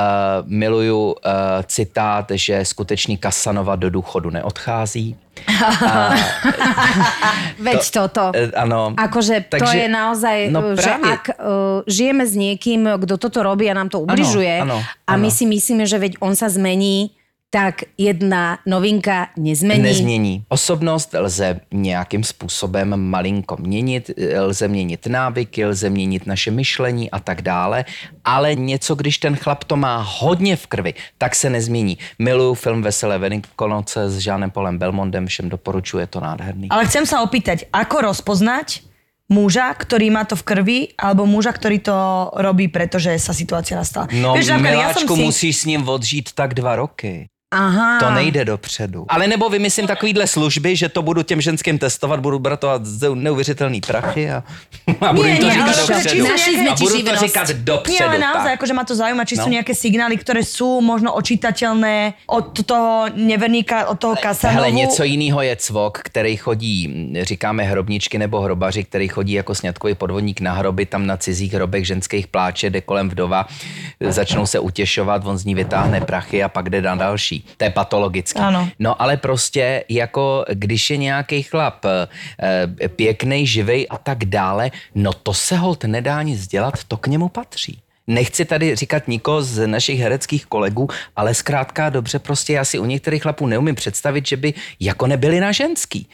miluju 0.48 1.12
uh, 1.12 1.16
citát, 1.66 2.32
že 2.32 2.66
skutečný 2.66 3.18
Kasanova 3.18 3.76
do 3.76 3.90
důchodu 3.90 4.30
neodchází. 4.30 5.16
Veď 7.66 7.92
to, 7.92 8.08
toto. 8.08 8.32
Ano. 8.56 8.94
Akože 8.98 9.42
to 9.48 9.58
Takže- 9.58 9.78
je 9.78 9.90
naozaj, 9.90 10.38
no 10.52 10.62
no, 10.62 10.76
že 10.76 10.92
právě. 10.92 11.14
ak 11.14 11.24
uh, 11.30 11.36
žijeme 11.88 12.28
s 12.28 12.36
niekým, 12.36 12.90
kto 13.00 13.18
toto 13.18 13.44
robí 13.44 13.72
a 13.72 13.74
nám 13.74 13.90
to 13.90 14.00
ubližuje 14.00 14.62
áno, 14.62 14.84
a 15.08 15.18
my 15.18 15.30
áno. 15.30 15.36
si 15.36 15.46
myslíme, 15.48 15.86
že 15.88 15.98
veď 15.98 16.14
on 16.20 16.36
sa 16.36 16.50
zmení, 16.52 17.12
tak 17.52 17.84
jedna 18.00 18.64
novinka 18.64 19.28
nezmení. 19.36 19.84
Nezmění. 19.84 20.44
Osobnost 20.48 21.12
lze 21.12 21.60
nějakým 21.72 22.24
způsobem 22.24 22.96
malinko 22.96 23.58
měnit, 23.60 24.12
lze 24.40 24.68
měnit 24.68 25.08
návyky, 25.08 25.66
lze 25.66 25.90
měnit 25.90 26.26
naše 26.26 26.52
myšlení 26.52 27.12
a 27.12 27.20
tak 27.20 27.42
dále, 27.42 27.86
ale 28.24 28.56
něco, 28.56 28.96
když 28.96 29.18
ten 29.18 29.36
chlap 29.36 29.64
to 29.64 29.76
má 29.76 30.00
hodně 30.00 30.56
v 30.56 30.68
krvi, 30.68 30.94
tak 31.18 31.36
se 31.36 31.50
nezmění. 31.50 31.98
Miluju 32.20 32.54
film 32.54 32.82
Veselé 32.82 33.18
Velikonoce 33.20 34.10
s 34.10 34.18
Žánem 34.18 34.52
Polem 34.52 34.78
Belmondem, 34.78 35.28
všem 35.28 35.50
doporučuji, 35.50 35.98
je 35.98 36.08
to 36.08 36.20
nádherný. 36.24 36.72
Ale 36.72 36.88
chcem 36.88 37.04
sa 37.04 37.20
opýtať, 37.20 37.68
ako 37.76 38.16
rozpoznať 38.16 38.88
muža, 39.28 39.76
ktorý 39.76 40.08
má 40.08 40.24
to 40.24 40.40
v 40.40 40.44
krvi, 40.44 40.80
alebo 40.96 41.28
muža, 41.28 41.52
ktorý 41.52 41.84
to 41.84 41.96
robí, 42.36 42.72
pretože 42.72 43.12
sa 43.20 43.36
situácia 43.36 43.76
nastala. 43.76 44.08
No, 44.16 44.40
napríklad 44.40 44.60
miláčku, 44.60 45.14
musíš 45.20 45.64
s 45.64 45.68
ním 45.68 45.84
odžít 45.84 46.32
tak 46.32 46.56
dva 46.56 46.80
roky. 46.80 47.28
Aha. 47.54 48.00
To 48.00 48.12
nejde 48.12 48.46
dopředu. 48.46 49.06
Ale 49.10 49.28
nebo 49.28 49.50
vymyslím 49.50 49.88
takovýhle 49.88 50.28
služby, 50.28 50.76
že 50.76 50.90
to 50.90 51.02
budu 51.02 51.24
těm 51.24 51.42
ženským 51.42 51.80
testovat, 51.80 52.20
budu 52.20 52.40
bratovat 52.40 52.86
z- 52.86 53.16
neuvěřitelný 53.16 53.82
prachy 53.82 54.32
a, 54.32 54.44
a 55.02 55.14
budu 55.14 55.24
Nie, 55.28 55.32
jim 55.34 55.42
to 55.42 55.48
nie, 55.48 55.54
říkat 55.54 55.68
ale 55.68 55.88
dopředu. 55.88 56.26
A 56.72 56.76
budu 56.76 57.02
to 57.04 57.16
říkat 57.16 57.48
Nie, 57.48 57.54
dopředu. 57.58 58.04
ale 58.10 58.18
naozaj, 58.20 58.44
tak. 58.44 58.54
akože 58.54 58.74
ma 58.74 58.84
to 58.84 58.96
zaujíma, 58.96 59.26
či 59.26 59.36
No. 59.38 59.44
sú 59.44 59.50
nejaké 59.52 59.74
signály, 59.76 60.16
ktoré 60.16 60.48
sú 60.48 60.80
možno 60.80 61.12
očitateľné 61.12 62.14
od 62.32 62.56
toho 62.64 63.10
neverníka, 63.16 63.88
od 63.92 64.00
toho 64.00 64.16
kasanovu. 64.16 64.56
Hele, 64.64 64.72
něco 64.72 65.04
jiného 65.04 65.42
je 65.42 65.56
cvok, 65.56 66.00
který 66.08 66.38
chodí, 66.38 66.88
říkáme 67.22 67.64
hrobničky 67.64 68.18
nebo 68.18 68.40
hrobaři, 68.42 68.84
který 68.84 69.08
chodí 69.08 69.34
jako 69.34 69.56
sňatkový 69.56 69.96
podvodník 69.96 70.42
na 70.42 70.54
hroby, 70.54 70.86
tam 70.86 71.06
na 71.08 71.18
cizích 71.18 71.54
hrobech 71.54 71.88
ženských 71.88 72.28
pláče, 72.28 72.70
jde 72.70 72.82
kolem 72.82 73.10
vdova, 73.10 73.48
začnou 74.10 74.46
se 74.46 74.60
utěšovat, 74.60 75.26
on 75.26 75.38
z 75.38 75.46
ní 75.46 75.56
vytáhne 75.56 76.02
prachy 76.02 76.44
a 76.44 76.50
pak 76.50 76.70
jde 76.70 76.82
na 76.82 76.96
další. 76.96 77.41
To 77.58 77.64
je 77.64 77.72
patologický. 77.72 78.40
Ano. 78.40 78.70
No 78.80 79.02
ale 79.02 79.18
prostě 79.18 79.84
jako 79.90 80.46
když 80.50 80.90
je 80.90 80.98
nějaký 80.98 81.44
chlap 81.44 81.86
eh, 81.86 82.88
pěkný, 82.88 83.48
živej 83.48 83.88
a 83.90 83.98
tak 83.98 84.26
dále, 84.26 84.72
no 84.96 85.14
to 85.14 85.34
se 85.34 85.56
hold 85.56 85.84
nedá 85.84 86.22
nic 86.22 86.48
dělat, 86.48 86.84
to 86.88 86.98
k 86.98 87.08
němu 87.08 87.30
patří. 87.30 87.80
Nechci 88.08 88.46
tady 88.46 88.76
říkat 88.76 89.08
nikoho 89.08 89.42
z 89.42 89.68
našich 89.68 90.00
hereckých 90.00 90.46
kolegů, 90.46 90.88
ale 91.16 91.34
zkrátka 91.34 91.90
dobře, 91.90 92.20
prostě 92.20 92.54
já 92.54 92.66
si 92.66 92.80
u 92.80 92.86
některých 92.86 93.22
chlapů 93.22 93.48
neumím 93.48 93.76
představit, 93.76 94.28
že 94.28 94.38
by 94.38 94.54
jako 94.80 95.08
nebyli 95.08 95.40
na 95.40 95.52
ženský. 95.52 96.08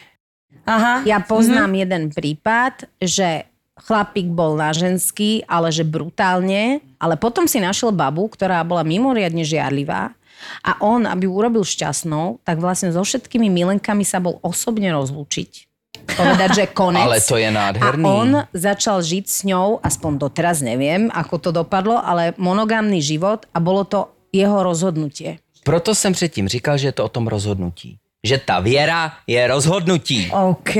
Aha. 0.67 0.99
Ja 1.07 1.23
poznám 1.23 1.71
mm-hmm. 1.71 1.83
jeden 1.87 2.03
prípad, 2.11 2.91
že 2.99 3.47
chlapík 3.87 4.27
bol 4.27 4.59
na 4.59 4.75
ženský, 4.75 5.47
ale 5.47 5.71
že 5.71 5.87
brutálne, 5.87 6.83
ale 6.99 7.15
potom 7.15 7.47
si 7.47 7.63
našiel 7.63 7.95
babu, 7.95 8.27
ktorá 8.27 8.59
bola 8.67 8.83
mimoriadne 8.83 9.47
žiarlivá 9.47 10.16
a 10.63 10.81
on, 10.81 11.07
aby 11.07 11.25
urobil 11.27 11.63
šťastnou, 11.63 12.43
tak 12.43 12.59
vlastne 12.61 12.93
so 12.93 13.03
všetkými 13.03 13.49
milenkami 13.49 14.05
sa 14.05 14.21
bol 14.21 14.39
osobne 14.41 14.91
rozlúčiť. 14.93 15.67
Povedať, 16.17 16.49
že 16.53 16.65
konec. 16.77 17.03
Ale 17.03 17.19
to 17.21 17.35
je 17.37 17.49
nádherný. 17.51 18.05
A 18.05 18.09
on 18.09 18.29
začal 18.53 19.01
žiť 19.01 19.25
s 19.27 19.39
ňou, 19.47 19.81
aspoň 19.83 20.11
doteraz 20.21 20.61
neviem, 20.61 21.09
ako 21.11 21.35
to 21.37 21.49
dopadlo, 21.51 21.97
ale 21.99 22.37
monogamný 22.37 23.01
život 23.01 23.45
a 23.53 23.57
bolo 23.59 23.83
to 23.83 24.13
jeho 24.33 24.63
rozhodnutie. 24.63 25.39
Proto 25.63 25.95
jsem 25.95 26.13
předtím 26.13 26.47
říkal, 26.47 26.77
že 26.77 26.87
je 26.87 26.91
to 26.91 27.05
o 27.05 27.09
tom 27.09 27.27
rozhodnutí. 27.27 27.97
Že 28.23 28.37
ta 28.37 28.59
věra 28.59 29.13
je 29.27 29.47
rozhodnutí. 29.47 30.31
OK. 30.31 30.75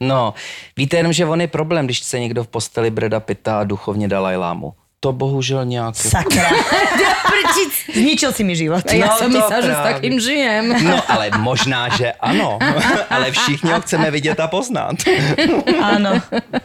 No, 0.00 0.34
víte 0.76 0.96
jenom, 0.96 1.12
že 1.12 1.26
on 1.26 1.40
je 1.40 1.48
problém, 1.48 1.84
když 1.84 2.00
chce 2.00 2.20
někdo 2.20 2.44
v 2.44 2.48
posteli 2.48 2.90
Breda 2.90 3.20
Pitta 3.20 3.60
a 3.60 3.64
duchovně 3.64 4.08
Dalaj 4.08 4.36
Lámu. 4.36 4.72
To 5.00 5.12
bohužel 5.12 5.64
nějak... 5.64 5.96
Sakra. 5.96 6.50
Zničil 7.94 8.32
si 8.32 8.42
mi 8.44 8.56
život. 8.56 8.82
No, 8.82 9.06
som 9.18 9.30
to 9.30 9.38
myslela, 9.38 9.62
že 9.62 9.72
s 9.74 9.82
takým 9.94 10.16
žijem. 10.18 10.64
No, 10.82 10.98
ale 11.06 11.30
možná, 11.38 11.88
že 11.88 12.12
ano. 12.18 12.58
ale 13.14 13.30
všichni 13.30 13.70
ho 13.70 13.80
chceme 13.80 14.10
vidět 14.10 14.40
a 14.40 14.46
poznat. 14.46 14.98
Áno. 15.94 16.18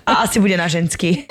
A 0.06 0.26
asi 0.26 0.42
bude 0.42 0.58
na 0.58 0.66
ženský. 0.66 1.30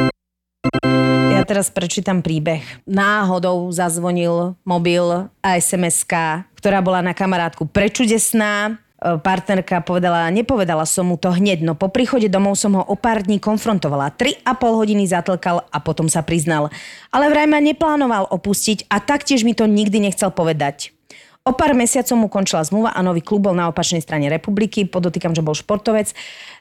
Ja 1.33 1.43
teraz 1.43 1.75
prečítam 1.75 2.23
príbeh. 2.23 2.63
Náhodou 2.87 3.67
zazvonil 3.75 4.55
mobil 4.63 5.27
a 5.43 5.49
sms 5.59 6.07
ktorá 6.55 6.79
bola 6.79 7.03
na 7.03 7.19
kamarátku 7.19 7.67
prečudesná. 7.67 8.79
E, 9.03 9.19
Partnerka 9.19 9.83
povedala, 9.83 10.31
nepovedala 10.31 10.87
som 10.87 11.11
mu 11.11 11.19
to 11.19 11.35
hneď, 11.35 11.67
no 11.67 11.75
po 11.75 11.91
príchode 11.91 12.31
domov 12.31 12.55
som 12.55 12.79
ho 12.79 12.83
o 12.87 12.95
pár 12.95 13.27
dní 13.27 13.43
konfrontovala. 13.43 14.15
3,5 14.15 14.47
hodiny 14.63 15.11
zatlkal 15.11 15.67
a 15.67 15.79
potom 15.83 16.07
sa 16.07 16.23
priznal. 16.23 16.71
Ale 17.11 17.27
vraj 17.27 17.51
ma 17.51 17.59
neplánoval 17.59 18.31
opustiť 18.31 18.87
a 18.87 19.03
taktiež 19.03 19.43
mi 19.43 19.59
to 19.59 19.67
nikdy 19.67 19.99
nechcel 19.99 20.31
povedať. 20.31 20.95
O 21.43 21.51
pár 21.59 21.75
mesiacov 21.75 22.15
mu 22.15 22.29
končila 22.31 22.63
zmluva 22.63 22.95
a 22.95 23.03
nový 23.03 23.19
klub 23.19 23.51
bol 23.51 23.55
na 23.59 23.67
opačnej 23.67 23.99
strane 23.99 24.31
republiky, 24.31 24.87
podotýkam, 24.87 25.35
že 25.35 25.43
bol 25.43 25.59
športovec, 25.59 26.15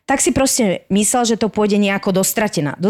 tak 0.06 0.20
si 0.20 0.36
proste 0.36 0.84
myslel, 0.92 1.36
že 1.36 1.40
to 1.40 1.48
pôjde 1.48 1.80
nejako 1.80 2.22
do 2.22 2.24
stratená. 2.26 2.76
Do 2.82 2.90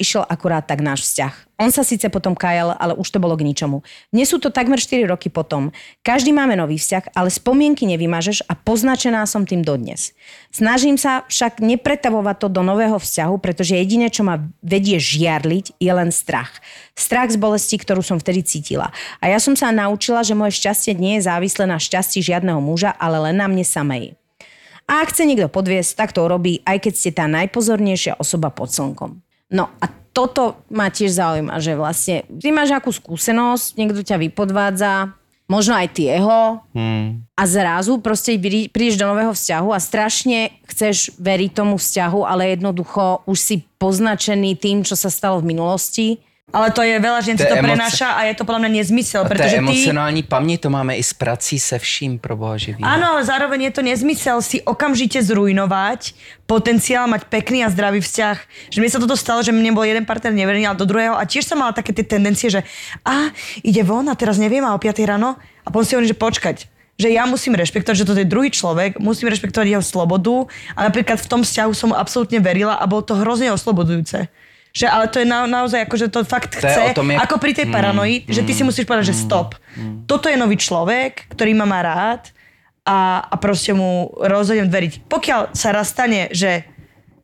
išiel 0.00 0.22
akurát 0.22 0.64
tak 0.64 0.84
náš 0.84 1.08
vzťah. 1.08 1.50
On 1.60 1.68
sa 1.68 1.84
síce 1.84 2.08
potom 2.08 2.32
kajal, 2.32 2.72
ale 2.80 2.96
už 2.96 3.12
to 3.12 3.20
bolo 3.20 3.36
k 3.36 3.44
ničomu. 3.44 3.84
Dnes 4.08 4.32
sú 4.32 4.40
to 4.40 4.48
takmer 4.48 4.80
4 4.80 5.04
roky 5.04 5.28
potom. 5.28 5.76
Každý 6.00 6.32
máme 6.32 6.56
nový 6.56 6.80
vzťah, 6.80 7.12
ale 7.12 7.28
spomienky 7.28 7.84
nevymažeš 7.84 8.48
a 8.48 8.56
poznačená 8.56 9.28
som 9.28 9.44
tým 9.44 9.60
dodnes. 9.60 10.16
Snažím 10.48 10.96
sa 10.96 11.28
však 11.28 11.60
nepretavovať 11.60 12.36
to 12.40 12.48
do 12.48 12.64
nového 12.64 12.96
vzťahu, 12.96 13.36
pretože 13.44 13.76
jediné, 13.76 14.08
čo 14.08 14.24
ma 14.24 14.40
vedie 14.64 14.96
žiarliť, 14.96 15.76
je 15.76 15.92
len 15.92 16.08
strach. 16.08 16.64
Strach 16.96 17.28
z 17.28 17.36
bolesti, 17.36 17.76
ktorú 17.76 18.00
som 18.00 18.16
vtedy 18.16 18.40
cítila. 18.40 18.88
A 19.20 19.28
ja 19.28 19.36
som 19.36 19.52
sa 19.52 19.68
naučila, 19.68 20.24
že 20.24 20.32
moje 20.32 20.56
šťastie 20.56 20.96
nie 20.96 21.20
je 21.20 21.28
závislé 21.28 21.68
na 21.68 21.76
šťastí 21.76 22.24
žiadneho 22.24 22.64
muža, 22.64 22.96
ale 22.96 23.20
len 23.28 23.36
na 23.36 23.44
mne 23.52 23.68
samej. 23.68 24.16
A 24.90 25.06
ak 25.06 25.14
chce 25.14 25.22
niekto 25.22 25.46
podviesť, 25.46 25.94
tak 25.94 26.10
to 26.10 26.26
urobí, 26.26 26.66
aj 26.66 26.82
keď 26.82 26.92
ste 26.98 27.10
tá 27.14 27.30
najpozornejšia 27.30 28.18
osoba 28.18 28.50
pod 28.50 28.74
slnkom. 28.74 29.22
No 29.54 29.70
a 29.78 29.86
toto 30.10 30.66
ma 30.66 30.90
tiež 30.90 31.14
zaujíma, 31.14 31.62
že 31.62 31.78
vlastne 31.78 32.26
ty 32.26 32.50
máš 32.50 32.74
akú 32.74 32.90
skúsenosť, 32.90 33.78
niekto 33.78 34.02
ťa 34.02 34.18
vypodvádza, 34.26 35.14
možno 35.50 35.74
aj 35.74 35.88
ty 35.94 36.06
jeho 36.06 36.62
Hmm. 36.74 37.26
a 37.34 37.42
zrazu 37.46 37.98
proste 37.98 38.38
prí- 38.38 38.70
prídeš 38.70 38.98
do 38.98 39.10
nového 39.10 39.34
vzťahu 39.34 39.68
a 39.74 39.78
strašne 39.82 40.54
chceš 40.66 41.14
veriť 41.18 41.50
tomu 41.54 41.74
vzťahu, 41.78 42.20
ale 42.22 42.54
jednoducho 42.54 43.26
už 43.26 43.38
si 43.38 43.56
poznačený 43.78 44.54
tým, 44.58 44.86
čo 44.86 44.94
sa 44.94 45.10
stalo 45.10 45.42
v 45.42 45.54
minulosti. 45.54 46.22
Ale 46.50 46.74
to 46.74 46.82
je 46.82 46.98
veľa 46.98 47.20
žien 47.22 47.38
si 47.38 47.46
To 47.46 47.54
to 47.54 47.56
emoce- 47.56 47.66
prenáša 47.70 48.08
a 48.18 48.26
je 48.26 48.34
to 48.34 48.42
podľa 48.42 48.60
mňa 48.66 48.70
nezmysel, 48.82 49.22
To 49.22 49.26
je 49.26 49.30
pretože 49.30 49.56
ty... 49.56 49.62
emocionální 49.62 50.22
paměť, 50.22 50.58
to 50.60 50.70
máme 50.70 50.92
i 50.98 51.02
s 51.02 51.14
prací 51.14 51.58
se 51.58 51.78
vším 51.78 52.18
pro 52.18 52.36
boha 52.36 52.56
živý. 52.58 52.82
Áno, 52.82 53.06
ale 53.14 53.22
zároveň 53.24 53.70
je 53.70 53.72
to 53.78 53.82
nezmysel 53.82 54.42
si 54.42 54.58
okamžite 54.62 55.22
zrujnovať 55.22 56.14
potenciál 56.46 57.06
mať 57.06 57.30
pekný 57.30 57.62
a 57.62 57.70
zdravý 57.70 58.02
vzťah. 58.02 58.36
Že 58.74 58.78
mne 58.82 58.90
sa 58.90 58.98
toto 58.98 59.14
stalo, 59.14 59.46
že 59.46 59.54
mne 59.54 59.70
bol 59.70 59.86
jeden 59.86 60.02
partner 60.02 60.34
neverný, 60.34 60.66
ale 60.66 60.74
do 60.74 60.86
druhého 60.90 61.14
a 61.14 61.22
tiež 61.22 61.46
som 61.46 61.62
mala 61.62 61.70
také 61.70 61.94
tie 61.94 62.02
tendencie, 62.02 62.50
že 62.50 62.66
a 63.06 63.30
ide 63.62 63.86
von 63.86 64.10
a 64.10 64.18
teraz 64.18 64.34
neviem 64.34 64.66
a 64.66 64.74
o 64.74 64.78
5 64.82 64.90
ráno 65.06 65.38
a 65.62 65.68
potom 65.70 65.86
si 65.86 65.94
hovorím, 65.94 66.10
že 66.10 66.18
počkať 66.18 66.56
že 67.00 67.08
ja 67.08 67.24
musím 67.24 67.56
rešpektovať, 67.56 67.96
že 67.96 68.04
toto 68.04 68.20
je 68.20 68.28
druhý 68.28 68.52
človek, 68.52 69.00
musím 69.00 69.32
rešpektovať 69.32 69.72
jeho 69.72 69.80
slobodu 69.80 70.44
a 70.76 70.84
napríklad 70.84 71.16
v 71.16 71.30
tom 71.32 71.40
vzťahu 71.40 71.72
som 71.72 71.88
mu 71.88 71.96
absolútne 71.96 72.44
verila 72.44 72.76
a 72.76 72.84
bolo 72.84 73.00
to 73.00 73.16
hrozne 73.16 73.48
oslobodujúce. 73.56 74.28
Že, 74.70 74.86
ale 74.86 75.04
to 75.06 75.18
je 75.18 75.26
na, 75.26 75.44
naozaj 75.44 75.82
ako, 75.82 75.94
že 75.96 76.06
to 76.06 76.22
fakt 76.22 76.54
To 76.54 76.62
je 76.62 76.70
chce, 76.70 76.80
o 76.86 76.94
tom, 76.94 77.10
jak- 77.10 77.26
ako 77.26 77.36
pri 77.36 77.52
tej 77.52 77.66
paranoi, 77.68 78.22
že 78.24 78.40
ty 78.40 78.52
si 78.52 78.62
musíš 78.62 78.86
povedať, 78.86 79.10
že 79.10 79.18
stop. 79.18 79.58
Toto 80.06 80.26
je 80.26 80.36
nový 80.36 80.54
človek, 80.54 81.26
ktorý 81.28 81.52
ma 81.52 81.66
má 81.66 81.80
rád 81.80 82.30
a, 82.80 83.20
a 83.20 83.34
proste 83.36 83.70
mu 83.70 83.90
rozhodnem 84.16 84.66
veriť. 84.66 85.04
Pokiaľ 85.04 85.52
sa 85.52 85.70
raz 85.70 85.90
stane, 85.90 86.30
že 86.30 86.69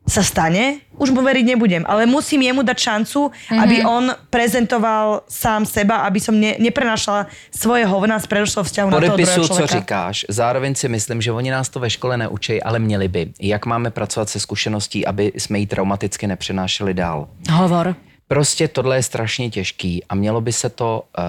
sa 0.07 0.23
stane, 0.23 0.79
už 0.95 1.11
mu 1.11 1.19
veriť 1.19 1.45
nebudem. 1.53 1.83
Ale 1.83 2.07
musím 2.07 2.41
jemu 2.41 2.63
dať 2.63 2.77
šancu, 2.79 3.27
mm-hmm. 3.27 3.59
aby 3.59 3.75
on 3.83 4.15
prezentoval 4.31 5.27
sám 5.27 5.67
seba, 5.67 6.07
aby 6.07 6.19
som 6.23 6.31
ne, 6.39 6.55
neprenášala 6.57 7.27
svoje 7.51 7.83
hovna 7.83 8.15
z 8.15 8.25
predošlého 8.31 8.63
vzťahu 8.63 8.87
na 8.89 8.97
toho 8.97 9.19
druhého 9.19 9.43
Podepisu, 9.43 9.53
co 9.53 9.67
říkáš. 9.67 10.25
Zároveň 10.29 10.75
si 10.75 10.87
myslím, 10.89 11.21
že 11.21 11.31
oni 11.31 11.51
nás 11.51 11.69
to 11.69 11.79
ve 11.79 11.89
škole 11.89 12.17
neučí, 12.17 12.63
ale 12.63 12.79
měli 12.79 13.07
by. 13.07 13.21
Jak 13.39 13.65
máme 13.65 13.91
pracovat 13.91 14.29
se 14.29 14.39
zkušeností, 14.39 15.05
aby 15.05 15.31
jsme 15.35 15.59
ji 15.59 15.67
traumaticky 15.67 16.27
nepřenášeli 16.27 16.93
dál. 16.93 17.27
Hovor. 17.51 17.95
Prostě 18.27 18.67
tohle 18.67 18.95
je 18.95 19.03
strašně 19.03 19.49
těžký 19.49 20.03
a 20.09 20.15
mělo 20.15 20.41
by 20.41 20.53
se 20.53 20.69
to 20.69 21.03
uh, 21.17 21.23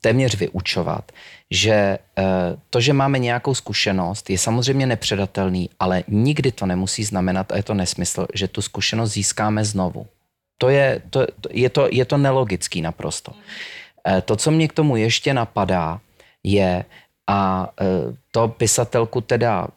téměř 0.00 0.34
vyučovat, 0.36 1.12
že 1.50 1.98
uh, 2.18 2.24
to, 2.70 2.80
že 2.80 2.92
máme 2.92 3.18
nějakou 3.18 3.54
zkušenost, 3.54 4.30
je 4.30 4.38
samozřejmě 4.38 4.86
nepředatelný, 4.86 5.70
ale 5.80 6.04
nikdy 6.08 6.52
to 6.52 6.66
nemusí 6.66 7.04
znamenat, 7.04 7.52
a 7.52 7.56
je 7.56 7.62
to 7.62 7.74
nesmysl, 7.74 8.26
že 8.34 8.48
tu 8.48 8.62
zkušenost 8.62 9.10
získáme 9.10 9.64
znovu. 9.64 10.06
To 10.58 10.68
je 10.68 11.02
to, 11.10 11.26
je 11.50 11.70
to, 11.70 11.88
je 11.90 12.04
to 12.04 12.16
nelogický 12.16 12.82
naprosto. 12.82 13.32
Eh, 14.04 14.20
To, 14.20 14.36
co 14.36 14.50
mě 14.50 14.68
k 14.68 14.72
tomu 14.72 14.96
ještě 14.96 15.34
napadá, 15.34 16.00
je, 16.44 16.84
a 17.26 17.70
eh, 17.80 17.84
to 18.30 18.48
pisatelku 18.48 19.20
teda 19.20 19.68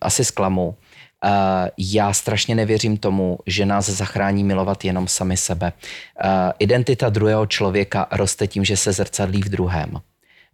asi 0.00 0.24
zklamu, 0.24 0.74
eh, 0.74 0.87
já 1.78 2.12
strašně 2.12 2.54
nevěřím 2.54 2.96
tomu, 2.96 3.38
že 3.46 3.66
nás 3.66 3.88
zachrání 3.88 4.44
milovat 4.44 4.84
jenom 4.84 5.08
sami 5.08 5.36
sebe. 5.36 5.72
Eh, 5.72 6.52
Identita 6.58 7.08
druhého 7.08 7.46
člověka 7.46 8.06
roste 8.12 8.46
tím, 8.46 8.64
že 8.64 8.76
se 8.76 8.92
zrcadlí 8.92 9.42
v 9.42 9.48
druhém. 9.48 10.00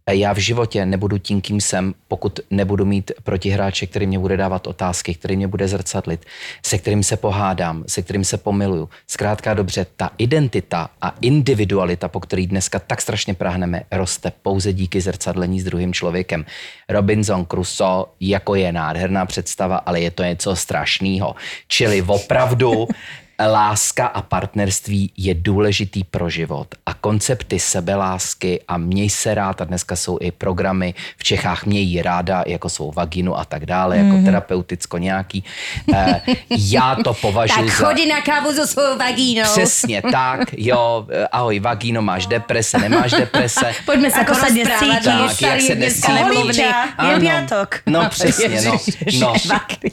Eh, 0.06 0.16
Já 0.16 0.32
v 0.32 0.38
životě 0.38 0.86
nebudu 0.86 1.18
tím, 1.18 1.40
kým 1.40 1.60
jsem, 1.60 1.94
pokud 2.08 2.40
nebudu 2.50 2.84
mít 2.84 3.12
protihráče, 3.22 3.86
který 3.86 4.06
mě 4.06 4.18
bude 4.18 4.36
dávat 4.36 4.66
otázky, 4.66 5.14
který 5.14 5.36
mě 5.36 5.48
bude 5.48 5.68
zrcadlit, 5.68 6.26
se 6.62 6.78
kterým 6.78 7.02
se 7.02 7.16
pohádám, 7.16 7.84
se 7.86 8.02
kterým 8.02 8.24
se 8.24 8.36
pomiluju. 8.36 8.88
Zkrátka 9.06 9.54
dobře, 9.54 9.86
ta 9.96 10.10
identita 10.18 10.90
a 11.02 11.14
individualita, 11.20 12.08
po 12.08 12.20
který 12.20 12.46
dneska 12.46 12.78
tak 12.78 13.00
strašně 13.00 13.34
prahneme, 13.34 13.82
roste 13.92 14.32
pouze 14.42 14.72
díky 14.72 15.00
zrcadlení 15.00 15.60
s 15.60 15.64
druhým 15.64 15.92
člověkem. 15.92 16.44
Robinson 16.88 17.46
Crusoe 17.46 18.06
jako 18.20 18.54
je 18.54 18.72
nádherná 18.72 19.26
představa, 19.26 19.76
ale 19.76 20.00
je 20.00 20.10
to 20.10 20.22
něco 20.24 20.56
strašného. 20.56 21.34
Čili 21.68 22.02
opravdu 22.02 22.88
láska 23.40 24.06
a 24.06 24.22
partnerství 24.22 25.10
je 25.16 25.34
důležitý 25.34 26.04
pro 26.04 26.30
život 26.30 26.68
a 26.86 26.94
koncepty 26.94 27.58
sebelásky 27.58 28.60
a 28.68 28.76
měj 28.78 29.10
se 29.10 29.34
rád 29.34 29.60
a 29.60 29.64
dneska 29.64 29.96
jsou 29.96 30.18
i 30.20 30.30
programy 30.30 30.94
v 31.16 31.24
Čechách 31.24 31.66
měj 31.66 31.84
ji 31.84 32.02
ráda 32.02 32.42
jako 32.46 32.68
svou 32.68 32.92
vaginu 32.92 33.38
a 33.38 33.44
tak 33.44 33.66
dále, 33.66 33.96
jako 33.98 34.08
Mhm. 34.16 34.24
terapeuticko 34.24 34.98
nějaký. 34.98 35.44
Eh, 35.94 36.20
já 36.50 36.96
to 37.04 37.14
považuji 37.14 37.54
Tak 37.68 37.78
za... 37.78 37.86
chodí 37.86 38.06
na 38.08 38.20
kávu 38.20 38.52
so 38.52 38.66
svojou 38.66 38.98
vagínou. 38.98 39.42
Přesně 39.52 40.02
tak, 40.02 40.40
jo, 40.56 41.06
ahoj 41.32 41.60
vagíno, 41.60 42.02
máš 42.02 42.26
deprese, 42.26 42.78
nemáš 42.78 43.10
deprese. 43.12 43.72
Poďme 43.86 44.10
sa 44.10 44.20
Ako 44.24 44.34
sa 44.34 44.48
dnes 44.48 44.66
porozprávať. 44.68 45.02
cítiš? 45.02 45.06
lebo 45.06 45.24
Tak, 45.28 45.34
starý 45.36 45.52
jak 45.52 45.60
se 45.66 45.74
dneska 45.74 46.08
dnes 46.12 46.20
nemluvný. 46.24 46.58
Je 46.58 46.72
Ano. 46.98 47.20
piatok. 47.20 47.68
No 47.86 48.00
přesně, 48.14 48.60
no. 48.64 48.72
No. 49.20 49.32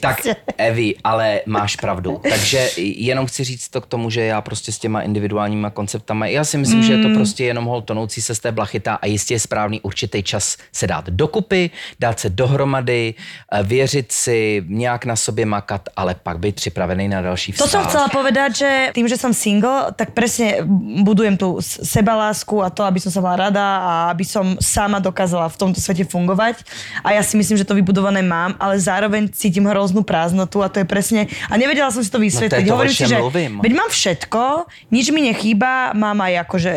Tak 0.00 0.16
Evi, 0.56 0.94
ale 1.04 1.40
máš 1.46 1.76
pravdu. 1.76 2.20
Takže 2.28 2.70
jenom 2.76 3.26
chci 3.32 3.44
říct 3.44 3.68
to 3.72 3.80
k 3.80 3.86
tomu, 3.86 4.12
že 4.12 4.28
já 4.28 4.36
prostě 4.44 4.68
s 4.72 4.78
těma 4.78 5.00
individuálníma 5.08 5.70
konceptama, 5.72 6.26
já 6.28 6.44
si 6.44 6.58
myslím, 6.60 6.78
mm. 6.78 6.86
že 6.86 6.92
je 6.92 7.02
to 7.02 7.08
prostě 7.16 7.44
jenom 7.44 7.64
hol 7.64 7.80
tonoucí 7.82 8.20
se 8.20 8.34
z 8.34 8.40
té 8.44 8.52
blachyta 8.52 9.00
a 9.00 9.06
jistě 9.08 9.34
je 9.34 9.40
správný 9.40 9.80
určitý 9.80 10.20
čas 10.22 10.60
se 10.68 10.84
dát 10.86 11.08
dokupy, 11.08 11.70
dát 12.00 12.20
se 12.20 12.28
dohromady, 12.28 13.14
eh, 13.16 13.62
věřit 13.62 14.12
si, 14.12 14.60
nějak 14.68 15.08
na 15.08 15.16
sobě 15.16 15.46
makat, 15.48 15.88
ale 15.96 16.14
pak 16.14 16.38
být 16.38 16.54
připravený 16.60 17.08
na 17.08 17.22
další 17.22 17.52
To 17.56 17.64
vztah. 17.64 17.70
som 17.72 17.82
chcela 17.88 18.08
povedať, 18.12 18.50
že 18.56 18.70
tým, 18.92 19.08
že 19.08 19.16
som 19.16 19.32
single, 19.32 19.96
tak 19.96 20.12
presne 20.12 20.60
budujem 21.00 21.40
s- 21.64 21.80
sebalásku 21.88 22.60
a 22.60 22.68
to, 22.68 22.84
aby 22.84 23.00
som 23.00 23.08
sa 23.08 23.24
mala 23.24 23.48
rada 23.48 23.64
a 23.80 23.92
aby 24.12 24.28
som 24.28 24.60
sama 24.60 25.00
dokázala 25.00 25.48
v 25.48 25.56
tomto 25.56 25.80
svete 25.80 26.04
fungovať. 26.04 26.60
A 27.00 27.16
ja 27.16 27.22
si 27.24 27.40
myslím, 27.40 27.56
že 27.56 27.64
to 27.64 27.72
vybudované 27.72 28.20
mám, 28.20 28.52
ale 28.60 28.76
zároveň 28.76 29.32
cítim 29.32 29.64
hroznú 29.64 30.04
prázdnotu 30.04 30.60
a 30.60 30.68
to 30.68 30.82
je 30.82 30.86
presne... 30.86 31.30
A 31.48 31.56
nevedela 31.56 31.88
som 31.94 32.02
si 32.04 32.10
to 32.10 32.18
vysvetliť. 32.18 32.66
to, 32.66 32.74
o 32.74 32.82
Hovorím 32.82 32.92
si, 32.92 33.06
že 33.06 33.21
mluvím. 33.22 33.52
veď 33.62 33.72
mám 33.78 33.90
všetko, 33.90 34.66
nič 34.90 35.14
mi 35.14 35.30
nechýba, 35.30 35.94
mám 35.94 36.18
aj 36.26 36.42
akože 36.42 36.72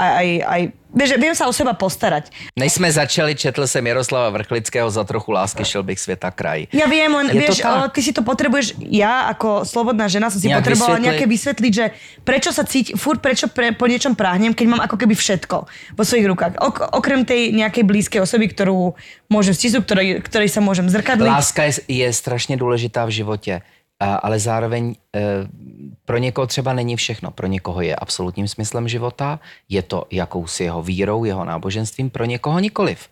aj, 0.00 0.10
aj, 0.16 0.28
aj 0.46 0.60
vieš, 0.96 1.08
že 1.12 1.18
viem 1.20 1.34
sa 1.36 1.44
o 1.44 1.52
seba 1.52 1.76
postarať. 1.76 2.32
Než 2.56 2.72
jsme 2.72 2.92
začali, 2.92 3.34
četl 3.34 3.66
jsem 3.66 3.86
Jaroslava 3.86 4.30
Vrchlického 4.30 4.90
za 4.90 5.04
trochu 5.04 5.32
lásky, 5.32 5.64
šel 5.64 5.82
bych 5.82 6.00
světa 6.00 6.30
kraj. 6.30 6.66
Ja 6.72 6.88
viem, 6.88 7.12
len 7.12 7.28
vieš, 7.28 7.60
ale 7.60 7.92
ty 7.92 8.00
si 8.02 8.12
to 8.16 8.24
potrebuješ, 8.24 8.80
ja 8.80 9.28
ako 9.28 9.68
slobodná 9.68 10.08
žena 10.08 10.32
som 10.32 10.40
si 10.40 10.48
Nejak 10.48 10.64
potrebovala 10.64 10.96
vysvetliť. 10.96 11.06
nejaké 11.06 11.24
vysvetliť, 11.28 11.72
že 11.72 11.86
prečo 12.24 12.50
sa 12.50 12.64
cíti, 12.64 12.96
furt 12.96 13.20
prečo 13.20 13.52
pre, 13.52 13.76
po 13.76 13.86
niečom 13.86 14.16
prahnem, 14.16 14.56
keď 14.56 14.66
mám 14.66 14.82
ako 14.82 14.96
keby 14.96 15.14
všetko 15.14 15.56
vo 15.94 16.02
svojich 16.02 16.26
rukách. 16.26 16.52
Ok, 16.58 16.76
okrem 16.96 17.28
tej 17.28 17.52
nejakej 17.52 17.84
blízkej 17.84 18.20
osoby, 18.24 18.48
ktorú 18.48 18.96
môžem 19.28 19.54
stisnúť, 19.54 19.84
ktorej, 19.84 20.08
ktorej 20.24 20.48
sa 20.48 20.64
môžem 20.64 20.88
zrkadliť. 20.88 21.28
Láska 21.28 21.62
je, 21.68 21.72
je 21.88 22.08
strašně 22.12 22.56
důležitá 22.56 23.04
v 23.04 23.10
životě, 23.10 23.62
ale 24.06 24.38
zároveň 24.38 24.94
eh, 25.16 25.20
pro 26.04 26.18
někoho 26.18 26.46
třeba 26.46 26.72
není 26.72 26.96
všechno. 26.96 27.30
Pro 27.30 27.46
někoho 27.46 27.80
je 27.80 27.96
absolutním 27.96 28.48
smyslem 28.48 28.88
života, 28.88 29.40
je 29.68 29.82
to 29.82 30.06
jakousi 30.10 30.64
jeho 30.64 30.82
vírou, 30.82 31.24
jeho 31.24 31.44
náboženstvím, 31.44 32.10
pro 32.10 32.24
někoho 32.24 32.58
nikoliv. 32.58 33.08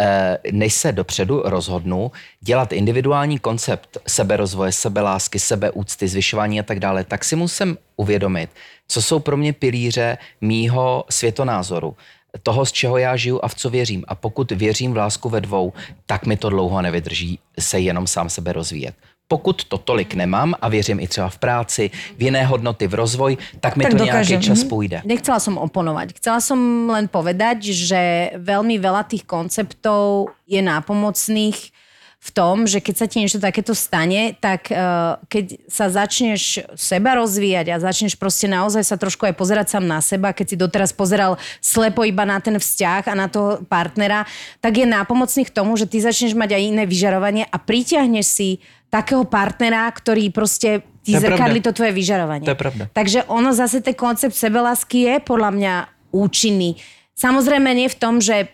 Eh, 0.00 0.38
Než 0.52 0.74
se 0.74 0.92
dopředu 0.92 1.42
rozhodnu 1.44 2.12
dělat 2.40 2.72
individuální 2.72 3.38
koncept 3.38 3.98
seberozvoje, 4.06 4.72
sebelásky, 4.72 5.38
sebeúcty, 5.38 6.08
zvyšování 6.08 6.60
a 6.60 6.62
tak 6.62 6.80
dále, 6.80 7.04
tak 7.04 7.24
si 7.24 7.36
musím 7.36 7.78
uvědomit, 7.96 8.50
co 8.88 9.02
jsou 9.02 9.18
pro 9.18 9.36
mě 9.36 9.52
pilíře 9.52 10.18
mýho 10.40 11.04
světonázoru 11.10 11.96
toho, 12.42 12.66
z 12.66 12.72
čeho 12.72 12.98
já 12.98 13.16
žiju 13.16 13.40
a 13.42 13.48
v 13.48 13.54
co 13.54 13.70
věřím. 13.70 14.04
A 14.08 14.14
pokud 14.14 14.50
věřím 14.52 14.92
v 14.92 14.96
lásku 14.96 15.28
ve 15.28 15.40
dvou, 15.40 15.72
tak 16.06 16.26
mi 16.26 16.36
to 16.36 16.50
dlouho 16.50 16.82
nevydrží 16.82 17.38
se 17.58 17.80
jenom 17.80 18.06
sám 18.06 18.30
sebe 18.30 18.52
rozvíjet. 18.52 18.94
Pokud 19.28 19.64
to 19.64 19.78
tolik 19.78 20.14
nemám 20.14 20.54
a 20.60 20.68
věřím 20.68 21.00
i 21.00 21.08
třeba 21.08 21.28
v 21.28 21.38
práci, 21.38 21.90
v 22.16 22.22
jiné 22.22 22.44
hodnoty, 22.44 22.86
v 22.86 22.94
rozvoj, 22.94 23.36
tak 23.60 23.76
mi 23.76 23.84
Tak 23.84 23.92
to 23.92 23.98
dokážem, 23.98 24.40
nějaký 24.40 24.46
čas 24.46 24.60
mhm. 24.60 24.68
půjde. 24.68 25.02
Nechcela 25.04 25.40
som 25.40 25.58
oponovať. 25.60 26.16
Chcela 26.16 26.40
som 26.40 26.58
len 26.88 27.08
povedať, 27.08 27.68
že 27.76 28.32
veľmi 28.40 28.80
veľa 28.80 29.04
tých 29.04 29.28
konceptov 29.28 30.32
je 30.48 30.64
nápomocných 30.64 31.76
v 32.18 32.30
tom, 32.34 32.66
že 32.66 32.82
keď 32.82 32.94
sa 32.98 33.06
ti 33.06 33.22
niečo 33.22 33.38
takéto 33.38 33.78
stane, 33.78 34.34
tak 34.42 34.74
uh, 34.74 35.22
keď 35.30 35.70
sa 35.70 35.86
začneš 35.86 36.66
seba 36.74 37.14
rozvíjať 37.14 37.70
a 37.70 37.78
začneš 37.78 38.18
proste 38.18 38.50
naozaj 38.50 38.82
sa 38.82 38.98
trošku 38.98 39.22
aj 39.22 39.38
pozerať 39.38 39.78
sám 39.78 39.86
na 39.86 40.02
seba, 40.02 40.34
keď 40.34 40.46
si 40.50 40.56
doteraz 40.58 40.90
pozeral 40.90 41.38
slepo 41.62 42.02
iba 42.02 42.26
na 42.26 42.42
ten 42.42 42.58
vzťah 42.58 43.06
a 43.06 43.14
na 43.14 43.30
toho 43.30 43.62
partnera, 43.70 44.26
tak 44.58 44.82
je 44.82 44.86
nápomocný 44.90 45.46
k 45.46 45.54
tomu, 45.54 45.78
že 45.78 45.86
ty 45.86 46.02
začneš 46.02 46.34
mať 46.34 46.58
aj 46.58 46.62
iné 46.66 46.84
vyžarovanie 46.90 47.46
a 47.46 47.56
pritiahneš 47.56 48.26
si 48.26 48.48
takého 48.88 49.24
partnera, 49.28 49.88
ktorý 49.92 50.32
proste 50.32 50.84
ti 51.04 51.16
To 51.16 51.24
pravda. 51.60 51.72
to 51.72 51.72
tvoje 51.76 51.92
vyžarovanie. 51.96 52.44
To 52.44 52.52
je 52.52 52.60
pravda. 52.60 52.84
Takže 52.92 53.24
ono 53.28 53.52
zase 53.56 53.80
ten 53.80 53.96
koncept 53.96 54.36
sebelásky 54.36 55.08
je 55.08 55.14
podľa 55.24 55.50
mňa 55.56 55.74
účinný. 56.12 56.76
Samozrejme 57.16 57.68
nie 57.72 57.88
v 57.88 57.96
tom, 57.96 58.20
že 58.20 58.52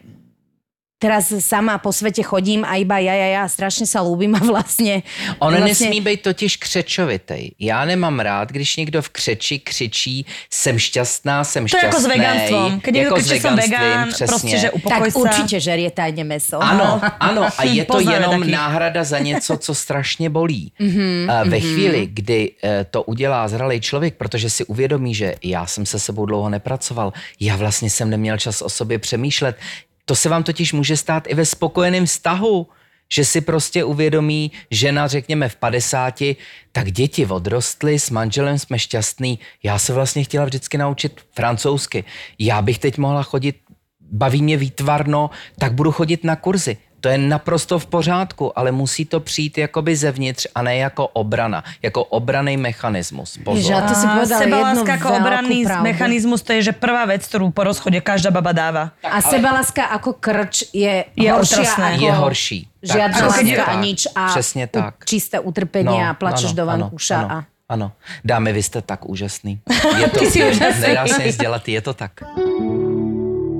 teraz 1.05 1.29
sama 1.45 1.77
po 1.77 1.93
svete 1.93 2.25
chodím 2.25 2.65
a 2.65 2.81
iba 2.81 2.97
ja, 2.97 3.13
ja, 3.13 3.29
ja 3.37 3.45
strašne 3.45 3.85
sa 3.85 4.01
ľúbim 4.01 4.33
a 4.33 4.41
vlastne... 4.41 5.05
On 5.37 5.53
vlastne 5.53 5.69
nesmí 5.69 6.01
být 6.01 6.21
totiž 6.25 6.57
křečovitej. 6.57 7.53
Já 7.61 7.85
nemám 7.85 8.21
rád, 8.21 8.49
když 8.53 8.77
někdo 8.77 9.03
v 9.03 9.09
křeči 9.09 9.59
křičí 9.59 10.27
jsem 10.51 10.79
šťastná, 10.79 11.45
jsem 11.45 11.65
To 11.65 11.69
šťastný. 11.69 11.89
ako 11.93 11.99
s 12.01 12.07
vegánstvom. 12.07 12.71
Keď 12.81 12.93
niekto 12.95 13.17
jako 13.17 13.21
s 13.21 13.27
som 13.29 13.35
veganstvím, 13.37 13.81
vegán, 13.81 14.09
přesně. 14.09 14.27
proste, 14.27 14.57
že 14.59 14.69
upokoj 14.71 15.09
Tak 15.09 15.13
sa. 15.13 15.19
určite 15.21 15.57
žerie 15.61 15.91
tajne 15.93 16.25
meso. 16.25 16.57
Ano, 16.63 17.01
ano, 17.21 17.43
a 17.59 17.63
je 17.69 17.85
to 17.85 18.01
jenom 18.01 18.41
takých. 18.41 18.55
náhrada 18.55 19.05
za 19.05 19.19
něco, 19.19 19.57
co 19.57 19.73
strašně 19.75 20.31
bolí. 20.31 20.73
Mhm, 20.81 21.31
A 21.31 21.45
Ve 21.45 21.61
chvíli, 21.61 22.09
kdy 22.13 22.51
eh, 22.65 22.87
to 22.91 23.03
udělá 23.03 23.49
zralý 23.49 23.81
člověk, 23.81 24.15
protože 24.17 24.51
si 24.51 24.65
uvědomí, 24.65 25.15
že 25.15 25.35
já 25.43 25.67
jsem 25.67 25.87
se 25.87 25.99
sebou 25.99 26.27
dlouho 26.27 26.49
nepracoval, 26.49 27.13
já 27.41 27.57
vlastně 27.57 27.91
jsem 27.91 28.11
neměl 28.11 28.39
čas 28.39 28.63
o 28.63 28.69
sobě 28.71 28.99
přemýšlet, 28.99 29.57
to 30.05 30.17
se 30.17 30.29
vám 30.29 30.43
totiž 30.43 30.73
může 30.73 30.97
stát 30.97 31.25
i 31.27 31.35
ve 31.35 31.47
spokojeném 31.47 32.07
vztahu, 32.07 32.67
že 33.13 33.25
si 33.25 33.41
prostě 33.41 33.85
uvědomí 33.85 34.53
žena, 34.71 35.07
řekněme 35.07 35.49
v 35.49 35.57
50, 35.57 36.23
tak 36.73 36.93
děti 36.93 37.27
odrostly, 37.27 37.99
s 37.99 38.11
manželem 38.11 38.59
jsme 38.59 38.79
šťastný, 38.79 39.39
já 39.63 39.79
se 39.79 39.93
vlastně 39.93 40.25
chtěla 40.25 40.45
vždycky 40.45 40.79
naučit 40.79 41.21
francouzsky. 41.35 42.05
Já 42.39 42.63
bych 42.63 42.79
teď 42.79 42.99
mohla 42.99 43.23
chodit 43.23 43.57
baví 44.01 44.43
mě 44.43 44.57
výtvarno, 44.57 45.31
tak 45.59 45.73
budu 45.75 45.93
chodit 45.93 46.25
na 46.25 46.37
kurzy. 46.37 46.77
To 47.05 47.13
je 47.13 47.19
naprosto 47.21 47.77
v 47.79 47.87
pořádku, 47.87 48.49
ale 48.59 48.73
musí 48.73 49.05
to 49.05 49.21
přijít 49.21 49.59
jakoby 49.69 49.93
zevnitř 49.97 50.47
a 50.57 50.63
ne 50.65 50.77
jako 50.77 51.07
obrana, 51.13 51.61
jako 51.85 52.05
obraný 52.05 52.57
mechanismus. 52.57 53.37
Pozor. 53.45 53.75
a 53.77 53.81
to 53.85 53.95
si 53.95 54.07
povedala 54.09 54.41
jednu 54.41 54.57
Sebaláska 54.57 54.93
ako 54.97 55.09
veľkú 55.09 55.21
obranný 55.21 55.59
pravdu. 55.69 55.85
mechanizmus, 55.85 56.41
to 56.41 56.51
je, 56.57 56.61
že 56.63 56.73
prvá 56.73 57.05
vec, 57.05 57.21
ktorú 57.29 57.53
po 57.53 57.61
rozchode 57.69 58.01
každá 58.01 58.33
baba 58.33 58.57
dáva. 58.57 58.97
A 59.05 59.21
sebaláska 59.21 59.85
ako 59.93 60.17
krč 60.17 60.73
je, 60.73 61.05
Je 61.13 61.29
horšia 61.29 61.61
otrasné. 61.61 61.89
ako 61.93 62.05
Je 62.09 62.13
horší. 62.13 62.59
Tak, 62.89 63.13
přesně 63.13 63.57
láska 63.57 63.63
a 63.65 63.75
tak, 63.77 63.85
nič 63.85 64.01
a 64.17 64.25
Přesně 64.29 64.65
tak. 64.67 64.95
čisté 65.05 65.37
utrpenie 65.41 66.05
No, 66.05 66.11
a 66.11 66.15
plačeš 66.17 66.53
ano, 66.53 66.57
do 66.57 66.63
ano, 66.63 66.71
vankúša 66.89 67.17
ano. 67.21 67.29
a 67.31 67.45
Ano. 67.69 67.93
Dámy, 68.25 68.53
vy 68.53 68.63
jste 68.63 68.83
tak 68.83 69.09
úžasný. 69.09 69.61
Je 69.99 70.09
to, 70.09 70.19
Ty 70.19 70.27
si 70.27 70.45
úžasný. 70.45 70.81
Nedá 70.89 71.07
se 71.07 71.25
nic 71.25 71.37
dělat, 71.37 71.69
je 71.69 71.81
to 71.81 71.95
tak. 71.95 72.13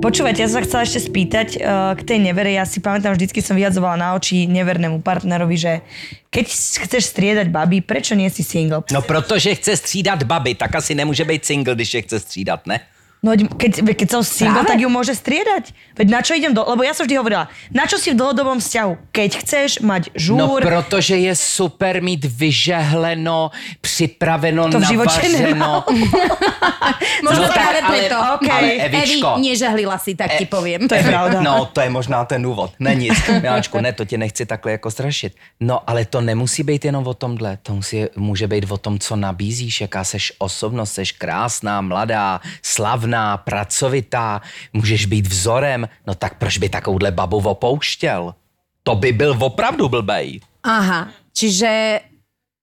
Počúvajte, 0.05 0.37
ja 0.37 0.45
som 0.45 0.61
sa 0.61 0.65
chcela 0.69 0.83
ešte 0.85 1.01
spýtať 1.09 1.47
uh, 1.57 1.97
k 1.97 2.01
tej 2.05 2.21
nevere. 2.21 2.53
Ja 2.53 2.61
si 2.69 2.77
pamätám, 2.77 3.17
vždycky 3.17 3.41
som 3.41 3.57
vyhadzovala 3.57 3.97
na 3.97 4.13
oči 4.13 4.45
nevernému 4.45 5.01
partnerovi, 5.01 5.57
že 5.57 5.81
keď 6.29 6.45
chceš 6.85 7.09
striedať 7.09 7.49
baby, 7.49 7.81
prečo 7.81 8.13
nie 8.13 8.29
si 8.29 8.45
single? 8.45 8.85
No 8.93 9.01
protože 9.01 9.57
chce 9.57 9.73
střídat 9.73 10.21
baby, 10.29 10.53
tak 10.53 10.77
asi 10.77 10.93
nemůže 10.93 11.25
být 11.25 11.45
single, 11.45 11.73
když 11.73 11.93
je 11.93 12.01
chce 12.01 12.19
střídat, 12.19 12.67
ne? 12.69 12.85
No 13.23 13.33
keď, 13.33 13.81
keď 13.97 14.07
som 14.11 14.21
single, 14.21 14.61
Práve. 14.61 14.69
tak 14.69 14.77
ju 14.85 14.89
môže 14.91 15.17
striedať. 15.17 15.73
Veď 15.97 16.07
na 16.13 16.21
čo 16.21 16.37
idem 16.37 16.53
do... 16.53 16.61
Lebo 16.61 16.85
ja 16.85 16.93
som 16.93 17.09
vždy 17.09 17.17
hovorila, 17.17 17.49
na 17.73 17.89
čo 17.89 17.97
si 17.97 18.13
v 18.13 18.21
dlhodobom 18.21 18.61
vzťahu? 18.61 19.09
Keď 19.09 19.29
chceš 19.41 19.69
mať 19.81 20.13
No 20.13 20.45
žúr, 20.45 20.61
protože 20.61 21.17
je 21.17 21.33
super 21.35 22.05
mít 22.05 22.21
vyžehleno, 22.25 23.49
připraveno, 23.81 24.69
To 24.69 24.79
v 24.79 24.83
životě 24.87 25.25
navařeno. 25.29 25.83
Možno 27.23 27.41
No 27.41 27.47
tak, 27.49 27.57
práve 27.57 27.79
ale- 27.81 27.97
preto. 27.97 28.15
OK. 28.37 28.47
ale 28.51 28.67
Evi, 28.71 28.97
Evičko. 28.97 29.29
nežahlila 29.41 29.97
si, 29.97 30.11
tak 30.15 30.37
ti 30.37 30.45
poviem. 30.45 30.85
to 30.87 30.93
je 30.95 31.03
pravda. 31.03 31.41
No, 31.41 31.65
to 31.73 31.81
je 31.81 31.89
možná 31.89 32.25
ten 32.25 32.41
důvod. 32.41 32.77
Ne 32.79 32.95
nic, 32.95 33.17
Miláčku, 33.41 33.81
ne, 33.81 33.93
to 33.93 34.05
tě 34.05 34.17
nechci 34.17 34.45
takhle 34.45 34.71
jako 34.71 34.91
strašit. 34.91 35.33
No, 35.59 35.81
ale 35.89 36.05
to 36.05 36.21
nemusí 36.21 36.63
být 36.63 36.85
jenom 36.85 37.07
o 37.07 37.13
tomhle. 37.13 37.57
To 37.63 37.73
musí, 37.73 38.05
může 38.15 38.47
být 38.47 38.65
o 38.71 38.77
tom, 38.77 38.99
co 38.99 39.15
nabízíš, 39.15 39.81
jaká 39.81 40.03
seš 40.03 40.33
osobnost, 40.37 40.93
seš 40.93 41.11
krásná, 41.11 41.81
mladá, 41.81 42.39
slavná, 42.61 43.04
pracovitá, 43.37 44.41
můžeš 44.73 45.05
být 45.05 45.27
vzorem. 45.27 45.89
No 46.07 46.15
tak 46.15 46.37
proč 46.37 46.57
by 46.57 46.69
takovouhle 46.69 47.11
babu 47.11 47.37
opouštěl? 47.37 48.35
To 48.83 48.95
by 48.95 49.11
byl 49.11 49.37
opravdu 49.39 49.89
blbej. 49.89 50.39
Aha, 50.63 51.07
čiže 51.33 51.99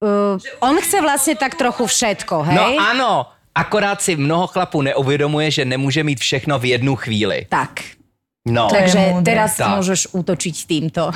uh, 0.03 0.39
on 0.59 0.79
chce 0.83 0.99
vlastne 1.01 1.35
tak 1.35 1.55
trochu 1.55 1.87
všetko, 1.87 2.43
hej? 2.43 2.57
No 2.59 2.67
ano, 2.79 3.13
akorát 3.55 4.03
si 4.03 4.17
mnoho 4.17 4.47
chlapů 4.47 4.83
neuvědomuje, 4.83 5.51
že 5.51 5.65
nemůže 5.65 6.05
mít 6.05 6.19
všechno 6.19 6.59
v 6.59 6.65
jednu 6.65 6.97
chvíli. 6.97 7.47
Tak, 7.49 8.02
No, 8.43 8.67
takže 8.67 9.23
teraz 9.23 9.55
Tak. 9.55 9.79
môžeš 9.79 10.11
útočiť 10.19 10.57
týmto. 10.67 11.15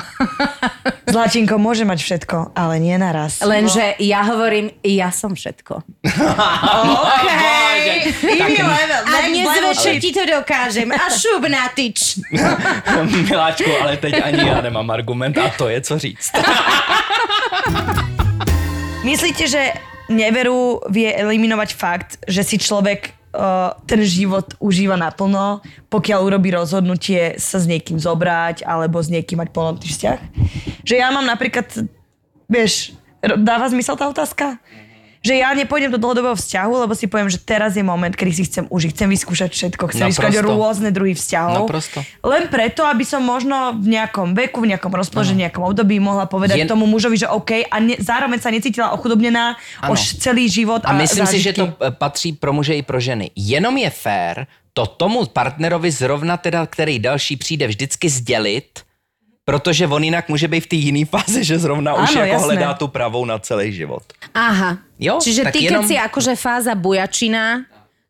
Zlatinko 1.11 1.59
môže 1.59 1.83
mať 1.83 1.99
všetko, 1.99 2.55
ale 2.55 2.79
nie 2.79 2.95
naraz. 2.95 3.43
Lenže 3.43 3.99
ja 3.99 4.23
hovorím, 4.23 4.71
ja 4.79 5.11
som 5.11 5.35
všetko. 5.35 5.83
Level, 8.57 9.01
A 9.11 9.27
dnes 9.27 9.47
večer 9.59 9.99
ti 9.99 10.15
to 10.15 10.23
dokážem. 10.23 10.87
A 10.91 11.11
šup 11.11 11.43
na 11.51 11.67
tyč. 11.75 12.23
Miláčku, 13.27 13.71
ale 13.75 13.97
teď 13.97 14.13
ani 14.23 14.47
já 14.47 14.61
nemám 14.61 14.89
argument 14.91 15.37
a 15.37 15.51
to 15.57 15.67
je 15.69 15.81
co 15.81 15.99
říct. 15.99 16.31
Myslíte, 19.03 19.47
že 19.47 19.71
neveru 20.09 20.79
vie 20.89 21.11
eliminovať 21.15 21.69
fakt, 21.75 22.09
že 22.27 22.43
si 22.43 22.55
človek 22.59 23.16
uh, 23.37 23.77
ten 23.85 24.01
život 24.01 24.57
užíva 24.57 24.97
naplno, 24.97 25.61
pokiaľ 25.93 26.19
urobí 26.25 26.49
rozhodnutie 26.49 27.37
sa 27.37 27.61
s 27.61 27.69
niekým 27.69 28.01
zobrať 28.01 28.65
alebo 28.65 28.97
s 28.97 29.13
niekým 29.13 29.37
mať 29.37 29.53
plnotný 29.53 29.87
vzťah? 29.87 30.19
Že 30.81 30.95
ja 30.97 31.13
mám 31.13 31.29
napríklad, 31.29 31.69
vieš, 32.49 32.97
dáva 33.21 33.69
zmysel 33.69 33.93
tá 33.93 34.09
otázka? 34.09 34.57
Že 35.19 35.33
ja 35.37 35.49
nepôjdem 35.51 35.89
do 35.89 35.97
dlhodobého 35.97 36.33
vzťahu, 36.33 36.73
lebo 36.83 36.93
si 36.93 37.05
poviem, 37.05 37.27
že 37.27 37.37
teraz 37.37 37.73
je 37.73 37.81
moment, 37.81 38.09
kedy 38.09 38.31
si 38.31 38.43
chcem 38.45 38.65
užiť, 38.69 38.89
chcem 38.91 39.09
vyskúšať 39.09 39.49
všetko, 39.49 39.83
chcem 39.89 40.07
Naprosto. 40.07 40.21
vyskúšať 40.23 40.45
rôzne 40.45 40.89
druhy 40.89 41.13
vzťahov. 41.13 41.65
Naprosto. 41.65 41.99
Len 42.21 42.43
preto, 42.47 42.81
aby 42.83 43.01
som 43.01 43.19
možno 43.19 43.75
v 43.75 43.93
nejakom 43.93 44.33
veku, 44.33 44.61
v 44.61 44.73
nejakom 44.73 44.89
rozpoložení, 44.89 45.37
v 45.37 45.43
nejakom 45.45 45.65
období 45.65 45.97
mohla 45.97 46.25
povedať 46.25 46.57
Jen- 46.59 46.69
tomu 46.69 46.85
mužovi, 46.85 47.17
že 47.17 47.27
OK, 47.27 47.65
a 47.65 47.75
ne, 47.77 47.97
zároveň 47.97 48.39
sa 48.39 48.49
necítila 48.49 48.93
ochudobnená 48.93 49.57
Ano. 49.81 49.93
už 49.93 50.21
celý 50.21 50.45
život 50.47 50.85
a, 50.85 50.93
A 50.93 50.97
myslím 50.97 51.25
si, 51.25 51.37
že 51.37 51.51
zážitky. 51.51 51.61
to 51.81 51.91
patří 51.91 52.29
pro 52.37 52.53
muže 52.53 52.73
i 52.73 52.81
pro 52.81 52.99
ženy. 52.99 53.31
Jenom 53.35 53.77
je 53.77 53.89
fér 53.89 54.47
to 54.73 54.85
tomu 54.85 55.25
partnerovi 55.25 55.91
zrovna 55.91 56.37
teda, 56.37 56.65
který 56.65 56.99
další 56.99 57.37
přijde 57.37 57.67
vždycky 57.67 58.09
sdělit, 58.09 58.85
protože 59.47 59.87
on 59.87 60.03
jinak 60.03 60.27
může 60.27 60.47
být 60.47 60.63
v 60.63 60.67
té 60.67 60.75
jiné 60.75 61.05
fázi, 61.07 61.39
že 61.43 61.55
zrovna 61.55 61.95
už 62.03 62.11
Áno, 62.11 62.19
jako 62.19 62.33
jasné. 62.35 62.45
hledá 62.59 62.69
tu 62.75 62.87
pravou 62.91 63.23
na 63.23 63.39
celý 63.39 63.71
život. 63.71 64.03
Aha. 64.35 64.77
Jo, 64.99 65.23
Čiže 65.23 65.47
tak 65.47 65.53
ty, 65.55 65.59
keď 65.63 65.71
jenom- 65.71 65.87
si 65.87 65.95
akože 65.95 66.35
fáza 66.35 66.75
bujačina, 66.75 67.63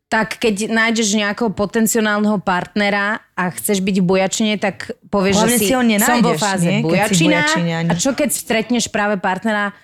tak 0.08 0.40
keď 0.40 0.72
nájdeš 0.72 1.14
nejakého 1.14 1.52
potenciálneho 1.54 2.40
partnera 2.42 3.20
a 3.36 3.52
chceš 3.54 3.84
byť 3.84 3.96
v 4.00 4.04
bujačine, 4.08 4.52
tak 4.58 4.90
povieš, 5.12 5.36
Hlavne 5.36 5.52
že 5.52 5.58
si, 5.60 5.66
si 5.68 5.72
ho 5.76 5.82
nenájdeš, 5.84 6.10
som 6.10 6.24
vo 6.24 6.34
fáze 6.34 6.64
nie? 6.64 6.80
Keď 6.80 6.84
bujačina. 6.88 7.28
bujačiniaň. 7.44 7.84
A 7.86 7.92
čo 7.94 8.10
keď 8.16 8.30
stretneš 8.34 8.84
práve 8.90 9.20
partnera, 9.20 9.76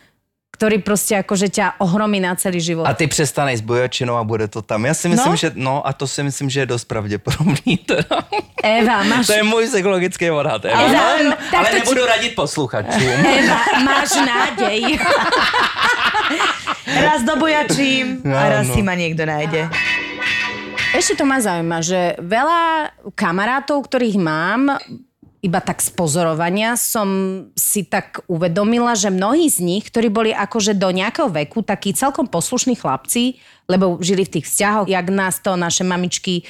ktorý 0.55 0.79
proste 0.79 1.19
akože 1.19 1.51
ťa 1.51 1.67
ohromí 1.83 2.23
na 2.23 2.39
celý 2.39 2.63
život? 2.63 2.87
A 2.87 2.95
ty 2.95 3.11
přestaneš 3.11 3.59
s 3.59 3.65
bojačinou 3.67 4.15
a 4.15 4.23
bude 4.23 4.47
to 4.47 4.63
tam. 4.63 4.87
Já 4.87 4.95
si 4.95 5.09
myslím, 5.11 5.33
No. 5.35 5.37
že 5.37 5.49
no 5.59 5.83
a 5.83 5.91
to 5.93 6.07
si 6.07 6.23
myslím, 6.23 6.47
že 6.51 6.61
je 6.63 6.67
dost 6.67 6.85
pravděpodobný. 6.87 7.77
Teda. 7.91 8.23
Eva, 8.63 9.03
máš, 9.03 9.27
To 9.27 9.33
je 9.33 9.43
můj 9.43 9.67
psychologický 9.69 10.31
odhad. 10.31 10.65
Eva. 10.65 10.81
Eva, 10.83 11.03
ale 11.03 11.37
tak 11.51 11.55
ale 11.55 11.67
to 11.69 11.75
ti- 11.75 11.79
nebudu 11.83 12.03
radit 12.07 12.33
posluchačům. 12.35 13.19
Eva, 13.43 13.59
máš 13.85 14.11
nádej. 14.15 14.81
Raz 17.05 17.23
dobojačím 17.25 18.23
a 18.29 18.43
raz 18.49 18.67
Áno. 18.69 18.75
si 18.77 18.81
ma 18.85 18.95
niekto 18.95 19.25
nájde. 19.25 19.69
Ešte 20.95 21.19
to 21.19 21.25
ma 21.27 21.43
zaujíma, 21.43 21.83
že 21.83 22.15
veľa 22.23 22.63
kamarátov, 23.19 23.83
ktorých 23.89 24.15
mám, 24.17 24.79
iba 25.45 25.61
tak 25.61 25.85
z 25.85 25.93
pozorovania 25.93 26.73
som 26.75 27.07
si 27.53 27.85
tak 27.85 28.25
uvedomila, 28.25 28.97
že 28.97 29.13
mnohí 29.13 29.45
z 29.47 29.61
nich, 29.61 29.85
ktorí 29.93 30.09
boli 30.09 30.31
akože 30.33 30.73
do 30.73 30.89
nejakého 30.89 31.29
veku 31.29 31.61
takí 31.61 31.93
celkom 31.93 32.25
poslušní 32.25 32.81
chlapci, 32.81 33.37
lebo 33.69 34.01
žili 34.01 34.25
v 34.25 34.41
tých 34.41 34.49
vzťahoch, 34.49 34.89
jak 34.89 35.07
nás 35.13 35.45
to 35.45 35.53
naše 35.55 35.85
mamičky, 35.85 36.49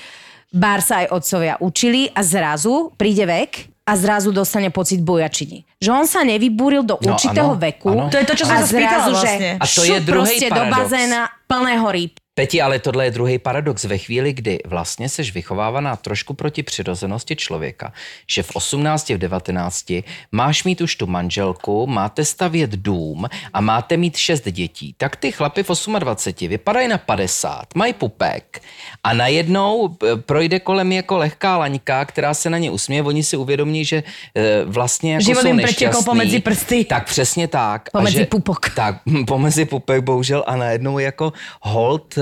bar 0.54 0.78
sa 0.78 1.02
aj 1.02 1.10
otcovia 1.10 1.54
učili 1.58 2.06
a 2.14 2.22
zrazu 2.22 2.94
príde 2.94 3.26
vek 3.26 3.74
a 3.84 3.92
zrazu 3.98 4.30
dostane 4.30 4.70
pocit 4.70 5.02
bojačiny. 5.02 5.66
Že 5.76 5.90
on 5.92 6.06
sa 6.06 6.24
nevybúril 6.24 6.86
do 6.86 6.96
No, 7.02 7.12
určitého 7.12 7.52
áno, 7.52 7.60
veku. 7.60 7.90
áno. 7.92 8.08
To 8.08 8.16
je 8.16 8.24
to, 8.24 8.34
čo 8.38 8.44
som 8.46 8.56
sa 8.56 8.64
spýtala 8.64 9.04
že 9.04 9.12
vlastne. 9.12 9.50
A 9.60 9.64
to 9.66 9.82
je 9.84 9.98
druhý 10.00 10.24
proste 10.38 10.46
do 10.48 10.62
paradox. 10.62 10.76
bazéna 10.78 11.20
plného 11.44 11.86
rýb. 11.92 12.12
Peti, 12.36 12.62
ale 12.62 12.78
tohle 12.78 13.04
je 13.04 13.10
druhý 13.10 13.38
paradox 13.38 13.84
ve 13.84 13.98
chvíli, 13.98 14.32
kdy 14.32 14.58
vlastně 14.66 15.08
seš 15.08 15.34
vychovávaná 15.34 15.96
trošku 15.96 16.34
proti 16.34 16.62
přirozenosti 16.62 17.36
člověka, 17.36 17.92
že 18.30 18.42
v 18.42 18.50
18, 18.56 19.08
v 19.10 19.18
19 19.18 19.92
máš 20.32 20.64
mít 20.64 20.80
už 20.80 20.96
tu 20.96 21.06
manželku, 21.06 21.86
máte 21.86 22.24
stavět 22.24 22.70
dům 22.70 23.28
a 23.52 23.60
máte 23.60 23.96
mít 23.96 24.16
šest 24.16 24.48
dětí, 24.50 24.94
tak 24.98 25.16
ty 25.16 25.32
chlapy 25.32 25.62
v 25.62 25.66
28 25.98 26.48
vypadají 26.48 26.88
na 26.88 26.98
50, 26.98 27.74
mají 27.74 27.92
pupek 27.92 28.62
a 29.04 29.14
najednou 29.14 29.96
eh, 30.02 30.16
projde 30.16 30.60
kolem 30.60 30.92
jako 30.92 31.16
lehká 31.16 31.56
laňka, 31.56 32.04
která 32.04 32.34
se 32.34 32.50
na 32.50 32.58
ně 32.58 32.70
usměje, 32.70 33.02
oni 33.02 33.22
si 33.22 33.36
uvědomí, 33.36 33.84
že 33.84 34.02
eh, 34.34 34.64
vlastně 34.64 35.12
jako 35.12 35.24
Život 35.24 35.42
jsou 35.42 35.52
nešťastní. 35.52 36.04
pomedzi 36.04 36.40
prsty. 36.40 36.84
Tak 36.84 37.06
přesně 37.06 37.48
tak. 37.48 37.88
A 37.94 38.10
že- 38.10 38.26
pupok. 38.26 38.70
tak, 38.70 39.00
pomezi 39.26 39.64
pupek 39.64 40.04
bohužel 40.04 40.44
a 40.46 40.56
najednou 40.56 40.98
jako 40.98 41.32
hold 41.62 42.18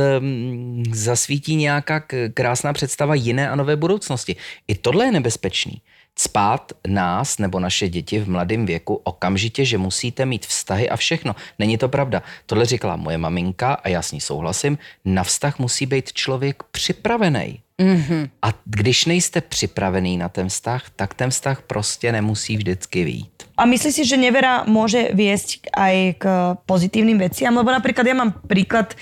zasvítí 0.92 1.56
nějaká 1.56 2.02
krásná 2.34 2.72
představa 2.72 3.14
jiné 3.14 3.50
a 3.50 3.54
nové 3.56 3.76
budoucnosti. 3.76 4.36
I 4.68 4.74
tohle 4.74 5.04
je 5.04 5.12
nebezpečný. 5.12 5.80
Cpát 6.14 6.72
nás 6.86 7.38
nebo 7.38 7.60
naše 7.60 7.88
děti 7.88 8.18
v 8.18 8.28
mladém 8.28 8.66
věku 8.66 9.00
okamžitě, 9.04 9.64
že 9.64 9.78
musíte 9.78 10.26
mít 10.26 10.46
vztahy 10.46 10.88
a 10.90 10.96
všechno. 10.96 11.36
Není 11.58 11.78
to 11.78 11.88
pravda. 11.88 12.22
Tohle 12.46 12.66
říkala 12.66 12.96
moje 12.96 13.18
maminka 13.18 13.74
a 13.74 13.88
já 13.88 14.02
s 14.02 14.12
ní 14.12 14.20
souhlasím. 14.20 14.78
Na 15.04 15.24
vztah 15.24 15.58
musí 15.58 15.86
být 15.86 16.12
člověk 16.12 16.62
připravený. 16.70 17.60
Mm-hmm. 17.80 18.30
A 18.42 18.48
když 18.64 19.04
nejste 19.04 19.40
připravený 19.40 20.16
na 20.16 20.28
ten 20.28 20.48
vztah, 20.48 20.84
tak 20.96 21.14
ten 21.14 21.30
vztah 21.30 21.62
prostě 21.62 22.12
nemusí 22.12 22.56
vždycky 22.56 23.04
výjít. 23.04 23.42
A 23.56 23.64
myslíš 23.64 23.94
si, 23.94 24.04
že 24.08 24.16
nevera 24.16 24.64
môže 24.64 25.12
viesť 25.12 25.68
aj 25.76 25.96
k 26.18 26.24
pozitívnym 26.64 27.20
veciam? 27.20 27.52
Lebo 27.52 27.68
napríklad 27.68 28.04
ja 28.08 28.16
mám 28.16 28.32
príklad 28.48 28.96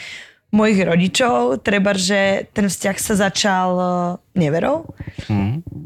mojich 0.50 0.82
rodičov, 0.82 1.62
treba, 1.62 1.94
že 1.94 2.50
ten 2.50 2.66
vzťah 2.66 2.96
sa 2.98 3.14
začal 3.14 3.70
eh, 3.78 3.88
neverou 4.38 4.90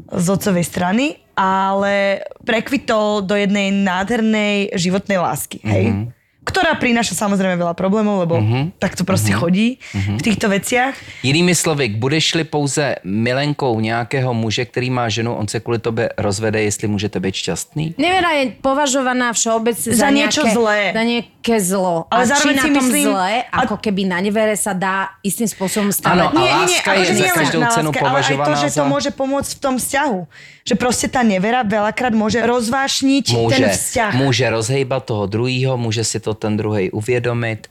z 0.09 0.25
otcovej 0.29 0.65
strany, 0.65 1.05
ale 1.35 2.23
prekvitol 2.47 3.21
do 3.27 3.35
jednej 3.35 3.69
nádhernej 3.69 4.73
životnej 4.73 5.19
lásky, 5.19 5.59
hej? 5.61 5.85
Ktorá 6.45 6.77
prináša 6.77 7.17
samozrejme 7.17 7.57
veľa 7.57 7.73
problémov, 7.73 8.21
lebo 8.21 8.37
tak 8.77 8.93
to 8.93 9.01
proste 9.01 9.33
chodí 9.33 9.81
v 9.91 10.21
týchto 10.21 10.45
veciach. 10.45 10.93
Jinými 11.25 11.57
slovy, 11.57 11.89
budeš-li 11.89 12.43
pouze 12.45 12.95
milenkou 13.03 13.73
nějakého 13.79 14.29
muže, 14.33 14.65
který 14.65 14.89
má 14.89 15.09
ženu, 15.09 15.33
on 15.35 15.47
se 15.47 15.59
kvůli 15.59 15.79
tobě 15.79 16.09
rozvede, 16.17 16.61
jestli 16.61 16.87
můžete 16.87 17.19
být 17.19 17.35
šťastný? 17.35 17.95
Nevera 17.97 18.31
je 18.31 18.53
považovaná 18.61 19.33
všeobecne 19.33 19.89
za, 19.97 20.05
Za 20.05 20.09
niečo 20.13 20.45
nejaké, 20.45 20.53
zlé. 20.53 20.79
Za 20.93 21.03
nejaké 21.03 21.55
zlo. 21.65 21.95
Ale 22.13 22.21
a 22.21 22.25
či 22.25 22.29
zároveň 22.29 22.55
na 22.55 22.61
si 22.61 22.69
tom 22.69 22.85
myslím- 22.85 23.07
zle, 23.09 23.31
a- 23.43 23.57
ako 23.65 23.75
keby 23.81 24.01
na 24.05 24.17
nevere 24.21 24.53
sa 24.53 24.77
dá 24.77 25.17
istým 25.25 25.49
spôsobom 25.49 25.89
stavať. 25.89 26.13
Áno, 26.13 26.25
a 26.29 26.33
Nie, 26.37 26.45
nie, 26.45 26.45
nie, 26.45 26.77
láska 26.77 26.91
je 26.93 27.05
za 27.09 27.27
každou 27.33 27.61
na 27.61 27.69
cenu 27.73 27.89
láske, 27.89 27.97
ale 27.97 28.05
aj 28.05 28.05
to, 28.05 28.05
považovaná 28.05 28.55
že 28.55 28.67
to 28.69 28.83
za- 28.85 28.85
môže 28.85 29.09
pomôcť 29.11 29.51
v 29.57 29.59
tom 29.59 29.75
vzťahu. 29.81 30.19
Že 30.65 30.75
proste 30.75 31.07
tá 31.09 31.21
nevera 31.21 31.61
veľakrát 31.61 32.13
môže 32.13 32.37
rozvášniť 32.41 33.25
ten 33.29 33.37
Může, 33.37 33.65
vzťah. 33.69 34.11
může 34.17 34.45
rozhejbat 34.49 35.01
toho 35.05 35.25
druhýho, 35.25 35.77
může 35.77 36.03
si 36.03 36.17
to 36.19 36.33
ten 36.35 36.57
druhý 36.57 36.91
uvědomit. 36.91 37.67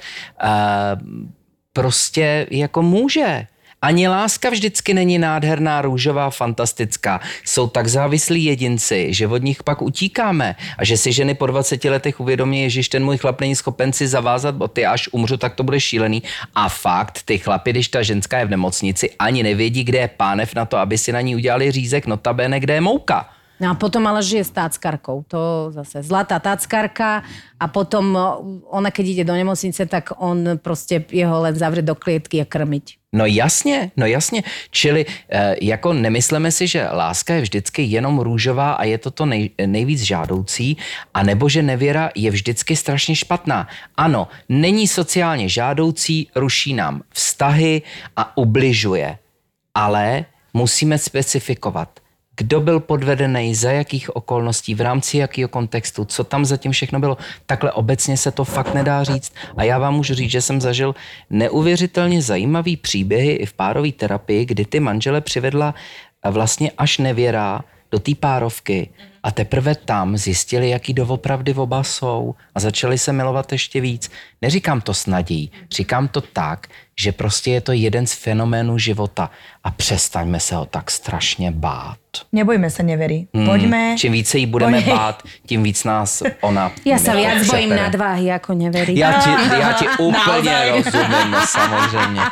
Prostě 1.72 2.46
jako 2.50 2.82
může. 2.82 3.46
Ani 3.82 4.08
láska 4.08 4.50
vždycky 4.50 4.94
není 4.94 5.18
nádherná, 5.18 5.82
růžová, 5.82 6.30
fantastická. 6.30 7.20
Jsou 7.44 7.66
tak 7.66 7.86
závislí 7.86 8.44
jedinci, 8.44 9.14
že 9.14 9.26
od 9.26 9.42
nich 9.42 9.62
pak 9.62 9.82
utíkáme. 9.82 10.56
A 10.78 10.84
že 10.84 10.96
si 10.96 11.12
ženy 11.12 11.34
po 11.34 11.46
20 11.46 11.84
letech 11.84 12.20
uvědomí, 12.20 12.70
že 12.70 12.88
ten 12.88 13.04
můj 13.04 13.16
chlap 13.18 13.40
není 13.40 13.56
schopen 13.56 13.92
si 13.92 14.08
zavázat 14.08 14.54
boty, 14.54 14.86
až 14.86 15.08
umřu, 15.12 15.36
tak 15.36 15.54
to 15.54 15.62
bude 15.62 15.80
šílený. 15.80 16.22
A 16.54 16.68
fakt, 16.68 17.22
ty 17.24 17.38
chlapy, 17.38 17.70
když 17.70 17.88
ta 17.88 18.02
ženská 18.02 18.38
je 18.38 18.46
v 18.46 18.50
nemocnici, 18.50 19.10
ani 19.18 19.42
nevědí, 19.42 19.84
kde 19.84 19.98
je 19.98 20.08
pánev 20.08 20.54
na 20.54 20.64
to, 20.64 20.76
aby 20.76 20.98
si 20.98 21.12
na 21.12 21.20
ní 21.20 21.36
udělali 21.36 21.70
řízek, 21.70 22.06
notabene, 22.06 22.60
kde 22.60 22.74
je 22.74 22.80
mouka. 22.80 23.34
No 23.61 23.70
a 23.70 23.74
potom 23.74 24.02
ale 24.07 24.22
žije 24.22 24.44
s 24.44 24.50
táckarkou. 24.50 25.24
To 25.30 25.70
zase 25.70 26.02
zlatá 26.02 26.38
táckarka 26.42 27.22
a 27.61 27.66
potom 27.70 28.18
ona, 28.66 28.90
keď 28.90 29.07
ide 29.07 29.24
do 29.24 29.34
nemocnice, 29.34 29.86
tak 29.86 30.11
on 30.18 30.59
prostě 30.59 31.05
jeho 31.11 31.40
len 31.40 31.55
zavře 31.55 31.82
do 31.82 31.94
klietky 31.94 32.40
a 32.40 32.44
krmiť. 32.44 32.98
No 33.14 33.26
jasně, 33.26 33.90
no 33.96 34.07
jasně. 34.07 34.42
Čili 34.70 35.07
eh, 35.07 35.55
jako 35.62 35.92
nemyslíme 35.92 36.50
si, 36.50 36.66
že 36.66 36.88
láska 36.90 37.34
je 37.34 37.40
vždycky 37.40 37.82
jenom 37.82 38.18
růžová 38.18 38.72
a 38.72 38.84
je 38.84 38.98
to 38.98 39.11
to 39.11 39.26
nej, 39.26 39.50
nejvíc 39.66 40.02
žádoucí, 40.02 40.76
a 41.14 41.22
nebo 41.22 41.48
že 41.48 41.62
nevěra 41.62 42.11
je 42.14 42.30
vždycky 42.30 42.76
strašně 42.76 43.16
špatná. 43.16 43.68
Ano, 43.96 44.28
není 44.48 44.88
sociálně 44.88 45.48
žádoucí, 45.48 46.28
ruší 46.34 46.74
nám 46.74 47.02
vztahy 47.14 47.82
a 48.16 48.36
ubližuje. 48.36 49.18
Ale 49.74 50.24
musíme 50.55 50.98
specifikovat 50.98 52.03
kdo 52.37 52.61
byl 52.61 52.80
podvedený, 52.80 53.55
za 53.55 53.70
jakých 53.70 54.16
okolností, 54.16 54.74
v 54.74 54.80
rámci 54.80 55.18
jakého 55.18 55.49
kontextu, 55.49 56.05
co 56.05 56.24
tam 56.24 56.45
zatím 56.45 56.72
všechno 56.72 57.01
bylo. 57.01 57.16
Takhle 57.47 57.72
obecně 57.72 58.16
se 58.16 58.30
to 58.30 58.45
fakt 58.45 58.74
nedá 58.74 59.05
říct. 59.05 59.32
A 59.57 59.62
já 59.62 59.78
vám 59.78 59.95
můžu 59.95 60.14
říct, 60.14 60.30
že 60.30 60.43
jsem 60.43 60.61
zažil 60.61 60.95
neuvěřitelně 61.30 62.22
zajímavý 62.22 62.76
příběhy 62.76 63.32
i 63.32 63.47
v 63.47 63.53
párové 63.53 63.93
terapii, 63.93 64.45
kdy 64.45 64.64
ty 64.64 64.80
manžele 64.80 65.20
přivedla 65.20 65.74
vlastně 66.30 66.70
až 66.78 66.99
nevěrá 66.99 67.64
do 67.91 67.99
té 67.99 68.14
párovky 68.14 68.91
a 69.22 69.30
teprve 69.30 69.74
tam 69.74 70.16
zjistili, 70.16 70.70
jaký 70.70 70.95
doopravdy 70.95 71.55
oba 71.55 71.82
jsou 71.82 72.35
a 72.55 72.61
začali 72.61 72.99
se 72.99 73.12
milovat 73.12 73.53
ještě 73.53 73.80
víc. 73.80 74.11
Neříkám 74.43 74.80
to 74.80 74.95
s 74.95 75.07
říkám 75.72 76.09
to 76.09 76.20
tak, 76.20 76.66
že 77.01 77.12
prostě 77.12 77.51
je 77.51 77.61
to 77.61 77.72
jeden 77.72 78.07
z 78.07 78.14
fenoménů 78.14 78.78
života 78.78 79.30
a 79.64 79.70
přestaňme 79.70 80.41
se 80.41 80.55
ho 80.57 80.66
tak 80.66 80.91
strašně 80.91 81.51
bát. 81.51 82.03
Nebojme 82.32 82.70
se 82.70 82.82
neverí. 82.82 83.28
Hmm, 83.34 83.46
Poďme. 83.46 83.94
Čím 83.98 84.12
více 84.12 84.38
jí 84.38 84.46
budeme 84.46 84.78
Poďme. 84.80 84.94
bát, 84.94 85.22
tím 85.46 85.62
víc 85.62 85.84
nás 85.84 86.22
ona 86.40 86.72
Já 86.84 86.98
se 86.98 87.16
víc 87.16 87.46
bojím 87.50 87.76
nadváhy, 87.76 88.24
jako 88.26 88.54
neverí. 88.54 88.98
Já 88.98 89.12
ti, 89.12 89.30
já 89.60 89.72
ti 89.72 89.86
úplně 89.98 90.70
rozumím, 90.70 91.30
no, 91.30 91.46
samozřejmě. 91.46 92.20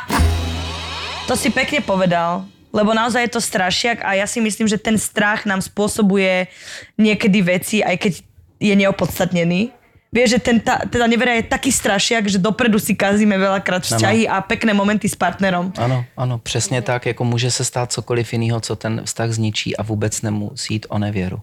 To 1.27 1.39
si 1.39 1.49
pekne 1.49 1.79
povedal 1.79 2.43
lebo 2.73 2.89
naozaj 2.97 3.21
je 3.29 3.33
to 3.37 3.41
strašiak 3.41 4.01
a 4.01 4.17
ja 4.17 4.25
si 4.25 4.41
myslím, 4.41 4.65
že 4.65 4.81
ten 4.81 4.97
strach 4.97 5.45
nám 5.45 5.61
spôsobuje 5.61 6.49
niekedy 6.97 7.39
veci, 7.45 7.85
aj 7.85 7.95
keď 8.01 8.13
je 8.57 8.73
neopodstatnený. 8.73 9.69
Vieš, 10.13 10.29
že 10.29 10.39
ten, 10.39 10.61
tá, 10.61 10.85
teda 10.85 11.09
nevera 11.09 11.33
je 11.33 11.49
taký 11.49 11.73
strašiak, 11.73 12.29
že 12.29 12.37
dopredu 12.37 12.77
si 12.77 12.93
kazíme 12.93 13.33
veľakrát 13.33 13.81
vzťahy 13.81 14.29
ano. 14.29 14.37
a 14.37 14.45
pekné 14.45 14.71
momenty 14.73 15.09
s 15.09 15.17
partnerom. 15.17 15.73
Ano, 15.77 16.05
ano, 16.17 16.37
přesně 16.37 16.81
tak, 16.81 17.05
jako 17.05 17.23
může 17.25 17.51
se 17.51 17.65
stát 17.65 17.91
cokoliv 17.91 18.33
jiného, 18.33 18.59
co 18.59 18.75
ten 18.75 19.01
vztah 19.05 19.31
zničí 19.31 19.77
a 19.77 19.83
vůbec 19.83 20.21
nemusí 20.21 20.73
jít 20.73 20.85
o 20.89 20.99
nevěru. 20.99 21.41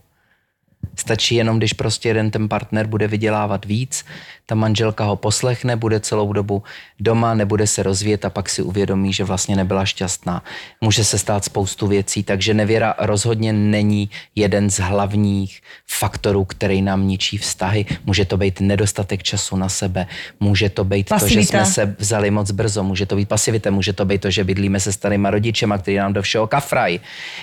Stačí 0.96 1.34
jenom, 1.34 1.58
když 1.58 1.72
prostě 1.72 2.08
jeden 2.08 2.30
ten 2.30 2.48
partner 2.48 2.86
bude 2.86 3.08
vydělávat 3.08 3.64
víc, 3.64 4.04
ta 4.50 4.58
manželka 4.58 5.04
ho 5.04 5.16
poslechne, 5.16 5.76
bude 5.76 6.00
celou 6.00 6.32
dobu 6.32 6.62
doma, 7.00 7.34
nebude 7.34 7.66
se 7.66 7.82
rozvíjet 7.82 8.24
a 8.24 8.30
pak 8.30 8.48
si 8.48 8.62
uvědomí, 8.62 9.12
že 9.12 9.24
vlastně 9.24 9.56
nebyla 9.56 9.86
šťastná. 9.86 10.42
Může 10.80 11.04
se 11.04 11.18
stát 11.18 11.44
spoustu 11.44 11.86
věcí, 11.86 12.22
takže 12.22 12.54
nevěra 12.54 12.94
rozhodně 12.98 13.52
není 13.52 14.10
jeden 14.34 14.70
z 14.70 14.78
hlavních 14.78 15.62
faktorů, 15.86 16.44
který 16.44 16.82
nám 16.82 17.06
ničí 17.06 17.38
vztahy. 17.38 17.86
Může 18.04 18.24
to 18.24 18.36
být 18.36 18.60
nedostatek 18.60 19.22
času 19.22 19.56
na 19.56 19.68
sebe, 19.68 20.06
může 20.40 20.68
to 20.68 20.84
být 20.84 21.08
pasivita. 21.08 21.34
to, 21.34 21.40
že 21.40 21.46
jsme 21.46 21.64
se 21.66 21.94
vzali 21.98 22.30
moc 22.30 22.50
brzo, 22.50 22.82
může 22.82 23.06
to 23.06 23.16
být 23.16 23.28
pasivita, 23.28 23.70
může 23.70 23.92
to 23.92 24.04
být 24.04 24.20
to, 24.20 24.30
že 24.30 24.44
bydlíme 24.44 24.80
se 24.80 24.92
starýma 24.92 25.30
rodičema, 25.30 25.78
který 25.78 25.96
nám 25.96 26.12
do 26.12 26.22
všeho 26.22 26.46
kafraj. 26.46 26.98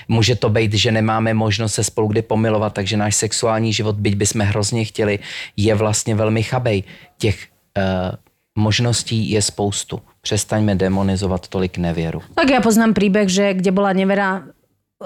Může 0.07 0.35
to 0.35 0.49
být, 0.49 0.73
že 0.73 0.91
nemáme 0.91 1.33
možnost 1.33 1.73
se 1.73 1.83
spolu 1.83 2.07
kdy 2.07 2.21
pomilovat, 2.21 2.73
takže 2.73 2.97
náš 2.97 3.15
sexuální 3.15 3.73
život, 3.73 3.95
byť 3.95 4.15
bychom 4.15 4.41
hrozně 4.41 4.85
chtěli, 4.85 5.19
je 5.57 5.75
vlastně 5.75 6.15
velmi 6.15 6.43
chabej 6.43 6.83
těch 7.17 7.47
uh, 7.77 8.15
možností 8.55 9.31
je 9.31 9.41
spoustu. 9.41 10.01
Přestaňme 10.21 10.75
demonizovat 10.75 11.47
tolik 11.47 11.77
nevěru. 11.77 12.21
Tak 12.35 12.49
já 12.49 12.61
poznám 12.61 12.93
příběh, 12.93 13.29
že 13.29 13.53
kde 13.53 13.71
byla 13.71 13.93
nevera 13.93 14.43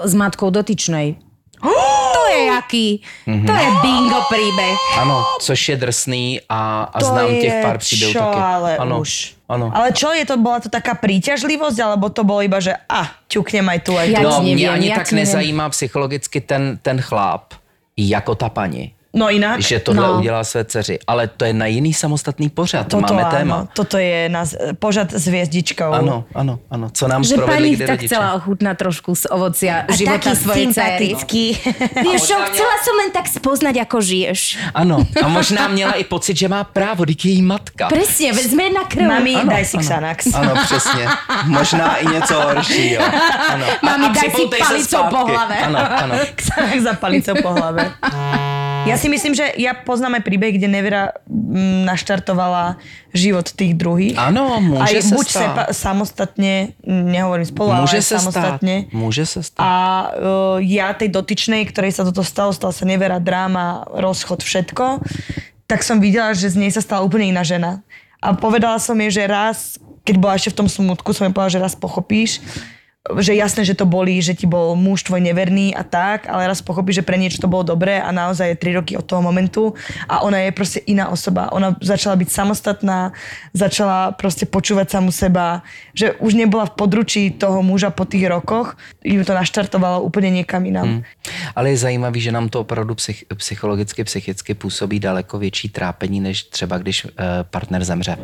s 0.04 0.14
matkou 0.14 0.50
dotyčnej. 0.50 1.16
To 2.12 2.38
je 2.38 2.44
jaký? 2.46 3.02
Mm-hmm. 3.26 3.46
To 3.46 3.52
je 3.52 3.68
bingo 3.82 4.20
príbeh. 4.28 4.78
Ano, 4.98 5.24
což 5.40 5.68
je 5.68 5.76
drsný 5.76 6.40
a, 6.48 6.82
a 6.82 6.98
to 7.00 7.04
znám 7.06 7.28
těch 7.28 7.62
pár 7.62 7.78
příběhů 7.78 8.12
taky. 8.12 8.40
ale 8.40 8.76
ano, 8.76 9.00
už. 9.00 9.34
Ano. 9.48 9.68
Ale 9.74 9.92
čo 9.92 10.12
je 10.16 10.24
to, 10.24 10.40
bola 10.40 10.64
to 10.64 10.72
taká 10.72 10.96
príťažlivosť, 10.96 11.76
alebo 11.84 12.08
to 12.08 12.24
bolo 12.24 12.40
iba, 12.40 12.56
že 12.56 12.72
a, 12.88 13.04
ťuknem 13.28 13.68
aj 13.68 13.78
tu, 13.84 13.92
aj 14.00 14.16
no, 14.16 14.40
mě 14.40 14.64
ani 14.64 14.88
tak 14.96 15.12
nezajímá 15.12 15.68
psychologicky 15.68 16.40
ten, 16.40 16.80
ten 16.80 17.04
chlap, 17.04 17.52
jako 17.96 18.34
ta 18.34 18.48
paní. 18.48 18.96
No 19.14 19.28
jinak. 19.28 19.60
Že 19.60 19.80
tohle 19.80 20.08
no. 20.08 20.18
udělá 20.18 20.44
své 20.44 20.64
dceři. 20.64 20.98
Ale 21.06 21.28
to 21.28 21.44
je 21.44 21.52
na 21.52 21.66
jiný 21.66 21.94
samostatný 21.94 22.48
pořad. 22.48 22.88
To 22.88 22.96
toto 22.96 23.14
máme 23.14 23.28
áno, 23.28 23.36
téma. 23.36 23.56
Toto 23.76 24.00
je 24.00 24.28
na 24.32 24.48
pořad 24.80 25.12
s 25.12 25.28
hviezdičkou. 25.28 25.92
Ano, 25.92 26.24
ano, 26.34 26.58
ano. 26.70 26.88
Co 26.92 27.08
nám 27.08 27.24
že 27.24 27.36
pani 27.36 27.76
tak 27.76 27.88
rodiče. 27.88 28.08
chcela 28.08 28.32
ochutnať 28.40 28.74
trošku 28.78 29.12
z 29.12 29.24
ovocia 29.28 29.84
a 29.84 29.92
života 29.92 30.32
svojej 30.32 30.72
sympatický. 30.72 31.44
Vieš 32.08 32.20
čo, 32.24 32.36
chcela 32.40 32.76
som 32.80 32.94
len 33.04 33.10
tak 33.12 33.28
spoznať, 33.28 33.84
ako 33.84 34.00
žiješ. 34.00 34.40
Ano, 34.72 35.04
a 35.22 35.28
možná 35.28 35.68
měla 35.68 35.92
i 35.92 36.04
pocit, 36.04 36.36
že 36.36 36.48
má 36.48 36.64
právo, 36.64 37.04
díky 37.04 37.28
její 37.28 37.42
matka. 37.44 37.92
Presne, 37.92 38.32
sme 38.32 38.72
na 38.72 38.88
krv. 38.88 39.12
Mami, 39.12 39.34
ano, 39.44 39.52
daj 39.52 39.64
si 39.64 39.76
Xanax. 39.76 40.20
Ano, 40.34 40.54
přesně. 40.64 41.04
Možná 41.46 41.96
i 41.96 42.06
něco 42.06 42.34
horšího. 42.34 43.04
Ano. 43.48 43.66
Mami, 43.82 44.06
daj 44.08 44.30
si 44.32 44.44
palicou 44.58 45.02
po 45.10 45.20
hlave. 45.28 45.56
Ano, 45.68 45.78
ano. 46.02 46.14
Xanax 46.36 46.82
za 46.82 46.92
palicou 46.96 47.34
po 47.42 47.52
hlave. 47.52 47.92
Ja 48.82 48.96
si 48.98 49.06
myslím, 49.06 49.32
že 49.36 49.46
ja 49.58 49.78
poznáme 49.78 50.24
príbeh, 50.24 50.58
kde 50.58 50.66
Nevera 50.66 51.14
mm, 51.28 51.86
naštartovala 51.86 52.82
život 53.14 53.46
tých 53.54 53.78
druhých. 53.78 54.18
Áno, 54.18 54.58
môže 54.58 54.82
Aj 54.82 54.92
sa 54.98 55.14
buď 55.14 55.26
stať. 55.26 55.42
Sepa, 55.44 55.64
samostatne, 55.70 56.54
nehovorím 56.86 57.46
spolu, 57.46 57.68
môže 57.78 58.02
ale 58.02 58.06
sa 58.06 58.18
samostatne. 58.18 58.74
Stať. 58.88 58.96
Môže 58.96 59.24
sa 59.28 59.40
stať. 59.44 59.60
A 59.62 59.70
uh, 59.70 60.58
ja 60.58 60.90
tej 60.96 61.14
dotyčnej, 61.14 61.62
ktorej 61.70 61.94
sa 61.94 62.02
toto 62.02 62.26
stalo, 62.26 62.50
stala 62.50 62.74
sa 62.74 62.82
Nevera, 62.82 63.22
dráma, 63.22 63.86
rozchod, 63.86 64.42
všetko, 64.42 65.04
tak 65.70 65.86
som 65.86 66.02
videla, 66.02 66.34
že 66.34 66.50
z 66.50 66.56
nej 66.58 66.70
sa 66.74 66.82
stala 66.82 67.06
úplne 67.06 67.30
iná 67.30 67.46
žena. 67.46 67.80
A 68.18 68.34
povedala 68.34 68.78
som 68.82 68.98
jej, 68.98 69.10
že 69.10 69.24
raz, 69.30 69.78
keď 70.02 70.14
bola 70.18 70.34
ešte 70.34 70.54
v 70.54 70.58
tom 70.64 70.68
smutku, 70.70 71.14
som 71.14 71.26
jej 71.26 71.34
povedala, 71.34 71.54
že 71.54 71.62
raz 71.62 71.74
pochopíš, 71.78 72.42
že 73.02 73.34
jasné, 73.34 73.66
že 73.66 73.74
to 73.74 73.82
boli, 73.82 74.22
že 74.22 74.30
ti 74.30 74.46
bol 74.46 74.78
muž 74.78 75.02
tvoj 75.02 75.18
neverný 75.18 75.74
a 75.74 75.82
tak, 75.82 76.30
ale 76.30 76.46
raz 76.46 76.62
pochopí, 76.62 76.94
že 76.94 77.02
pre 77.02 77.18
niečo 77.18 77.42
to 77.42 77.50
bolo 77.50 77.66
dobré 77.66 77.98
a 77.98 78.14
naozaj 78.14 78.54
je 78.54 78.62
3 78.62 78.78
roky 78.78 78.94
od 78.94 79.02
toho 79.02 79.18
momentu 79.18 79.74
a 80.06 80.22
ona 80.22 80.38
je 80.46 80.54
proste 80.54 80.78
iná 80.86 81.10
osoba. 81.10 81.50
Ona 81.50 81.74
začala 81.82 82.14
byť 82.14 82.28
samostatná, 82.30 83.10
začala 83.50 84.14
proste 84.14 84.46
počúvať 84.46 84.94
samu 84.94 85.10
seba, 85.10 85.66
že 85.98 86.14
už 86.22 86.38
nebola 86.38 86.70
v 86.70 86.78
područí 86.78 87.34
toho 87.34 87.58
muža 87.66 87.90
po 87.90 88.06
tých 88.06 88.30
rokoch, 88.30 88.78
ju 89.02 89.24
to 89.26 89.34
naštartovalo 89.34 90.06
úplně 90.06 90.30
někam 90.30 90.62
jinam. 90.64 90.88
Hmm. 90.88 91.02
Ale 91.56 91.70
je 91.70 91.76
zajímavý, 91.76 92.20
že 92.20 92.32
nám 92.32 92.48
to 92.48 92.60
opravdu 92.60 92.94
psych, 92.94 93.24
psychologicky, 93.34 94.04
psychicky 94.04 94.54
působí 94.54 95.00
daleko 95.00 95.38
větší 95.38 95.68
trápení, 95.68 96.20
než 96.20 96.42
třeba 96.42 96.78
když 96.78 97.04
uh, 97.04 97.10
partner 97.50 97.84
zemře. 97.84 98.16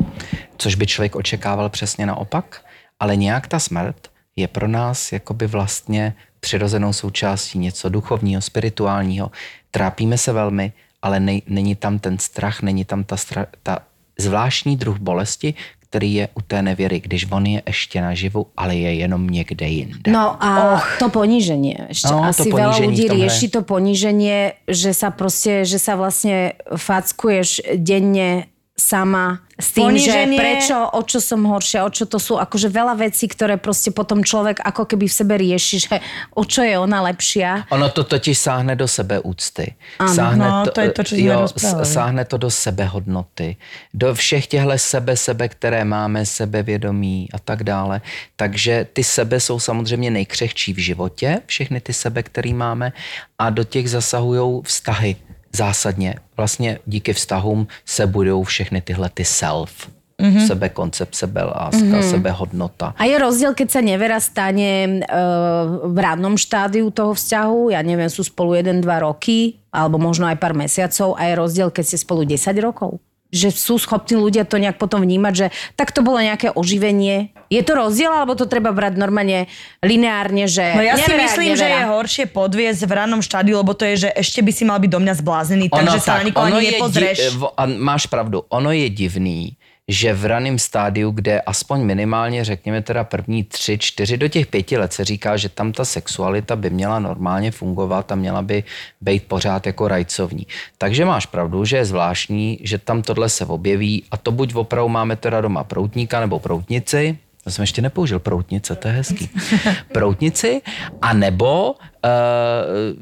Což 0.57 0.75
by 0.75 0.87
člověk 0.87 1.15
očekával 1.15 1.69
přesně 1.69 2.05
naopak, 2.05 2.63
ale 2.99 3.15
nějak 3.15 3.47
ta 3.47 3.59
smrt 3.59 4.08
je 4.39 4.47
pro 4.47 4.67
nás 4.67 5.11
jakoby 5.11 5.47
vlastně 5.47 6.15
přirozenou 6.39 6.93
součástí 6.93 7.59
něco 7.59 7.89
duchovního, 7.89 8.41
spirituálního. 8.41 9.31
Trápíme 9.71 10.17
se 10.17 10.31
velmi, 10.31 10.73
ale 11.01 11.19
nej, 11.19 11.41
není 11.47 11.75
tam 11.75 11.99
ten 11.99 12.19
strach, 12.19 12.61
není 12.61 12.85
tam 12.85 13.03
ta, 13.03 13.17
stra, 13.17 13.45
ta 13.63 13.79
zvláštní 14.19 14.77
druh 14.77 14.97
bolesti, 14.97 15.53
který 15.89 16.13
je 16.13 16.29
u 16.33 16.41
té 16.41 16.61
nevěry, 16.61 16.99
když 16.99 17.31
on 17.31 17.45
je 17.45 17.61
ještě 17.67 18.01
naživu, 18.01 18.45
ale 18.57 18.75
je 18.75 18.93
jenom 18.93 19.27
někde 19.27 19.67
jinde. 19.67 20.11
No 20.11 20.43
a 20.43 20.73
oh. 20.73 20.81
to 20.99 21.09
poníženie. 21.09 21.89
Ešte 21.89 22.13
no, 22.13 22.29
asi 22.29 22.53
veľa 22.53 22.77
ľudí 22.77 23.09
rieši 23.09 23.49
to 23.49 23.65
poníženie, 23.65 24.69
že 24.69 24.93
sa 24.93 25.09
proste, 25.09 25.65
že 25.65 25.81
sa 25.81 25.97
vlastne 25.97 26.53
fackuješ 26.69 27.73
denne 27.81 28.45
s 28.45 28.58
sama 28.79 29.43
s 29.59 29.75
tým, 29.75 29.91
Poníženie. 29.91 30.39
že 30.39 30.39
prečo, 30.39 30.77
o 30.95 31.01
čo 31.03 31.19
som 31.19 31.43
horšia, 31.43 31.83
o 31.83 31.91
čo 31.91 32.07
to 32.07 32.15
sú 32.15 32.39
akože 32.39 32.71
veľa 32.71 32.95
vecí, 32.95 33.27
ktoré 33.27 33.59
proste 33.59 33.91
potom 33.91 34.23
človek 34.23 34.63
ako 34.63 34.87
keby 34.87 35.11
v 35.11 35.13
sebe 35.13 35.35
rieši, 35.35 35.77
že 35.83 35.95
o 36.31 36.47
čo 36.47 36.63
je 36.63 36.79
ona 36.79 37.03
lepšia. 37.11 37.67
Ono 37.75 37.91
to 37.91 38.07
totiž 38.07 38.39
sáhne 38.39 38.79
do 38.79 38.87
sebeúcty. 38.87 39.75
Ano, 39.99 40.15
sáhne 40.15 40.47
no, 40.47 40.71
to 40.71 40.79
je 40.79 40.89
to, 40.95 41.01
čo 41.03 41.13
jo, 41.19 41.39
sáhne 41.83 42.23
to 42.23 42.39
do 42.39 42.47
sebehodnoty, 42.47 43.59
do 43.91 44.15
všech 44.15 44.47
těchto 44.47 44.77
sebe, 44.79 45.13
sebe, 45.19 45.45
které 45.51 45.83
máme, 45.83 46.25
sebevědomí 46.25 47.27
a 47.35 47.39
tak 47.39 47.67
dále. 47.67 48.01
Takže 48.39 48.87
ty 48.93 49.03
sebe 49.03 49.39
jsou 49.39 49.59
samozřejmě 49.59 50.11
nejkřehčí 50.11 50.73
v 50.73 50.79
životě, 50.79 51.41
všechny 51.45 51.81
ty 51.83 51.93
sebe, 51.93 52.23
které 52.23 52.53
máme 52.53 52.93
a 53.39 53.49
do 53.49 53.63
těch 53.63 53.89
zasahují 53.89 54.63
vztahy 54.63 55.15
zásadně. 55.55 56.15
Vlastně 56.37 56.79
díky 56.85 57.13
vztahům 57.13 57.67
se 57.85 58.07
budou 58.07 58.43
všechny 58.43 58.81
tyhle 58.81 59.09
ty 59.13 59.25
self. 59.25 59.89
Mm-hmm. 60.19 60.47
Sebekoncept, 60.47 61.15
sebeláska, 61.15 61.79
mm-hmm. 61.79 62.09
sebehodnota. 62.11 62.91
A 62.99 63.07
je 63.07 63.15
rozdiel, 63.15 63.55
keď 63.55 63.67
sa 63.71 63.79
nevera 63.79 64.19
stane 64.19 64.99
uh, 64.99 65.87
v 65.87 65.95
rádnom 65.95 66.35
štádiu 66.35 66.91
toho 66.91 67.15
vzťahu, 67.15 67.71
ja 67.71 67.79
neviem, 67.79 68.11
sú 68.11 68.27
spolu 68.27 68.59
1-2 68.59 68.83
roky, 68.99 69.63
alebo 69.71 69.95
možno 69.95 70.27
aj 70.27 70.35
pár 70.35 70.51
mesiacov, 70.51 71.15
a 71.15 71.23
je 71.23 71.39
rozdiel, 71.39 71.71
keď 71.71 71.83
ste 71.87 71.97
spolu 72.03 72.27
10 72.27 72.51
rokov? 72.59 72.99
Že 73.29 73.49
sú 73.51 73.77
schopní 73.77 74.17
ľudia 74.17 74.41
to 74.41 74.57
nejak 74.57 74.81
potom 74.81 74.99
vnímať, 74.99 75.33
že 75.35 75.47
tak 75.75 75.93
to 75.93 76.01
bolo 76.01 76.17
nejaké 76.17 76.49
oživenie. 76.49 77.29
Je 77.45 77.61
to 77.61 77.73
rozdiel, 77.73 78.09
alebo 78.09 78.33
to 78.33 78.49
treba 78.49 78.73
brať 78.73 78.97
normálne 78.97 79.45
lineárne, 79.79 80.45
že 80.45 80.65
No 80.73 80.81
ja 80.81 80.97
si 80.97 81.05
nevera, 81.05 81.23
myslím, 81.25 81.53
že 81.53 81.61
nevera. 81.61 81.77
je 81.77 81.93
horšie 81.93 82.25
podviesť 82.25 82.81
v 82.83 82.91
rannom 82.91 83.21
štádiu, 83.21 83.61
lebo 83.61 83.73
to 83.73 83.85
je, 83.85 84.05
že 84.05 84.09
ešte 84.11 84.41
by 84.41 84.49
si 84.49 84.63
mal 84.63 84.77
byť 84.77 84.89
do 84.89 84.99
mňa 84.99 85.13
zblázený, 85.15 85.65
takže 85.67 85.97
sa 85.99 86.17
na 86.17 86.25
nikoho 86.25 86.45
ono 86.47 86.57
ani. 86.57 86.73
Di- 86.73 87.77
máš 87.77 88.05
pravdu, 88.05 88.41
ono 88.47 88.69
je 88.69 88.89
divný, 88.89 89.53
že 89.89 90.13
v 90.13 90.25
raném 90.25 90.59
stádiu, 90.59 91.11
kde 91.11 91.41
aspoň 91.41 91.81
minimálně, 91.81 92.43
řekněme 92.43 92.81
teda 92.81 93.03
první 93.03 93.43
tři, 93.43 93.77
čtyři, 93.77 94.17
do 94.17 94.27
těch 94.27 94.47
pěti 94.47 94.77
let 94.77 94.93
se 94.93 95.05
říká, 95.05 95.37
že 95.37 95.49
tam 95.49 95.71
ta 95.71 95.85
sexualita 95.85 96.55
by 96.55 96.69
měla 96.69 96.99
normálně 96.99 97.51
fungovat 97.51 98.11
a 98.11 98.15
měla 98.15 98.41
by 98.41 98.63
být 99.01 99.23
pořád 99.27 99.65
jako 99.65 99.87
rajcovní. 99.87 100.47
Takže 100.77 101.05
máš 101.05 101.25
pravdu, 101.25 101.65
že 101.65 101.77
je 101.77 101.85
zvláštní, 101.85 102.59
že 102.61 102.77
tam 102.77 103.01
tohle 103.01 103.29
se 103.29 103.45
objeví 103.45 104.03
a 104.11 104.17
to 104.17 104.31
buď 104.31 104.55
opravdu 104.55 104.89
máme 104.89 105.15
teda 105.15 105.41
doma 105.41 105.63
proutníka 105.63 106.19
nebo 106.19 106.39
proutnici, 106.39 107.17
to 107.43 107.51
jsem 107.51 107.63
ještě 107.63 107.81
nepoužil 107.81 108.19
proutnice, 108.19 108.75
to 108.75 108.87
je 108.87 108.93
hezký. 108.93 109.29
Proutnici, 109.91 110.61
a 111.01 111.13
nebo 111.13 111.71
uh, 111.71 111.77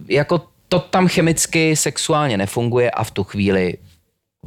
jako 0.07 0.41
to 0.69 0.79
tam 0.79 1.07
chemicky 1.07 1.75
sexuálně 1.75 2.37
nefunguje 2.37 2.91
a 2.91 3.03
v 3.03 3.11
tu 3.11 3.23
chvíli 3.23 3.77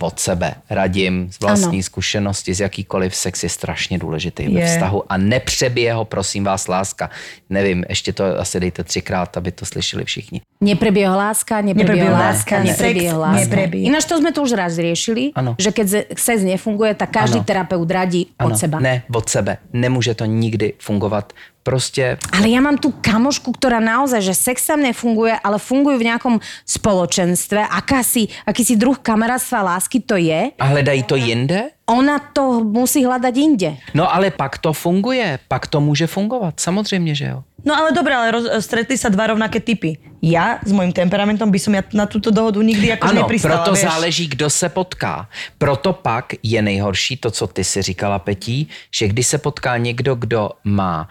od 0.03 0.21
sebe 0.21 0.55
radím 0.71 1.29
z 1.33 1.41
vlastní 1.41 1.79
Ano. 1.79 1.83
zkušenosti, 1.83 2.55
z 2.55 2.61
jakýkoliv 2.61 3.17
sex 3.17 3.43
je 3.43 3.49
strašně 3.49 3.99
důležitý 3.99 4.43
Je. 4.43 4.51
ve 4.61 4.67
vztahu 4.67 5.03
a 5.09 5.17
nepřebije 5.17 5.93
ho, 5.93 6.05
prosím 6.05 6.45
vás, 6.45 6.69
láska. 6.69 7.11
Nevím, 7.51 7.85
ještě 7.89 8.13
to 8.13 8.25
asi 8.39 8.61
dejte 8.61 8.85
třikrát, 8.85 9.37
aby 9.37 9.53
to 9.53 9.65
slyšeli 9.67 10.05
všichni. 10.05 10.41
Neprebieha 10.61 11.17
láska, 11.17 11.61
Neprebieha 11.61 12.13
láska, 12.13 12.65
sex 12.65 13.13
láska. 13.13 13.41
neprebieha. 13.41 13.87
Ináč 13.89 14.05
to 14.05 14.21
sme 14.21 14.29
tu 14.33 14.45
už 14.45 14.53
raz 14.53 14.77
riešili, 14.77 15.33
Ano. 15.33 15.57
že 15.57 15.73
keď 15.73 16.13
sex 16.21 16.45
nefunguje, 16.45 16.93
tak 16.95 17.11
každý 17.17 17.41
Ano. 17.41 17.49
terapeut 17.49 17.89
radí 17.91 18.29
od 18.37 18.53
seba. 18.61 18.77
Ne, 18.81 19.03
od 19.09 19.25
sebe. 19.29 19.57
Nemůže 19.73 20.15
to 20.15 20.25
nikdy 20.29 20.73
fungovat. 20.79 21.33
Prostě 21.71 22.19
Ale 22.35 22.51
ja 22.51 22.59
mám 22.59 22.83
tú 22.83 22.91
kamošku, 22.99 23.55
ktorá 23.55 23.79
naozaj, 23.79 24.27
že 24.27 24.35
sex 24.35 24.67
tam 24.67 24.83
nefunguje, 24.83 25.39
ale 25.39 25.63
fungujú 25.63 26.03
v 26.03 26.09
nejakom 26.11 26.35
spoločenstve. 26.67 27.63
Akási, 27.63 28.27
akýsi 28.43 28.75
druh 28.75 28.99
kamarátstva 28.99 29.63
a 29.63 29.79
lásky 29.79 30.03
to 30.03 30.19
je. 30.19 30.51
a 30.59 30.65
hledají 30.67 31.03
to 31.07 31.15
jinde? 31.15 31.71
Ona 31.87 32.19
to 32.35 32.67
musí 32.67 33.07
hľadať 33.07 33.35
inde. 33.39 33.71
No 33.95 34.11
ale 34.11 34.31
pak 34.35 34.59
to 34.59 34.73
funguje, 34.75 35.39
pak 35.49 35.67
to 35.67 35.81
může 35.81 36.07
fungovat, 36.07 36.61
samozřejmě, 36.61 37.15
že 37.15 37.25
jo. 37.25 37.43
No 37.65 37.77
ale 37.77 37.93
dobre, 37.93 38.15
ale 38.17 38.31
roz, 38.31 38.45
stretli 38.65 38.97
sa 38.97 39.13
dva 39.13 39.27
rovnaké 39.27 39.61
typy. 39.61 40.01
Ja 40.25 40.65
s 40.65 40.73
mojím 40.73 40.97
temperamentom 40.97 41.53
by 41.53 41.59
som 41.61 41.77
ja 41.77 41.85
na 41.93 42.09
túto 42.09 42.33
dohodu 42.33 42.57
nikdy 42.63 42.89
akože 42.97 43.13
Ano, 43.13 43.21
nepristala, 43.29 43.53
proto 43.61 43.73
vieš. 43.77 43.85
záleží, 43.85 44.25
kdo 44.33 44.51
se 44.51 44.69
potká. 44.69 45.29
Proto 45.59 45.93
pak 45.93 46.41
je 46.43 46.63
nejhorší 46.63 47.17
to, 47.17 47.31
co 47.31 47.47
ty 47.47 47.65
si 47.65 47.83
říkala, 47.83 48.19
Petí, 48.19 48.69
že 48.91 49.09
když 49.09 49.27
se 49.27 49.39
potká 49.39 49.77
někdo, 49.77 50.15
kdo 50.15 50.51
má 50.65 51.09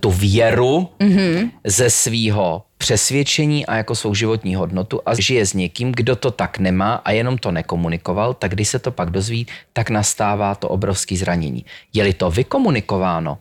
tu 0.00 0.10
věru 0.10 0.88
mm-hmm. 0.98 1.50
ze 1.64 1.90
svýho 1.90 2.62
přesvědčení 2.78 3.66
a 3.66 3.76
jako 3.76 3.94
svou 3.94 4.14
životní 4.14 4.54
hodnotu 4.54 5.00
a 5.06 5.14
žije 5.14 5.46
s 5.46 5.54
někým, 5.54 5.92
kdo 5.92 6.16
to 6.16 6.30
tak 6.30 6.58
nemá 6.58 6.94
a 6.94 7.10
jenom 7.10 7.38
to 7.38 7.50
nekomunikoval, 7.50 8.34
tak 8.34 8.50
když 8.50 8.68
se 8.68 8.78
to 8.78 8.90
pak 8.90 9.10
dozví, 9.10 9.46
tak 9.72 9.90
nastává 9.90 10.54
to 10.54 10.68
obrovské 10.68 11.16
zranění. 11.16 11.64
Je-li 11.92 12.12
to 12.12 12.30
vykomunikováno, 12.30 13.38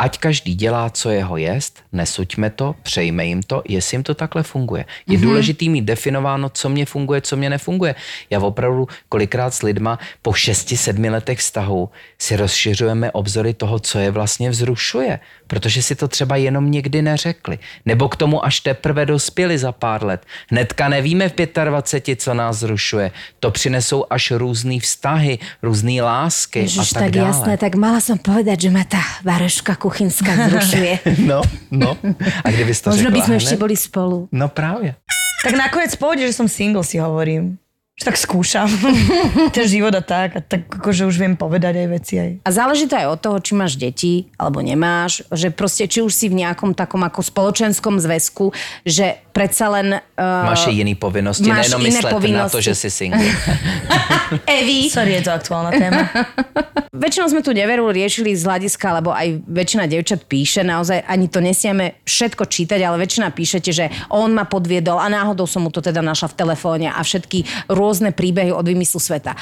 ať 0.00 0.18
každý 0.18 0.54
dělá, 0.54 0.90
co 0.90 1.10
jeho 1.10 1.36
jest, 1.36 1.84
nesuďme 1.92 2.50
to, 2.50 2.74
přejme 2.82 3.26
jim 3.26 3.42
to, 3.42 3.62
jestli 3.68 3.94
jim 3.94 4.02
to 4.02 4.14
takhle 4.14 4.42
funguje. 4.42 4.84
Je 5.06 5.18
mm-hmm. 5.18 5.22
důležitý 5.22 5.68
mít 5.68 5.84
definováno, 5.84 6.48
co 6.48 6.68
mě 6.68 6.86
funguje, 6.86 7.20
co 7.20 7.36
mě 7.36 7.50
nefunguje. 7.50 7.94
Já 8.30 8.40
opravdu 8.40 8.88
kolikrát 9.08 9.54
s 9.54 9.62
lidma 9.62 9.98
po 10.22 10.30
6-7 10.30 11.10
letech 11.10 11.38
vztahu 11.38 11.90
si 12.18 12.36
rozšiřujeme 12.36 13.12
obzory 13.12 13.54
toho, 13.54 13.78
co 13.78 13.98
je 13.98 14.10
vlastně 14.10 14.50
vzrušuje, 14.50 15.20
protože 15.46 15.82
si 15.82 15.94
to 15.94 16.08
třeba 16.08 16.36
jenom 16.36 16.70
někdy 16.70 17.02
neřekli. 17.02 17.58
Nebo 17.86 18.08
k 18.08 18.16
tomu 18.16 18.44
až 18.44 18.60
teprve 18.60 19.06
dospěli 19.06 19.58
za 19.58 19.72
pár 19.72 20.04
let. 20.04 20.26
Hnedka 20.50 20.88
nevíme 20.88 21.28
v 21.28 21.34
25, 21.64 22.22
co 22.22 22.34
nás 22.34 22.56
zrušuje. 22.56 23.10
To 23.40 23.50
přinesou 23.50 24.04
až 24.10 24.30
různý 24.30 24.80
vztahy, 24.80 25.38
různý 25.62 26.00
lásky 26.00 26.58
Ježiš, 26.58 26.90
a 26.90 26.94
tak, 26.94 27.02
tak 27.02 27.12
dále. 27.12 27.28
jasné, 27.28 27.56
tak 27.56 27.74
mala 27.74 28.00
som 28.00 28.16
povedať, 28.16 28.60
že 28.60 28.70
ma 28.70 28.84
tá 28.86 29.02
varoška 29.26 29.74
kuchynská 29.90 30.30
zrušuje. 30.46 30.92
No, 31.30 31.42
no. 31.74 31.98
A 32.44 32.48
kdyby 32.50 32.70
to 32.70 32.94
Možno 32.94 33.10
řekla 33.10 33.16
by 33.18 33.20
sme 33.26 33.34
ešte 33.42 33.56
boli 33.58 33.74
spolu. 33.74 34.30
No 34.30 34.46
právě. 34.46 34.94
Tak 35.42 35.52
nakoniec 35.58 35.90
pohode, 35.98 36.22
že 36.22 36.30
som 36.36 36.46
single, 36.46 36.86
si 36.86 37.02
hovorím. 37.02 37.58
Že 37.96 38.04
tak 38.06 38.16
skúšam 38.16 38.68
ten 39.56 39.66
život 39.68 39.92
a 39.92 40.00
tak. 40.00 40.36
A 40.36 40.40
tak 40.40 40.68
akože 40.68 41.04
už 41.04 41.16
viem 41.20 41.36
povedať 41.36 41.84
aj 41.84 41.88
veci 41.92 42.14
aj. 42.16 42.30
A 42.44 42.50
záleží 42.52 42.88
to 42.88 42.96
aj 42.96 43.08
od 43.12 43.20
toho, 43.20 43.36
či 43.40 43.52
máš 43.52 43.76
deti, 43.76 44.28
alebo 44.40 44.64
nemáš, 44.64 45.20
že 45.32 45.52
proste, 45.52 45.84
či 45.84 46.00
už 46.00 46.12
si 46.12 46.32
v 46.32 46.44
nejakom 46.44 46.72
takom 46.72 47.00
ako 47.04 47.20
spoločenskom 47.20 48.00
zväzku, 48.00 48.52
že 48.84 49.20
predsa 49.36 49.68
len... 49.68 50.00
Uh, 50.16 50.48
Máš 50.48 50.72
i 50.72 50.80
jiný 50.80 50.96
povinnosti, 50.96 51.48
máš 51.48 51.72
nejenom 51.72 51.80
iné 51.80 51.88
myslet 51.92 52.04
na 52.04 52.08
to, 52.08 52.16
povinnosti. 52.16 52.64
že 52.64 52.72
jsi 52.76 52.88
single. 52.88 53.20
Evi, 54.46 54.90
Sorry, 54.90 55.18
je 55.18 55.22
to 55.26 55.32
aktuálna 55.32 55.70
téma. 55.74 56.02
väčšinou 57.00 57.32
sme 57.32 57.40
tu 57.40 57.56
neveru 57.56 57.88
riešili 57.88 58.36
z 58.36 58.44
hľadiska, 58.44 59.00
lebo 59.00 59.10
aj 59.10 59.40
väčšina 59.48 59.88
devčat 59.88 60.28
píše, 60.28 60.60
naozaj 60.60 61.00
ani 61.08 61.32
to 61.32 61.40
nesieme 61.40 62.04
všetko 62.04 62.44
čítať, 62.44 62.76
ale 62.84 63.00
väčšina 63.00 63.32
píšete, 63.32 63.70
že 63.72 63.88
on 64.12 64.36
ma 64.36 64.44
podviedol 64.44 65.00
a 65.00 65.08
náhodou 65.08 65.48
som 65.48 65.64
mu 65.64 65.72
to 65.72 65.80
teda 65.80 66.04
našla 66.04 66.28
v 66.30 66.38
telefóne 66.38 66.86
a 66.92 67.00
všetky 67.00 67.72
rôzne 67.72 68.12
príbehy 68.12 68.52
od 68.52 68.68
vymyslu 68.68 69.00
sveta. 69.00 69.32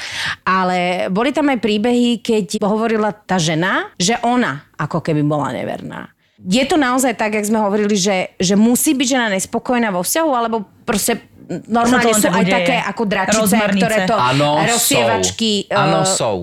Ale 0.47 1.11
boli 1.11 1.35
tam 1.35 1.51
aj 1.51 1.59
príbehy, 1.59 2.23
keď 2.23 2.63
hovorila 2.63 3.11
tá 3.11 3.35
žena, 3.35 3.91
že 3.99 4.15
ona 4.23 4.63
ako 4.79 5.03
keby 5.03 5.21
bola 5.27 5.51
neverná. 5.51 6.07
Je 6.39 6.63
to 6.63 6.79
naozaj 6.79 7.19
tak, 7.19 7.35
jak 7.35 7.43
sme 7.43 7.59
hovorili, 7.59 7.99
že, 7.99 8.31
že 8.39 8.55
musí 8.55 8.95
byť 8.95 9.07
žena 9.11 9.27
nespokojná 9.27 9.91
vo 9.91 9.99
vzťahu, 9.99 10.31
alebo 10.31 10.63
proste 10.87 11.19
normálne 11.67 12.13
sú 12.13 12.29
aj 12.29 12.45
také 12.45 12.77
ako 12.77 13.03
dračice, 13.05 13.57
ktoré 13.57 14.05
to 14.05 14.15
Ano, 14.15 14.61
rozsievačky... 14.69 15.65
jsou. 15.65 15.77
Ano, 15.77 16.01
eh, 16.01 16.05
jsou. 16.05 16.37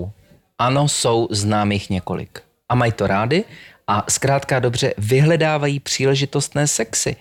Ano, 0.59 0.87
jsou, 0.87 1.27
znám 1.31 1.71
jich 1.71 1.89
několik. 1.89 2.41
A 2.69 2.75
mají 2.75 2.91
to 2.91 3.07
rády 3.07 3.43
a 3.87 4.03
zkrátka 4.09 4.59
dobře 4.59 4.93
vyhledávají 4.97 5.79
příležitostné 5.79 6.67
sexy. 6.67 7.15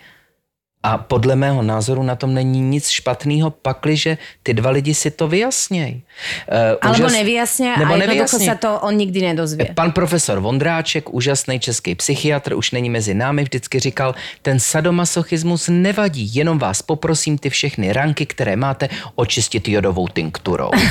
A 0.87 1.03
podle 1.03 1.35
mého 1.35 1.67
názoru 1.67 2.07
na 2.07 2.15
tom 2.15 2.31
není 2.31 2.63
nic 2.63 2.87
špatného, 2.87 3.51
pakliže 3.51 4.23
ty 4.47 4.55
dva 4.55 4.71
lidi 4.71 4.95
si 4.95 5.11
to 5.11 5.27
vyjasnějí. 5.27 6.07
Uh, 6.47 6.79
Alebo 6.79 7.11
nevyjasnia 7.11 7.75
a 7.75 7.83
jednoducho 7.83 8.39
nevyjasní. 8.39 8.47
sa 8.47 8.55
to 8.55 8.71
on 8.87 8.95
nikdy 8.95 9.35
nedozvie. 9.35 9.75
Pan 9.75 9.91
profesor 9.91 10.39
Vondráček, 10.39 11.11
úžasný 11.11 11.59
český 11.59 11.99
psychiatr, 11.99 12.55
už 12.55 12.71
není 12.71 12.87
mezi 12.87 13.19
námi, 13.19 13.43
vždycky 13.43 13.83
říkal, 13.83 14.15
ten 14.47 14.63
sadomasochismus 14.63 15.67
nevadí, 15.75 16.23
jenom 16.23 16.55
vás 16.59 16.87
poprosím 16.87 17.35
ty 17.35 17.51
všechny 17.51 17.91
ranky, 17.91 18.27
které 18.27 18.57
máte, 18.57 18.89
očistit 19.19 19.69
jodovou 19.69 20.09
tinkturou. 20.09 20.71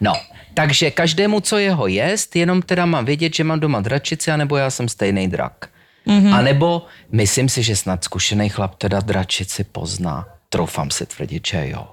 no, 0.00 0.12
takže 0.54 0.90
každému, 0.90 1.40
co 1.40 1.58
jeho 1.58 1.86
jest, 1.86 2.36
jenom 2.36 2.62
teda 2.62 2.86
mám 2.86 3.04
vědět, 3.04 3.34
že 3.34 3.44
mám 3.44 3.60
doma 3.60 3.80
dračici, 3.80 4.30
anebo 4.30 4.56
já 4.56 4.70
jsem 4.70 4.88
stejný 4.88 5.28
drak. 5.28 5.70
Mm-hmm. 6.10 6.34
A 6.34 6.42
nebo 6.42 6.90
myslím 7.14 7.46
si, 7.48 7.62
že 7.62 7.78
snad 7.78 8.02
zkušený 8.04 8.48
chlap 8.50 8.74
teda 8.74 8.98
dračici 9.00 9.62
pozná. 9.64 10.26
Troufám 10.50 10.90
si 10.90 11.06
tvrdit, 11.06 11.46
že 11.46 11.70
jo. 11.70 11.86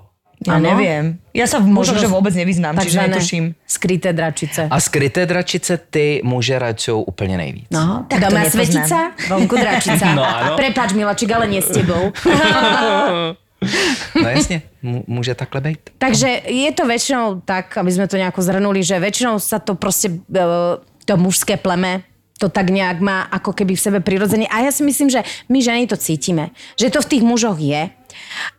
Ja 0.45 0.57
Áno. 0.57 0.69
neviem. 0.69 1.17
Ja 1.33 1.49
sa 1.49 1.57
možno, 1.57 1.97
že 1.97 2.05
vôbec 2.05 2.29
nevyznám, 2.33 2.77
čiže 2.77 2.97
Takzvané 2.97 3.09
netuším. 3.17 3.45
skryté 3.65 4.13
dračice. 4.13 4.69
A 4.69 4.77
skryté 4.77 5.25
dračice 5.25 5.77
ty 5.77 6.21
muže 6.25 6.59
rajcují 6.59 7.03
úplně 7.05 7.37
nejvíc. 7.37 7.65
No, 7.73 8.05
Tak 8.09 8.19
doma 8.21 8.39
nepoznám. 8.45 8.65
svetica, 8.65 8.99
vonku 9.29 9.55
dračica. 9.57 10.05
No, 10.13 10.21
áno. 10.25 10.53
Prepač, 10.57 10.93
Milačik, 10.93 11.29
ale 11.33 11.45
nie 11.49 11.61
s 11.61 11.69
tebou. 11.73 12.13
No 14.23 14.29
jasně, 14.29 14.61
může 15.07 15.35
takhle 15.35 15.61
být. 15.61 15.79
Takže 15.97 16.27
je 16.45 16.71
to 16.71 16.85
väčšinou 16.85 17.41
tak, 17.41 17.73
aby 17.77 17.89
sme 17.89 18.05
to 18.05 18.21
nejako 18.21 18.41
zhrnuli, 18.45 18.85
že 18.85 19.01
väčšinou 19.01 19.41
sa 19.41 19.57
to 19.57 19.73
proste, 19.73 20.13
e, 20.29 20.43
to 21.09 21.17
mužské 21.17 21.57
pleme 21.57 22.05
to 22.37 22.47
tak 22.47 22.69
nejak 22.69 22.97
má 22.97 23.25
ako 23.27 23.51
keby 23.51 23.73
v 23.73 23.81
sebe 23.81 23.99
prirodzene. 23.99 24.45
A 24.45 24.61
ja 24.61 24.71
si 24.71 24.81
myslím, 24.81 25.09
že 25.09 25.21
my 25.45 25.57
ženy 25.57 25.83
to 25.85 25.97
cítime. 25.97 26.53
Že 26.75 26.87
to 26.89 26.99
v 27.01 27.09
tých 27.09 27.23
mužoch 27.23 27.57
je. 27.57 27.89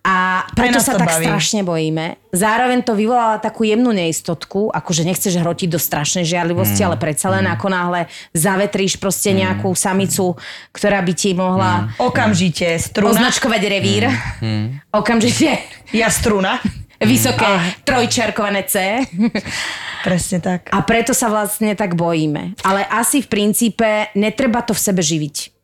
A 0.03 0.15
preto 0.55 0.79
sa 0.79 0.95
tak 0.95 1.09
baví. 1.09 1.27
strašne 1.27 1.63
bojíme. 1.63 2.15
Zároveň 2.31 2.83
to 2.83 2.95
vyvolala 2.95 3.39
takú 3.39 3.63
jemnú 3.63 3.91
neistotku, 3.91 4.71
akože 4.71 5.03
nechceš 5.03 5.35
hrotiť 5.35 5.69
do 5.69 5.79
strašnej 5.79 6.23
žiarlivosti, 6.23 6.79
ale 6.81 6.95
predsa 6.95 7.31
len 7.31 7.43
ako 7.45 7.67
náhle 7.67 8.07
zavetríš 8.31 8.99
proste 8.99 9.33
nejakú 9.33 9.73
samicu, 9.73 10.39
ktorá 10.71 11.03
by 11.03 11.13
ti 11.15 11.33
mohla 11.33 11.91
Okamžite, 11.99 12.79
struna. 12.79 13.11
označkovať 13.11 13.63
revír. 13.67 14.07
Okamžite 15.01 15.59
Ja 15.91 16.07
struna. 16.09 16.63
vysoké 16.99 17.47
trojčerkované 17.83 18.63
C. 18.63 19.03
Presne 20.09 20.39
tak. 20.41 20.73
A 20.73 20.81
preto 20.81 21.13
sa 21.13 21.29
vlastne 21.29 21.77
tak 21.77 21.93
bojíme. 21.93 22.57
Ale 22.65 22.81
asi 22.89 23.21
v 23.21 23.29
princípe 23.29 24.09
netreba 24.17 24.65
to 24.65 24.73
v 24.73 24.81
sebe 24.81 25.05
živiť. 25.05 25.58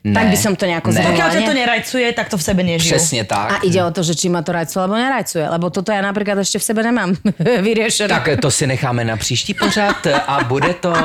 Ne, 0.00 0.16
Tak 0.16 0.32
by 0.32 0.36
som 0.40 0.56
to 0.56 0.64
nejako 0.64 0.96
ne. 0.96 1.04
Pokiaľ 1.04 1.28
ťa 1.36 1.40
to 1.44 1.52
nerajcuje, 1.52 2.06
tak 2.16 2.32
to 2.32 2.40
v 2.40 2.42
sebe 2.42 2.62
nežijú. 2.64 2.96
Přesně 2.96 3.24
tak. 3.24 3.52
A 3.52 3.56
ide 3.60 3.84
o 3.84 3.90
to, 3.92 4.00
že 4.00 4.16
či 4.16 4.32
ma 4.32 4.40
to 4.40 4.56
rajcuje 4.56 4.80
alebo 4.80 4.96
nerajcuje. 4.96 5.44
Lebo 5.44 5.68
toto 5.68 5.92
ja 5.92 6.00
napríklad 6.00 6.40
ešte 6.40 6.56
v 6.56 6.64
sebe 6.64 6.80
nemám 6.80 7.12
vyriešené. 7.68 8.08
Tak 8.08 8.40
to 8.40 8.48
si 8.48 8.64
necháme 8.64 9.04
na 9.04 9.20
příští 9.20 9.54
pořad 9.54 10.00
a 10.26 10.44
bude 10.48 10.74
to 10.80 10.88
uh, 10.88 10.96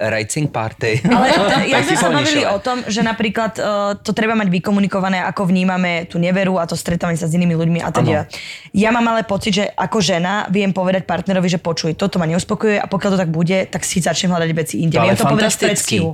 Racing 0.00 0.52
Party. 0.52 1.00
Ale 1.08 1.28
ja 1.72 1.80
Tak 1.80 1.84
sme 1.88 1.96
sa 1.96 2.08
bavili 2.12 2.44
o 2.44 2.58
tom, 2.60 2.84
že 2.84 3.00
napríklad 3.00 3.56
uh, 3.56 3.96
to 3.96 4.12
treba 4.12 4.36
mať 4.36 4.52
vykomunikované, 4.52 5.24
ako 5.24 5.48
vnímame 5.48 6.04
tú 6.04 6.20
neveru 6.20 6.60
a 6.60 6.68
to 6.68 6.76
stretávanie 6.76 7.16
sa 7.16 7.24
s 7.24 7.32
inými 7.32 7.56
ľuďmi 7.56 7.80
a 7.80 7.88
teda. 7.88 8.28
Ja 8.76 8.92
mám 8.92 9.08
ale 9.08 9.24
pocit, 9.24 9.56
že 9.56 9.64
ako 9.64 10.04
žena 10.04 10.44
viem 10.52 10.76
povedať 10.76 11.08
partnerovi, 11.08 11.48
že 11.48 11.56
počuj, 11.56 11.96
toto 11.96 12.20
ma 12.20 12.28
neuspokojuje 12.28 12.76
a 12.76 12.84
pokiaľ 12.84 13.10
to 13.16 13.18
tak 13.24 13.32
bude, 13.32 13.64
tak 13.72 13.80
si 13.88 14.04
začnem 14.04 14.36
hľadať 14.36 14.50
veci 14.52 14.84
inde. 14.84 15.00
To 15.00 15.08
viem 15.08 15.16
to 15.16 15.24
povedať 15.24 15.56
v 15.56 15.60
predstihu. 15.72 16.10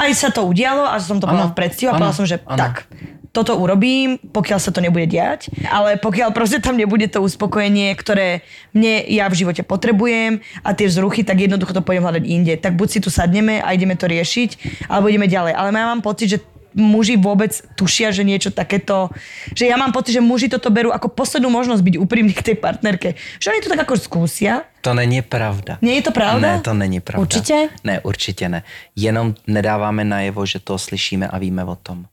Aj 0.00 0.10
sa 0.16 0.32
to 0.32 0.48
udialo 0.48 0.88
a 0.88 0.96
som 0.96 1.20
to 1.20 1.28
povedala 1.28 1.52
Áno, 1.52 1.52
v 1.52 1.58
predstihu 1.60 1.92
a 1.92 2.00
povedala 2.00 2.16
som, 2.16 2.24
že 2.24 2.40
áno. 2.48 2.56
tak, 2.56 2.88
toto 3.30 3.54
urobím, 3.54 4.18
pokiaľ 4.18 4.58
sa 4.58 4.74
to 4.74 4.82
nebude 4.82 5.06
diať, 5.06 5.54
ale 5.70 5.94
pokiaľ 6.02 6.34
proste 6.34 6.58
tam 6.58 6.74
nebude 6.74 7.06
to 7.06 7.22
uspokojenie, 7.22 7.94
ktoré 7.94 8.42
mne 8.74 9.06
ja 9.06 9.30
v 9.30 9.38
živote 9.38 9.62
potrebujem 9.62 10.42
a 10.66 10.74
tie 10.74 10.90
vzruchy, 10.90 11.22
tak 11.22 11.38
jednoducho 11.38 11.70
to 11.70 11.86
pôjdem 11.86 12.02
hľadať 12.02 12.24
inde. 12.26 12.54
Tak 12.58 12.74
buď 12.74 12.88
si 12.90 12.98
tu 12.98 13.06
sadneme 13.06 13.62
a 13.62 13.70
ideme 13.70 13.94
to 13.94 14.10
riešiť, 14.10 14.82
alebo 14.90 15.06
ideme 15.06 15.30
ďalej. 15.30 15.54
Ale 15.54 15.70
ja 15.70 15.86
mám 15.94 16.02
pocit, 16.02 16.26
že 16.26 16.38
muži 16.74 17.16
vôbec 17.16 17.50
tušia, 17.74 18.12
že 18.14 18.22
niečo 18.22 18.50
takéto, 18.50 19.10
že 19.54 19.66
ja 19.66 19.76
mám 19.76 19.92
pocit, 19.92 20.16
že 20.16 20.22
muži 20.22 20.48
toto 20.48 20.70
berú 20.70 20.90
ako 20.94 21.10
poslednú 21.10 21.50
možnosť 21.50 21.82
byť 21.82 21.94
úprimný 21.98 22.32
k 22.34 22.52
tej 22.52 22.56
partnerke. 22.56 23.14
Že 23.42 23.50
oni 23.50 23.60
to 23.62 23.72
tak 23.72 23.82
ako 23.86 23.94
skúsia. 23.96 24.64
To 24.80 24.94
není 24.94 25.22
pravda. 25.22 25.78
Nie 25.82 26.00
je 26.00 26.08
to 26.08 26.12
pravda? 26.12 26.56
Ne, 26.56 26.60
to 26.60 26.74
není 26.74 27.00
pravda. 27.00 27.22
Určitě? 27.22 27.68
Ne, 27.84 28.00
určitě 28.00 28.48
ne. 28.48 28.62
Jenom 28.96 29.34
nedáváme 29.46 30.04
najevo, 30.04 30.46
že 30.46 30.58
to 30.58 30.78
slyšíme 30.78 31.28
a 31.28 31.38
víme 31.38 31.64
o 31.64 31.76
tom. 31.76 32.06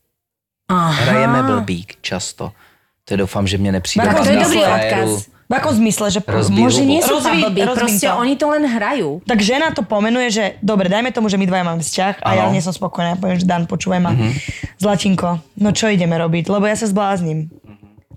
Aha. 0.68 0.92
Hrajeme 0.92 1.42
blbík 1.42 1.96
často. 2.00 2.52
To 3.04 3.16
doufám, 3.16 3.46
že 3.46 3.58
mě 3.58 3.72
nepřijde. 3.72 4.06
Tak 4.06 4.22
to 4.22 4.28
je 4.28 4.36
dobrý 4.36 4.58
odkaz. 4.58 5.37
V 5.48 5.56
akom 5.56 5.72
zmysle, 5.72 6.12
že 6.12 6.20
Rozbíjú 6.20 6.60
Muži 6.60 6.84
nie 6.84 7.00
sú 7.00 7.16
Rozví- 7.16 7.24
tam 7.24 7.36
blbí, 7.48 7.60
proste 7.64 8.04
to. 8.04 8.20
oni 8.20 8.36
to 8.36 8.52
len 8.52 8.68
hrajú. 8.68 9.24
Tak 9.24 9.40
žena 9.40 9.72
to 9.72 9.80
pomenuje, 9.80 10.28
že 10.28 10.44
dobre, 10.60 10.86
dajme 10.86 11.08
tomu, 11.08 11.32
že 11.32 11.40
my 11.40 11.48
dvaja 11.48 11.64
máme 11.64 11.80
vzťah 11.80 12.14
a 12.20 12.28
ja 12.34 12.44
Áno. 12.44 12.52
nie 12.52 12.60
som 12.60 12.68
spokojná. 12.70 13.16
Ja 13.16 13.18
poviem, 13.18 13.40
že 13.40 13.48
Dan, 13.48 13.64
počúvaj 13.64 13.96
ma. 13.96 14.12
Zlatinko, 14.76 15.40
no 15.56 15.68
čo 15.72 15.88
ideme 15.88 16.14
robiť? 16.14 16.46
Lebo 16.46 16.68
ja 16.68 16.76
sa 16.76 16.84
zblázním. 16.84 17.48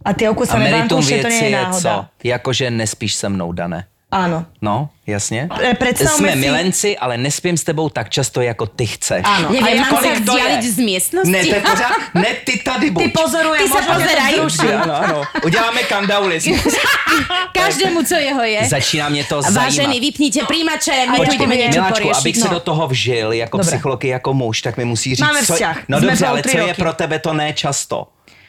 A 0.01 0.11
okusené 0.11 0.65
meritum 0.65 0.97
vankúše, 0.97 1.21
to 1.21 1.29
nie 1.29 1.39
je 1.39 1.45
je 1.45 1.55
náhoda. 1.55 1.79
co? 1.79 1.93
Jakože 2.25 2.65
nespíš 2.67 3.13
se 3.15 3.29
mnou, 3.29 3.51
Dané. 3.53 3.85
Áno. 4.11 4.43
No, 4.61 4.89
jasně. 5.07 5.47
E, 5.63 5.73
predstavme 5.73 6.17
Jsme 6.17 6.31
si- 6.31 6.37
milenci, 6.39 6.97
ale 6.97 7.17
nespím 7.17 7.57
s 7.57 7.63
tebou 7.63 7.89
tak 7.89 8.09
často, 8.09 8.41
jako 8.41 8.65
ty 8.67 8.85
chceš. 8.85 9.23
Áno. 9.23 9.47
A 9.47 9.51
Neviem, 9.55 9.75
ja- 9.79 9.81
mám 9.87 9.91
sa 9.91 9.95
kolik 9.95 10.19
to 10.25 10.31
vzdialiť 10.35 10.63
je? 10.63 10.71
z 10.71 10.77
miestnosti? 10.83 11.31
Ne, 11.31 11.39
to 11.47 11.55
je 11.55 11.61
pořád, 11.61 11.91
ne, 12.13 12.29
ty 12.43 12.53
tady 12.59 12.91
buď. 12.91 13.03
Ty 13.03 13.09
pozorujem, 13.09 13.61
Ty 13.63 13.67
sa 13.71 13.73
možno 13.73 13.87
ťa 13.87 13.93
to 13.95 13.99
pozeraj. 14.03 14.31
vzruší. 14.35 14.57
Dobře, 14.67 14.75
ano, 14.75 14.93
ano. 15.03 15.17
Uděláme 15.47 15.81
kandaulismus. 15.83 16.73
Každému, 17.63 18.03
co 18.03 18.15
jeho 18.15 18.43
je. 18.43 18.61
Začíná 18.69 19.09
mě 19.09 19.23
to 19.23 19.41
Vážení, 19.41 19.71
zajímat. 19.87 19.99
vypnite 19.99 20.39
príjimače, 20.47 20.91
my 20.91 21.17
tu 21.17 21.21
Počkej, 21.23 21.35
ideme 21.35 21.55
niečo 21.55 21.79
Miláčku, 21.81 22.09
abych 22.15 22.35
se 22.37 22.47
no. 22.47 22.53
do 22.53 22.59
toho 22.59 22.83
vžil 22.87 23.31
jako 23.33 23.57
Dobre. 23.57 23.71
psycholog 23.71 24.03
jako 24.03 24.33
muž, 24.33 24.61
tak 24.61 24.77
mi 24.77 24.85
musí 24.85 25.15
říct, 25.15 25.23
Máme 25.25 25.39
co, 25.45 25.53
vzťah. 25.53 25.77
no 25.87 25.97
Sme 25.99 26.07
dobře, 26.07 26.25
ale 26.27 26.39
co 26.43 26.57
je 26.57 26.73
pro 26.73 26.93
tebe 26.93 27.19
to 27.19 27.31
ne 27.33 27.53
často? 27.53 28.07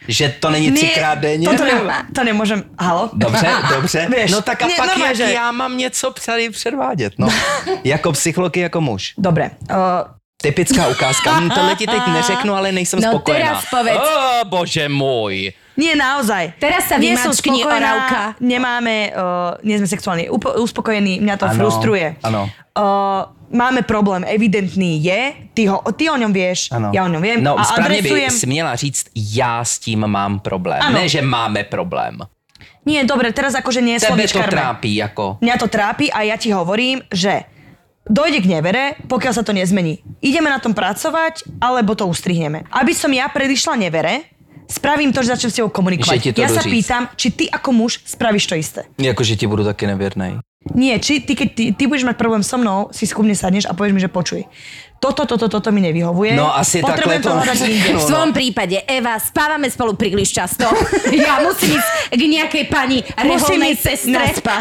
Že 0.08 0.34
to 0.40 0.50
není 0.50 0.72
třikrát 0.72 1.14
denně? 1.18 1.48
toto 1.48 1.64
ne, 1.64 2.06
to 2.14 2.24
nemôžem. 2.24 2.64
Halo? 2.78 3.10
Dobře, 3.12 3.48
dobře. 3.74 4.06
Vieš, 4.10 4.30
no 4.30 4.42
tak 4.42 4.62
a 4.62 4.66
nie, 4.66 4.76
pak 4.76 4.86
normálne, 4.86 5.06
jak 5.06 5.16
že- 5.16 5.32
já 5.34 5.52
mám 5.52 5.78
něco 5.78 6.10
tady 6.26 6.50
předvádět, 6.50 7.12
no. 7.18 7.28
jako 7.84 8.12
psycholog 8.12 8.56
jako 8.56 8.80
muž. 8.80 9.14
Dobre. 9.18 9.50
Uh, 9.70 9.76
Typická 10.42 10.88
ukázka. 10.88 11.32
Hm, 11.40 11.50
tohle 11.50 11.74
ti 11.74 11.86
teď 11.86 12.02
neřeknu, 12.06 12.54
ale 12.54 12.72
nejsem 12.72 13.00
No 13.00 13.08
spokojená. 13.08 13.46
teraz 13.46 13.64
povedz. 13.70 13.96
Oh, 14.02 14.48
bože 14.48 14.88
můj. 14.88 15.52
Nie, 15.76 15.92
naozaj. 15.94 16.56
Teraz 16.60 16.88
sa 16.88 17.00
nie 17.00 17.16
som 17.16 17.32
vymačkni, 17.32 17.60
spokojná, 17.64 17.76
Oravka. 17.80 18.20
Nemáme, 18.38 18.94
uh, 19.10 19.56
nie 19.64 19.76
sme 19.80 19.88
sexuálne 19.88 20.28
upo- 20.28 20.52
uspokojení, 20.60 21.20
mňa 21.20 21.34
to 21.40 21.46
Ano, 21.48 21.56
frustruje. 21.56 22.16
ano. 22.20 22.48
Uh, 22.72 23.28
máme 23.52 23.84
problém, 23.84 24.24
evidentný 24.24 25.00
je, 25.04 25.20
ty, 25.52 25.68
ho, 25.68 25.84
ty 25.92 26.08
o 26.08 26.16
ňom 26.16 26.32
vieš, 26.32 26.72
Ano. 26.72 26.88
ja 26.92 27.04
o 27.04 27.08
ňom 27.12 27.20
viem 27.20 27.40
No, 27.44 27.60
a 27.60 27.64
správně 27.64 27.98
adresujem... 28.00 28.28
by 28.32 28.38
si 28.40 28.46
měla 28.46 28.72
říct, 28.76 29.06
já 29.16 29.64
s 29.64 29.78
tím 29.78 30.06
mám 30.06 30.40
problém. 30.40 30.80
Ano. 30.82 30.98
Ne, 31.00 31.08
že 31.08 31.22
máme 31.22 31.64
problém. 31.64 32.18
Nie, 32.82 33.06
dobre, 33.06 33.30
teraz 33.30 33.54
akože 33.54 33.78
nie 33.78 33.94
Tebe 34.02 34.26
to 34.26 34.42
trápí 34.42 34.98
jako... 34.98 35.38
Mňa 35.38 35.54
to 35.54 35.70
trápi 35.70 36.10
a 36.10 36.26
ja 36.26 36.34
ti 36.34 36.50
hovorím, 36.50 36.98
že 37.14 37.46
dojde 38.02 38.42
k 38.42 38.50
nevere, 38.58 38.98
pokiaľ 39.06 39.32
sa 39.38 39.46
to 39.46 39.54
nezmení. 39.54 40.02
Ideme 40.18 40.50
na 40.50 40.58
tom 40.58 40.74
pracovať, 40.74 41.46
alebo 41.62 41.94
to 41.94 42.10
ustrihneme. 42.10 42.66
Aby 42.74 42.90
som 42.90 43.14
ja 43.14 43.30
predišla 43.30 43.78
nevere, 43.78 44.31
spravím 44.72 45.12
to, 45.12 45.20
že 45.22 45.36
začnem 45.36 45.50
s 45.50 45.54
tebou 45.54 45.68
komunikovať. 45.68 46.16
Že 46.16 46.22
ti 46.22 46.32
to 46.32 46.40
ja 46.40 46.48
jdu 46.48 46.54
sa 46.56 46.62
říct. 46.64 46.72
pýtam, 46.72 47.02
či 47.16 47.28
ty 47.30 47.44
ako 47.46 47.70
muž 47.72 47.92
spravíš 48.08 48.44
to 48.48 48.54
isté. 48.56 48.80
Jako, 48.98 49.20
že 49.24 49.36
ti 49.36 49.46
budu 49.46 49.64
taky 49.64 49.86
nevěrnej. 49.86 50.40
Nie, 50.74 51.02
či 51.02 51.18
ty, 51.20 51.34
keď 51.34 51.48
ty, 51.54 51.64
ty 51.74 51.90
budeš 51.90 52.06
mať 52.06 52.14
problém 52.14 52.38
so 52.38 52.54
mnou, 52.54 52.86
si 52.94 53.02
skúmne 53.02 53.34
sadneš 53.34 53.66
a 53.66 53.74
povieš 53.74 53.92
mi, 53.92 54.00
že 54.00 54.06
počuj, 54.06 54.46
toto, 55.02 55.26
toto, 55.26 55.50
toto 55.50 55.74
mi 55.74 55.82
nevyhovuje. 55.82 56.38
No, 56.38 56.54
asi 56.54 56.78
Potrebujem 56.78 57.18
takhle 57.18 57.18
to- 57.18 57.34
hľadať 57.42 57.58
inde. 57.74 57.90
V 57.98 58.06
tvojom 58.06 58.30
prípade, 58.30 58.76
Eva, 58.86 59.18
spávame 59.18 59.66
spolu 59.66 59.98
príliš 59.98 60.30
často. 60.30 60.62
Ja 61.10 61.42
musím 61.42 61.74
ísť 61.74 61.88
k 62.14 62.22
nejakej 62.22 62.64
pani 62.70 63.02
Musím 63.02 63.58
reholnej 63.58 63.74
ísť 63.74 63.82
sestre. 63.82 64.14
na 64.14 64.22
spa. 64.30 64.56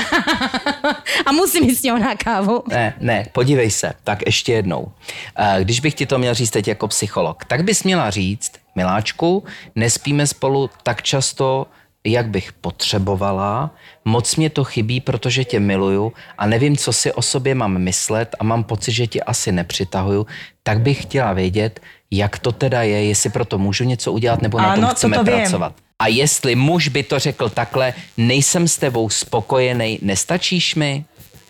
A 1.28 1.32
musím 1.32 1.70
ísť 1.70 1.80
s 1.80 1.86
ňou 1.86 1.98
na 2.02 2.18
kávu. 2.18 2.66
Ne, 2.68 2.98
ne, 3.00 3.30
podívej 3.32 3.70
se, 3.72 3.94
tak 4.04 4.26
ještě 4.26 4.54
jednou. 4.54 4.92
Eh, 5.38 5.58
Když 5.64 5.80
bych 5.80 5.94
ti 5.94 6.06
to 6.06 6.18
měl 6.18 6.34
říct 6.34 6.50
teď 6.52 6.68
jako 6.68 6.88
psycholog, 6.88 7.46
tak 7.46 7.62
bys 7.64 7.84
měla 7.84 8.10
říct, 8.10 8.52
miláčku, 8.76 9.44
nespíme 9.76 10.28
spolu 10.28 10.70
tak 10.84 11.02
často, 11.02 11.68
jak 12.06 12.28
bych 12.30 12.54
potřebovala, 12.54 13.72
moc 14.06 14.36
mě 14.36 14.50
to 14.50 14.64
chybí, 14.64 15.02
protože 15.02 15.44
tě 15.44 15.60
miluju 15.60 16.14
a 16.38 16.46
nevím, 16.48 16.78
co 16.78 16.94
si 16.94 17.14
o 17.14 17.22
sobě 17.22 17.56
mám 17.56 17.78
myslet 17.78 18.36
a 18.40 18.44
mám 18.44 18.64
pocit, 18.64 18.92
že 18.92 19.08
tě 19.08 19.22
asi 19.22 19.52
nepřitahuju, 19.52 20.28
tak 20.64 20.80
bych 20.82 21.02
chtěla 21.02 21.34
vědět, 21.34 21.80
jak 22.12 22.40
to 22.40 22.52
teda 22.52 22.84
je, 22.84 23.06
jestli 23.06 23.30
pro 23.30 23.46
to 23.46 23.58
můžu 23.58 23.84
něco 23.84 24.12
udělat 24.12 24.42
nebo 24.42 24.58
na 24.58 24.76
tom 24.76 24.84
Ano, 24.84 24.94
chceme 24.94 25.18
vím. 25.18 25.26
pracovat. 25.26 25.74
A 26.00 26.08
jestli 26.08 26.56
muž 26.56 26.88
by 26.88 27.04
to 27.04 27.20
řekl 27.20 27.50
takhle, 27.50 27.94
nejsem 28.18 28.68
s 28.68 28.78
tebou 28.78 29.10
spokojený, 29.10 30.00
nestačíš 30.02 30.76
mi? 30.76 31.06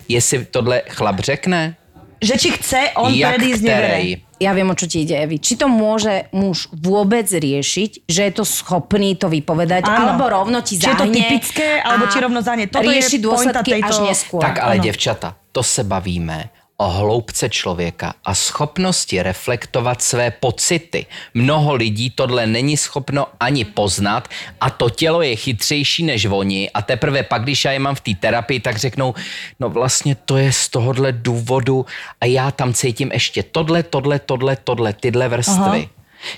Jestli 0.08 0.46
tohle 0.46 0.82
chlap 0.90 1.20
řekne? 1.20 1.76
Že 2.22 2.36
či 2.38 2.50
chce 2.54 2.82
on 2.96 3.10
jak 3.10 3.34
predísť 3.34 3.62
nevere. 3.66 3.88
ktorej? 3.90 4.10
Ja 4.38 4.52
viem, 4.54 4.70
o 4.70 4.78
čo 4.78 4.86
ti 4.86 5.02
ide, 5.02 5.18
Evi. 5.18 5.38
Či 5.38 5.54
to 5.58 5.66
môže 5.66 6.30
muž 6.32 6.70
vôbec 6.72 7.26
riešiť, 7.26 8.06
že 8.06 8.22
je 8.26 8.34
to 8.34 8.42
schopný 8.42 9.14
to 9.14 9.26
vypovedať, 9.26 9.86
Áno. 9.86 10.14
alebo 10.14 10.30
rovno 10.30 10.62
ti 10.62 10.78
Či 10.78 10.86
je 10.86 10.94
to 10.94 11.06
zahne 11.06 11.14
typické, 11.14 11.68
alebo 11.78 12.06
ti 12.06 12.18
rovno 12.18 12.42
zahne. 12.42 12.66
Toto 12.66 12.86
je 12.86 12.98
rieši 12.98 13.18
pointa 13.18 13.26
dôsledky 13.62 13.70
až 13.74 13.82
tejto- 13.82 14.06
neskôr. 14.06 14.42
Tak 14.42 14.56
ale 14.60 14.74
ano. 14.78 14.84
děvčata, 14.84 15.28
to 15.52 15.62
se 15.62 15.82
bavíme 15.84 16.61
o 16.82 16.90
hloubce 16.90 17.50
člověka 17.50 18.14
a 18.26 18.36
schopnosti 18.36 19.24
reflektovat 19.24 20.02
své 20.02 20.32
pocity. 20.32 21.06
Mnoho 21.34 21.76
lidí 21.76 22.10
tohle 22.10 22.48
není 22.48 22.78
schopno 22.78 23.28
ani 23.40 23.66
poznat 23.66 24.28
a 24.62 24.70
to 24.70 24.90
tělo 24.90 25.22
je 25.22 25.36
chytřejší 25.36 26.04
než 26.04 26.26
oni 26.26 26.70
a 26.74 26.82
teprve 26.82 27.24
pak, 27.24 27.44
když 27.44 27.66
já 27.66 27.72
je 27.72 27.80
mám 27.80 27.96
v 27.96 28.02
té 28.02 28.12
terapii, 28.20 28.60
tak 28.60 28.78
řeknou, 28.78 29.14
no 29.60 29.70
vlastně 29.70 30.16
to 30.16 30.38
je 30.38 30.52
z 30.52 30.70
tohohle 30.70 31.12
důvodu 31.12 31.86
a 32.22 32.26
já 32.26 32.52
tam 32.52 32.74
cítím 32.74 33.12
ještě 33.14 33.44
tohle, 33.44 33.84
tohle, 33.84 34.20
tohle, 34.20 34.58
tohle, 34.64 34.94
tyhle 34.94 35.30
vrstvy. 35.30 35.90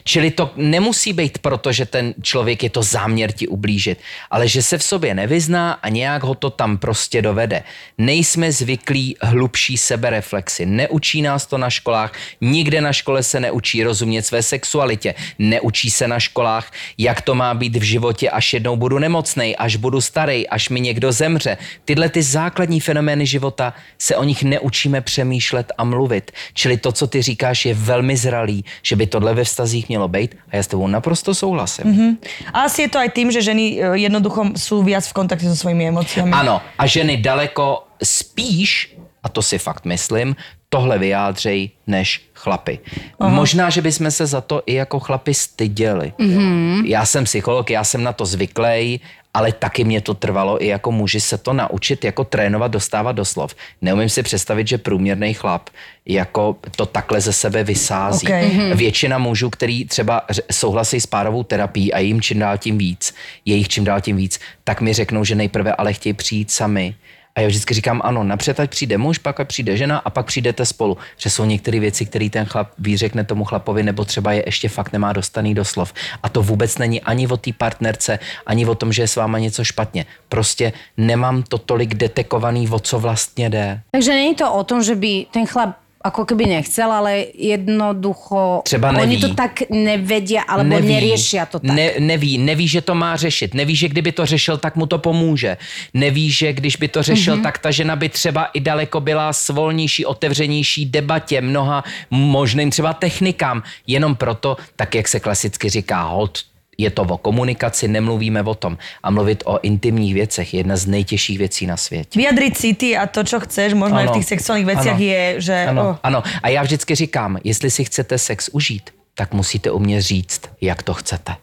Čili 0.04 0.32
to 0.32 0.52
nemusí 0.56 1.14
být 1.14 1.38
proto, 1.38 1.72
že 1.72 1.86
ten 1.86 2.14
člověk 2.22 2.64
je 2.64 2.70
to 2.70 2.84
záměr 2.84 3.32
ti 3.32 3.48
ublížit, 3.48 4.00
ale 4.32 4.48
že 4.48 4.64
se 4.64 4.78
v 4.78 4.84
sobě 4.84 5.16
nevyzná 5.16 5.72
a 5.72 5.90
nějak 5.90 6.24
ho 6.24 6.36
to 6.36 6.50
tam 6.50 6.78
prostě 6.78 7.22
dovede. 7.22 7.64
Nejsme 7.98 8.52
zvyklí 8.52 9.16
hlubší 9.22 9.78
sebereflexy. 9.78 10.66
Neučí 10.66 11.22
nás 11.22 11.46
to 11.46 11.58
na 11.58 11.70
školách, 11.70 12.14
nikde 12.42 12.82
na 12.82 12.94
škole 12.94 13.24
se 13.24 13.40
neučí 13.40 13.84
rozumět 13.84 14.26
své 14.26 14.44
sexualitě. 14.44 15.16
Neučí 15.40 15.90
se 15.90 16.08
na 16.08 16.20
školách, 16.20 16.72
jak 16.98 17.22
to 17.22 17.36
má 17.36 17.54
být 17.54 17.76
v 17.76 17.82
životě, 17.82 18.30
až 18.30 18.54
jednou 18.54 18.76
budu 18.76 19.00
nemocnej, 19.00 19.56
až 19.58 19.76
budu 19.76 20.02
starý, 20.02 20.48
až 20.48 20.70
mi 20.70 20.82
někdo 20.82 21.12
zemře. 21.12 21.58
Tyhle 21.86 22.10
ty 22.10 22.24
základní 22.24 22.80
fenomény 22.80 23.26
života 23.26 23.74
se 23.98 24.16
o 24.16 24.24
nich 24.24 24.44
neučíme 24.44 25.02
přemýšlet 25.02 25.72
a 25.78 25.84
mluvit. 25.84 26.32
Čili 26.54 26.78
to, 26.78 26.92
co 26.92 27.08
ty 27.08 27.22
říkáš, 27.22 27.66
je 27.66 27.74
velmi 27.74 28.18
zralý, 28.18 28.66
že 28.82 28.96
by 28.96 29.08
tohle 29.08 29.34
ve 29.34 29.44
vztazích 29.44 29.73
mělo 29.82 30.08
být 30.08 30.38
a 30.52 30.56
já 30.56 30.64
s 30.64 30.68
tebou 30.68 30.88
naprosto 30.88 31.34
souhlasím. 31.34 31.86
Mm-hmm. 31.86 32.12
A 32.54 32.70
asi 32.70 32.86
je 32.86 32.90
to 32.90 33.00
aj 33.00 33.10
tým, 33.10 33.32
že 33.32 33.42
ženy 33.42 33.82
e, 33.82 34.06
jednoducho 34.06 34.54
sú 34.54 34.86
viac 34.86 35.08
v 35.10 35.14
kontakte 35.14 35.50
so 35.50 35.58
svojimi 35.58 35.90
emóciami. 35.90 36.30
Ano, 36.30 36.62
a 36.78 36.84
ženy 36.86 37.18
daleko 37.18 37.90
spíš, 38.04 38.94
a 39.24 39.30
to 39.30 39.42
si 39.42 39.58
fakt 39.58 39.86
myslím, 39.86 40.36
tohle 40.70 40.98
vyjádřej 41.00 41.70
než 41.88 42.22
chlapy. 42.34 42.80
Aha. 43.20 43.30
Možná, 43.30 43.70
že 43.70 43.82
bychom 43.82 44.12
se 44.12 44.26
za 44.26 44.42
to 44.42 44.64
i 44.66 44.74
jako 44.74 45.00
chlapy 45.00 45.34
styděli. 45.34 46.14
Mm-hmm. 46.20 46.86
Já 46.86 47.06
jsem 47.06 47.24
psycholog, 47.24 47.70
já 47.70 47.84
jsem 47.84 48.04
na 48.04 48.14
to 48.14 48.26
zvyklý, 48.26 49.02
ale 49.34 49.52
taky 49.52 49.84
mě 49.84 50.02
to 50.02 50.14
trvalo 50.14 50.64
i 50.64 50.68
jako 50.68 50.92
muži 50.92 51.22
se 51.22 51.38
to 51.38 51.54
naučit, 51.54 52.04
jako 52.04 52.24
trénovat, 52.24 52.72
dostávat 52.72 53.12
do 53.12 53.26
slov. 53.26 53.56
Neumím 53.82 54.10
si 54.10 54.24
představit, 54.24 54.68
že 54.68 54.78
průměrný 54.78 55.34
chlap 55.34 55.70
jako 56.06 56.56
to 56.76 56.86
takhle 56.86 57.22
ze 57.22 57.34
sebe 57.34 57.64
vysází. 57.64 58.28
Okay. 58.28 58.46
Mm-hmm. 58.46 58.76
Většina 58.76 59.18
mužů, 59.18 59.50
který 59.50 59.86
třeba 59.86 60.22
souhlasí 60.52 61.02
s 61.02 61.06
párovou 61.06 61.44
terapií 61.44 61.94
a 61.94 62.00
jim 62.00 62.22
čím 62.22 62.40
dál 62.40 62.58
tím 62.58 62.78
víc, 62.78 63.16
je 63.46 63.56
jich 63.56 63.68
čím 63.68 63.84
dál 63.84 64.02
tím 64.02 64.18
víc, 64.18 64.40
tak 64.64 64.82
mi 64.82 64.94
řeknou, 64.94 65.24
že 65.24 65.36
nejprve 65.36 65.74
ale 65.74 65.94
chtějí 65.94 66.14
přijít 66.14 66.52
sami 66.52 66.96
a 67.36 67.42
já 67.42 67.48
vždycky 67.48 67.74
říkám, 67.74 68.02
ano, 68.04 68.24
napřed 68.24 68.60
ať 68.60 68.70
přijde 68.70 68.98
muž, 68.98 69.18
pak 69.18 69.40
ať 69.40 69.48
přijde 69.48 69.78
žena 69.78 69.98
a 69.98 70.10
pak 70.10 70.26
přijdete 70.26 70.66
spolu. 70.66 70.98
Že 71.18 71.30
jsou 71.30 71.46
některé 71.46 71.80
věci, 71.80 72.06
které 72.06 72.30
ten 72.30 72.46
chlap 72.46 72.72
vyřekne 72.78 73.24
tomu 73.24 73.44
chlapovi, 73.44 73.84
nebo 73.84 74.06
třeba 74.06 74.32
je 74.34 74.44
ještě 74.46 74.70
fakt 74.70 74.94
nemá 74.94 75.14
dostaný 75.14 75.54
do 75.56 75.66
slov. 75.66 75.94
A 76.24 76.30
to 76.30 76.44
vůbec 76.44 76.78
není 76.78 77.02
ani 77.02 77.28
o 77.28 77.38
té 77.38 77.54
partnerce, 77.54 78.20
ani 78.46 78.66
o 78.66 78.76
tom, 78.76 78.94
že 78.94 79.02
je 79.02 79.08
s 79.08 79.16
váma 79.16 79.40
něco 79.40 79.64
špatně. 79.64 80.06
Prostě 80.30 80.74
nemám 80.98 81.44
to 81.44 81.58
tolik 81.58 81.94
detekovaný, 81.94 82.70
o 82.70 82.80
co 82.80 83.00
vlastně 83.00 83.50
jde. 83.50 83.82
Takže 83.92 84.12
není 84.12 84.36
to 84.36 84.54
o 84.54 84.64
tom, 84.64 84.84
že 84.84 84.96
by 84.96 85.26
ten 85.32 85.46
chlap 85.46 85.83
ako 86.04 86.26
keby 86.28 86.46
nechcel, 86.46 86.92
ale 86.92 87.26
jednoducho 87.34 88.62
Třeba 88.66 88.92
neví. 88.92 89.04
oni 89.04 89.18
to 89.20 89.30
tak 89.36 89.64
nevedia, 89.70 90.42
alebo 90.44 90.70
neví, 90.70 90.94
neriešia 90.94 91.46
to 91.46 91.60
tak. 91.60 91.72
Ne, 91.72 91.92
neví, 92.00 92.38
neví, 92.38 92.68
že 92.68 92.82
to 92.82 92.96
má 92.96 93.16
řešit. 93.16 93.54
Neví, 93.54 93.76
že 93.76 93.88
kdyby 93.88 94.12
to 94.12 94.26
řešil, 94.26 94.58
tak 94.58 94.76
mu 94.76 94.86
to 94.86 95.00
pomůže. 95.00 95.58
Neví, 95.94 96.32
že 96.32 96.54
když 96.54 96.76
by 96.76 96.88
to 96.88 97.04
řešil, 97.04 97.38
mm-hmm. 97.38 97.44
tak 97.44 97.58
ta 97.58 97.72
žena 97.72 97.96
by 97.96 98.10
třeba 98.10 98.46
i 98.46 98.60
daleko 98.60 99.00
byla 99.00 99.34
svolnější, 99.34 100.06
otevřenější 100.06 100.86
debatě, 100.86 101.42
mnoha 101.42 101.84
možným 102.12 102.70
třeba 102.70 102.94
technikám. 102.94 103.64
Jenom 103.88 104.16
proto, 104.16 104.58
tak 104.76 104.96
jak 104.96 105.08
se 105.08 105.20
klasicky 105.20 105.70
říká, 105.70 106.04
hold 106.04 106.53
je 106.84 106.92
to 106.92 107.02
o 107.02 107.18
komunikaci, 107.18 107.88
nemluvíme 107.88 108.44
o 108.44 108.56
tom. 108.56 108.78
A 109.04 109.08
mluvit 109.12 109.44
o 109.46 109.60
intimních 109.64 110.14
věcech 110.14 110.54
je 110.54 110.60
jedna 110.60 110.78
z 110.78 110.86
nejtěžších 110.86 111.38
věcí 111.38 111.64
na 111.68 111.78
světě. 111.78 112.20
Vyjadriť 112.20 112.54
city 112.58 112.98
a 112.98 113.08
to, 113.08 113.24
čo 113.24 113.40
chceš, 113.40 113.74
možno 113.74 113.98
ano, 113.98 114.04
aj 114.04 114.08
v 114.08 114.18
tých 114.20 114.30
sexuálnych 114.36 114.68
veciach 114.68 115.00
ano, 115.00 115.08
je, 115.08 115.24
že... 115.42 115.58
Ano, 115.72 115.84
oh. 115.90 115.96
ano. 116.04 116.20
A 116.44 116.50
já 116.50 116.62
vždycky 116.64 116.96
říkám, 116.96 117.38
jestli 117.44 117.72
si 117.72 117.82
chcete 117.84 118.18
sex 118.18 118.50
užít, 118.54 118.92
tak 119.16 119.34
musíte 119.34 119.72
umět 119.72 120.02
říct, 120.02 120.42
jak 120.62 120.84
to 120.84 120.94
chcete. 120.94 121.36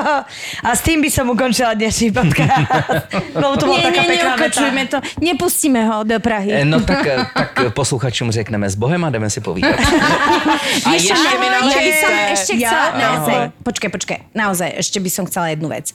A 0.66 0.70
s 0.76 0.80
tým 0.80 1.02
by 1.02 1.10
som 1.10 1.26
ukončila 1.30 1.74
dnešný 1.74 2.08
podcast. 2.12 2.66
No 3.42 3.56
to 3.56 3.66
bola 3.66 3.80
nie, 3.80 3.86
taká 3.88 4.02
nie, 4.04 4.10
pekná 4.16 4.32
neukončujme 4.36 4.82
to. 4.88 4.98
Nepustíme 5.20 5.80
ho 5.88 6.04
do 6.04 6.16
Prahy. 6.20 6.64
No 6.64 6.80
tak, 6.80 7.06
tak 7.34 7.50
posluchačům 7.74 8.30
řekneme 8.30 8.70
s 8.70 8.74
Bohem 8.74 9.04
a 9.04 9.10
jdeme 9.10 9.30
si 9.30 9.40
povídat. 9.40 9.76
a 10.86 10.92
ještě 10.92 11.14
mi 11.14 11.46
ja 11.46 11.80
by 11.80 11.92
som 11.96 12.12
ešte 12.32 12.52
Ja? 12.58 12.68
chcela, 12.68 12.86
Ahoj. 12.86 13.00
naozaj, 13.02 13.36
počkaj, 13.62 13.90
počkaj, 13.90 14.18
naozaj, 14.34 14.68
ešte 14.76 14.98
by 15.00 15.10
som 15.10 15.24
chcela 15.26 15.46
jednu 15.54 15.68
vec. 15.72 15.94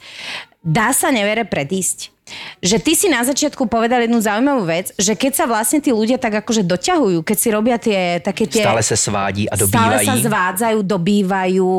Dá 0.66 0.92
sa 0.92 1.14
nevere 1.14 1.46
predísť? 1.46 2.17
Že 2.60 2.78
ty 2.84 2.92
si 2.96 3.08
na 3.08 3.24
začiatku 3.24 3.66
povedal 3.68 4.04
jednu 4.04 4.20
zaujímavú 4.20 4.68
vec, 4.68 4.92
že 5.00 5.16
keď 5.16 5.32
sa 5.34 5.46
vlastne 5.48 5.80
tí 5.80 5.94
ľudia 5.96 6.20
tak 6.20 6.44
akože 6.44 6.66
doťahujú, 6.68 7.24
keď 7.24 7.38
si 7.38 7.50
robia 7.54 7.78
tie 7.80 8.20
také 8.20 8.46
tie... 8.46 8.64
Stále 8.64 8.84
se 8.84 8.98
svádí 8.98 9.50
a 9.50 9.56
Stále 9.56 10.02
dobývají. 10.02 10.08
sa 10.08 10.16
zvádzajú, 10.22 10.78
dobývajú. 10.84 11.74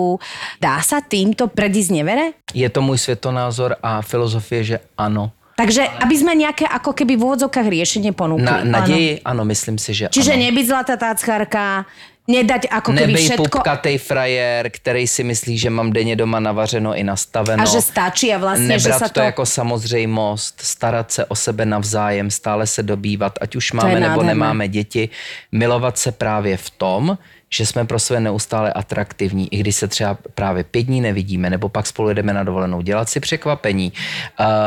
Dá 0.60 0.80
sa 0.80 0.98
týmto 1.04 1.46
predísť 1.48 1.90
nevere? 1.92 2.24
Je 2.54 2.68
to 2.68 2.80
můj 2.80 2.98
světonázor 2.98 3.76
a 3.82 4.02
filozofie, 4.02 4.64
že 4.64 4.76
ano. 4.96 5.30
Takže 5.58 5.90
aby 6.06 6.14
sme 6.14 6.38
nejaké 6.38 6.70
ako 6.70 6.94
keby 6.94 7.18
v 7.18 7.22
úvodzovkách 7.26 7.66
riešenie 7.66 8.14
ponúkli. 8.14 8.46
Na, 8.46 8.62
naději, 8.62 9.26
ano. 9.26 9.42
ano, 9.42 9.50
myslím 9.50 9.74
si, 9.74 9.90
že 9.90 10.06
Čiže 10.06 10.38
ano. 10.38 10.42
nebyť 10.46 10.64
zlatá 10.70 10.94
táckarka, 10.94 11.82
nedať 12.28 12.68
ako 12.68 12.92
keby 12.92 13.12
Nebej 13.16 13.24
všetko... 13.24 13.42
pupkatej 13.48 13.96
frajer, 13.98 14.70
který 14.70 15.08
si 15.08 15.24
myslí, 15.24 15.58
že 15.58 15.70
mám 15.70 15.92
denně 15.92 16.16
doma 16.16 16.40
navařeno 16.40 16.94
i 16.94 17.02
nastaveno. 17.04 17.62
A 17.62 17.66
že 17.66 17.80
stačí 17.80 18.28
a 18.34 18.38
vlastne, 18.38 18.78
že 18.78 18.92
Nebrat 18.92 19.00
sa 19.00 19.08
to 19.08 19.20
to... 19.20 19.20
jako 19.20 19.46
samozřejmost, 19.46 20.60
starat 20.60 21.12
se 21.12 21.24
o 21.24 21.34
sebe 21.34 21.64
navzájem, 21.64 22.30
stále 22.30 22.66
se 22.66 22.82
dobývat, 22.82 23.38
ať 23.40 23.56
už 23.56 23.72
máme 23.72 24.00
nebo 24.00 24.22
nemáme 24.22 24.68
děti, 24.68 25.08
milovat 25.52 25.98
se 25.98 26.12
právě 26.12 26.56
v 26.56 26.70
tom, 26.70 27.18
že 27.50 27.66
jsme 27.66 27.84
pro 27.84 27.98
sebe 27.98 28.20
neustále 28.20 28.72
atraktivní, 28.72 29.54
i 29.54 29.56
když 29.56 29.76
se 29.76 29.88
třeba 29.88 30.18
právě 30.34 30.64
pět 30.64 30.82
dní 30.82 31.00
nevidíme, 31.00 31.50
nebo 31.50 31.68
pak 31.68 31.86
spolu 31.86 32.08
jedeme 32.08 32.32
na 32.32 32.44
dovolenou, 32.44 32.82
dělat 32.82 33.08
si 33.08 33.20
překvapení, 33.20 33.92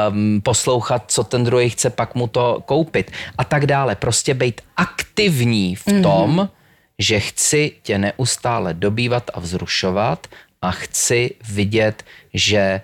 um, 0.10 0.42
poslouchat, 0.42 1.04
co 1.08 1.24
ten 1.24 1.44
druhý 1.44 1.70
chce, 1.70 1.90
pak 1.90 2.16
mu 2.16 2.28
to 2.28 2.64
koupit 2.66 3.12
a 3.38 3.44
tak 3.44 3.66
dále. 3.66 3.96
Prostě 3.96 4.34
být 4.34 4.62
aktivní 4.78 5.76
v 5.76 5.86
tom, 6.02 6.38
mm-hmm. 6.38 6.61
Že 7.02 7.20
chci 7.20 7.72
tě 7.82 7.98
neustále 7.98 8.74
dobývat 8.74 9.32
a 9.34 9.40
vzrušovat 9.40 10.28
a 10.62 10.72
chci 10.72 11.36
vidět, 11.50 12.06
že 12.34 12.82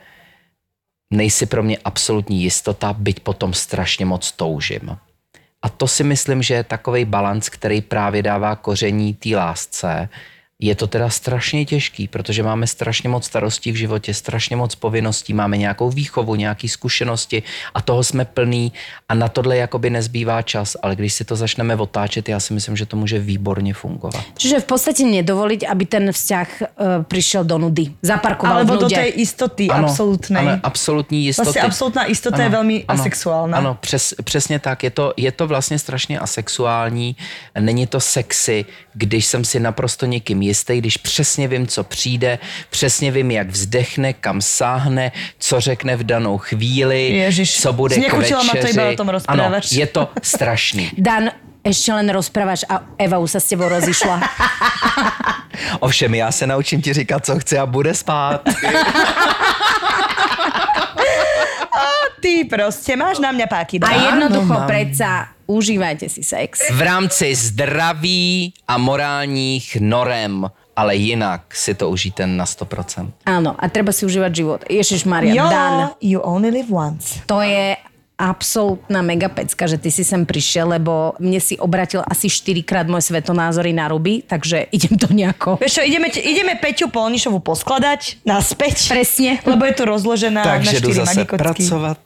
nejsi 1.13 1.45
pro 1.45 1.63
mě 1.63 1.77
absolutní 1.77 2.43
jistota, 2.43 2.93
byť 2.93 3.19
potom 3.19 3.53
strašně 3.53 4.05
moc 4.05 4.31
toužím. 4.31 4.97
A 5.61 5.69
to 5.69 5.87
si 5.87 6.03
myslím, 6.03 6.43
že 6.43 6.53
je 6.53 6.63
takový 6.63 7.05
balans, 7.05 7.49
který 7.49 7.81
právě 7.81 8.23
dává 8.23 8.55
koření 8.55 9.13
té 9.13 9.29
lásce. 9.35 10.09
Je 10.61 10.75
to 10.75 10.87
teda 10.87 11.09
strašně 11.09 11.65
těžký, 11.65 12.07
protože 12.07 12.43
máme 12.43 12.67
strašně 12.67 13.09
moc 13.09 13.25
starostí 13.25 13.71
v 13.71 13.75
životě, 13.75 14.13
strašně 14.13 14.55
moc 14.55 14.75
povinností, 14.75 15.33
máme 15.33 15.57
nějakou 15.57 15.89
výchovu, 15.89 16.35
nějaké 16.35 16.67
zkušenosti 16.69 17.43
a 17.73 17.81
toho 17.81 18.03
jsme 18.03 18.25
plný 18.25 18.73
a 19.09 19.13
na 19.13 19.29
tohle 19.29 19.57
jakoby 19.57 19.89
nezbývá 19.89 20.41
čas, 20.41 20.77
ale 20.81 20.95
když 20.95 21.13
si 21.13 21.25
to 21.25 21.35
začneme 21.35 21.75
otáčet, 21.75 22.29
já 22.29 22.39
si 22.39 22.53
myslím, 22.53 22.75
že 22.77 22.85
to 22.85 22.97
může 22.97 23.19
výborně 23.19 23.73
fungovat. 23.73 24.23
Čiže 24.37 24.59
v 24.59 24.65
podstate 24.65 25.05
nedovoliť, 25.05 25.69
aby 25.69 25.85
ten 25.85 26.09
vzťah 26.09 26.49
uh, 26.61 27.05
prišiel 27.05 27.45
do 27.45 27.57
nudy. 27.57 27.93
Zaparkoval 28.01 28.65
Alebo 28.65 28.73
v 28.73 28.77
do 28.77 28.81
nude. 28.89 28.95
tej 28.97 29.13
istoty 29.21 29.69
absolútnej. 29.69 30.41
Ano, 30.41 30.59
absolutní 30.63 31.25
jistoty. 31.25 31.45
Vlastně 31.45 31.61
absolutná 31.61 32.05
istota 32.09 32.43
je 32.43 32.49
velmi 32.49 32.85
asexuálna. 32.87 33.57
Ano, 33.57 33.77
přes, 33.81 34.13
přesně 34.23 34.59
tak. 34.59 34.83
Je 34.83 34.89
to, 34.89 35.13
je 35.17 35.31
to 35.31 35.47
vlastně 35.47 35.79
strašně 35.79 36.19
asexuální. 36.19 37.15
Není 37.59 37.87
to 37.87 37.99
sexy, 37.99 38.65
když 38.93 39.25
jsem 39.25 39.45
si 39.45 39.59
naprosto 39.59 40.05
někým 40.05 40.46
jistý, 40.47 40.77
když 40.77 40.97
přesně 40.97 41.47
vím, 41.47 41.67
co 41.67 41.83
přijde, 41.83 42.39
přesně 42.69 43.11
vím, 43.11 43.31
jak 43.31 43.47
vzdechne, 43.49 44.13
kam 44.13 44.41
sáhne, 44.41 45.11
co 45.39 45.59
řekne 45.59 45.95
v 45.95 46.03
danou 46.03 46.37
chvíli, 46.37 47.07
Ježiš, 47.07 47.61
co 47.61 47.73
bude 47.73 47.95
k 47.95 47.99
znechutilo 47.99 48.43
ma 48.43 48.53
to 48.53 48.61
večeři. 48.61 48.81
o 48.81 48.95
tom 48.95 49.11
ano, 49.27 49.51
je 49.71 49.87
to 49.87 50.09
strašný. 50.23 50.91
Dan, 50.97 51.31
ešte 51.67 51.91
len 51.91 52.07
rozprávaš 52.07 52.63
a 52.71 52.79
Eva 52.95 53.19
už 53.19 53.35
sa 53.35 53.39
s 53.43 53.51
tebou 53.51 53.67
rozišla. 53.67 54.23
Ovšem, 55.79 56.15
já 56.15 56.31
se 56.31 56.47
naučím 56.47 56.81
ti 56.81 56.93
říkat, 56.93 57.25
co 57.25 57.39
chci 57.39 57.57
a 57.57 57.65
bude 57.65 57.93
spát. 57.93 58.41
Ty 62.27 62.43
proste 62.43 62.91
máš 62.99 63.23
na 63.23 63.31
mňa 63.31 63.47
páky. 63.47 63.79
A 63.79 64.11
jednoducho 64.11 64.51
mám. 64.51 64.67
predsa 64.67 65.31
užívajte 65.47 66.11
si 66.11 66.27
sex. 66.27 66.59
v 66.75 66.81
rámci 66.83 67.31
zdraví 67.31 68.51
a 68.67 68.75
morálních 68.77 69.79
norem, 69.79 70.43
ale 70.75 70.95
jinak 70.95 71.55
si 71.55 71.71
to 71.71 71.87
užijte 71.87 72.27
na 72.27 72.43
100%. 72.43 73.23
Áno, 73.23 73.55
a 73.55 73.63
treba 73.71 73.95
si 73.95 74.03
užívať 74.03 74.31
život. 74.35 74.59
Ježiš 74.67 75.07
Maria, 75.07 75.31
Jo, 75.39 75.47
Dan, 75.47 75.75
you 76.03 76.19
only 76.19 76.51
live 76.51 76.67
once. 76.67 77.23
to 77.25 77.39
je 77.39 77.79
absolútna 78.17 79.05
mega 79.05 79.29
pecka, 79.29 79.69
že 79.69 79.77
ty 79.77 79.93
si 79.93 80.01
sem 80.01 80.25
prišiel, 80.25 80.73
lebo 80.73 81.13
mne 81.21 81.37
si 81.37 81.53
obratil 81.61 82.01
asi 82.01 82.27
4 82.27 82.65
krát 82.65 82.89
môj 82.89 83.05
svetonázory 83.05 83.77
na 83.77 83.85
ruby, 83.87 84.25
takže 84.25 84.65
idem 84.75 84.97
to 84.97 85.07
nejako. 85.13 85.61
Vieš 85.61 85.79
čo, 85.79 85.83
ideme, 85.85 86.09
ideme 86.09 86.57
Peťu 86.57 86.89
Polnišovu 86.89 87.39
poskladať 87.45 88.25
naspäť. 88.25 88.89
Presne. 88.89 89.37
Lebo 89.49 89.63
je 89.69 89.73
tu 89.77 89.83
rozložená 89.85 90.41
na 90.41 90.57
Takže 90.57 90.81
jdu 90.81 90.89
4 90.89 90.93
zase 90.93 91.09
magikocky. 91.15 91.37
pracovat. 91.37 91.99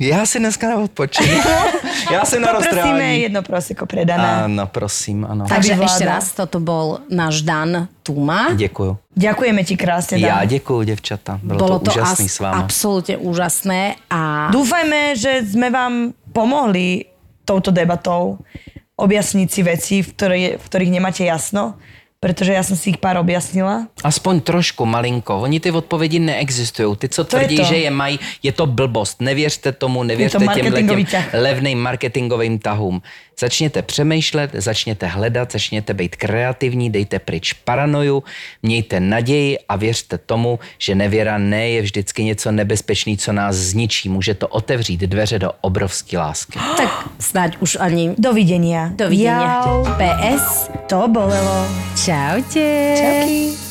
Já 0.00 0.26
si 0.26 0.38
dneska 0.38 0.68
na 0.68 0.76
odpočinu. 0.76 1.28
Já 2.12 2.24
jsem 2.24 2.42
na 2.42 2.52
Poprosíme 2.54 3.16
jedno 3.16 3.42
proseko 3.42 3.86
predané. 3.86 4.48
Áno, 4.48 4.66
prosím, 4.66 5.28
áno. 5.28 5.44
Takže 5.44 5.76
vládal. 5.76 6.08
raz, 6.08 6.32
toto 6.32 6.58
bol 6.60 7.04
náš 7.12 7.44
Dan 7.44 7.86
Tuma. 8.10 8.50
Děkuju. 8.58 8.98
Ďakujeme 9.16 9.62
ti 9.64 9.76
krásne, 9.78 10.18
Dan. 10.18 10.30
Já 10.30 10.44
děkuju, 10.44 10.82
děvčata. 10.82 11.38
Bylo, 11.42 11.58
Bolo 11.58 11.78
to, 11.78 11.90
úžasný 11.90 12.26
as- 12.26 12.32
s 12.32 12.38
váma. 12.40 12.58
absolútne 12.66 13.14
úžasné 13.16 13.94
a 14.10 14.50
Dúfajme, 14.50 15.14
že 15.14 15.46
sme 15.46 15.70
vám 15.70 16.10
pomohli 16.34 17.06
touto 17.46 17.70
debatou 17.70 18.38
objasniť 18.98 19.48
si 19.48 19.60
veci, 19.62 19.96
v, 20.02 20.08
ktoré, 20.12 20.38
v 20.58 20.64
ktorých 20.66 20.90
nemáte 20.90 21.22
jasno, 21.24 21.78
pretože 22.20 22.52
ja 22.52 22.60
som 22.60 22.76
si 22.76 22.92
ich 22.92 23.00
pár 23.00 23.16
objasnila. 23.16 23.88
Aspoň 24.04 24.44
trošku 24.44 24.84
malinko. 24.84 25.40
Oni 25.40 25.56
ty 25.60 25.70
odpovědi 25.72 26.18
neexistují. 26.20 26.96
Ty, 26.96 27.08
co 27.08 27.24
To 27.24 27.36
je 27.36 27.40
tvrdí, 27.48 27.56
to. 27.56 27.64
že 27.64 27.76
je 27.76 27.90
mají, 27.90 28.20
je 28.42 28.52
to 28.52 28.66
blbost. 28.66 29.20
Nevěřte 29.24 29.72
tomu, 29.72 30.02
nevěřte 30.04 30.38
těm 30.38 30.46
marketingový 30.46 31.04
ťah. 31.04 31.34
levným 31.34 31.78
marketingovým 31.80 32.58
tahům. 32.58 33.02
Začněte 33.40 33.82
přemýšlet, 33.82 34.50
začněte 34.54 35.06
hledat, 35.06 35.52
začněte 35.52 35.94
být 35.94 36.16
kreativní, 36.16 36.90
dejte 36.90 37.18
pryč 37.18 37.52
paranoju, 37.52 38.22
mějte 38.62 39.00
naději 39.00 39.58
a 39.68 39.76
věřte 39.76 40.18
tomu, 40.18 40.58
že 40.78 40.94
nevěra 40.94 41.38
ne 41.38 41.68
je 41.68 41.82
vždycky 41.82 42.24
něco 42.24 42.52
nebezpečný, 42.52 43.16
co 43.16 43.32
nás 43.32 43.56
zničí. 43.56 44.08
Může 44.08 44.34
to 44.34 44.48
otevřít 44.48 45.00
dveře 45.00 45.38
do 45.38 45.52
obrovské 45.60 46.18
lásky. 46.18 46.58
tak 46.76 47.08
snáď 47.18 47.56
už 47.60 47.76
ani 47.80 48.14
Dovidenia. 48.18 48.90
dovidenia. 48.94 49.62
Jau, 49.66 49.84
PS, 49.84 50.70
to 50.86 51.08
bolelo. 51.08 51.68
čaute. 52.04 52.94
Čauky. 52.96 53.69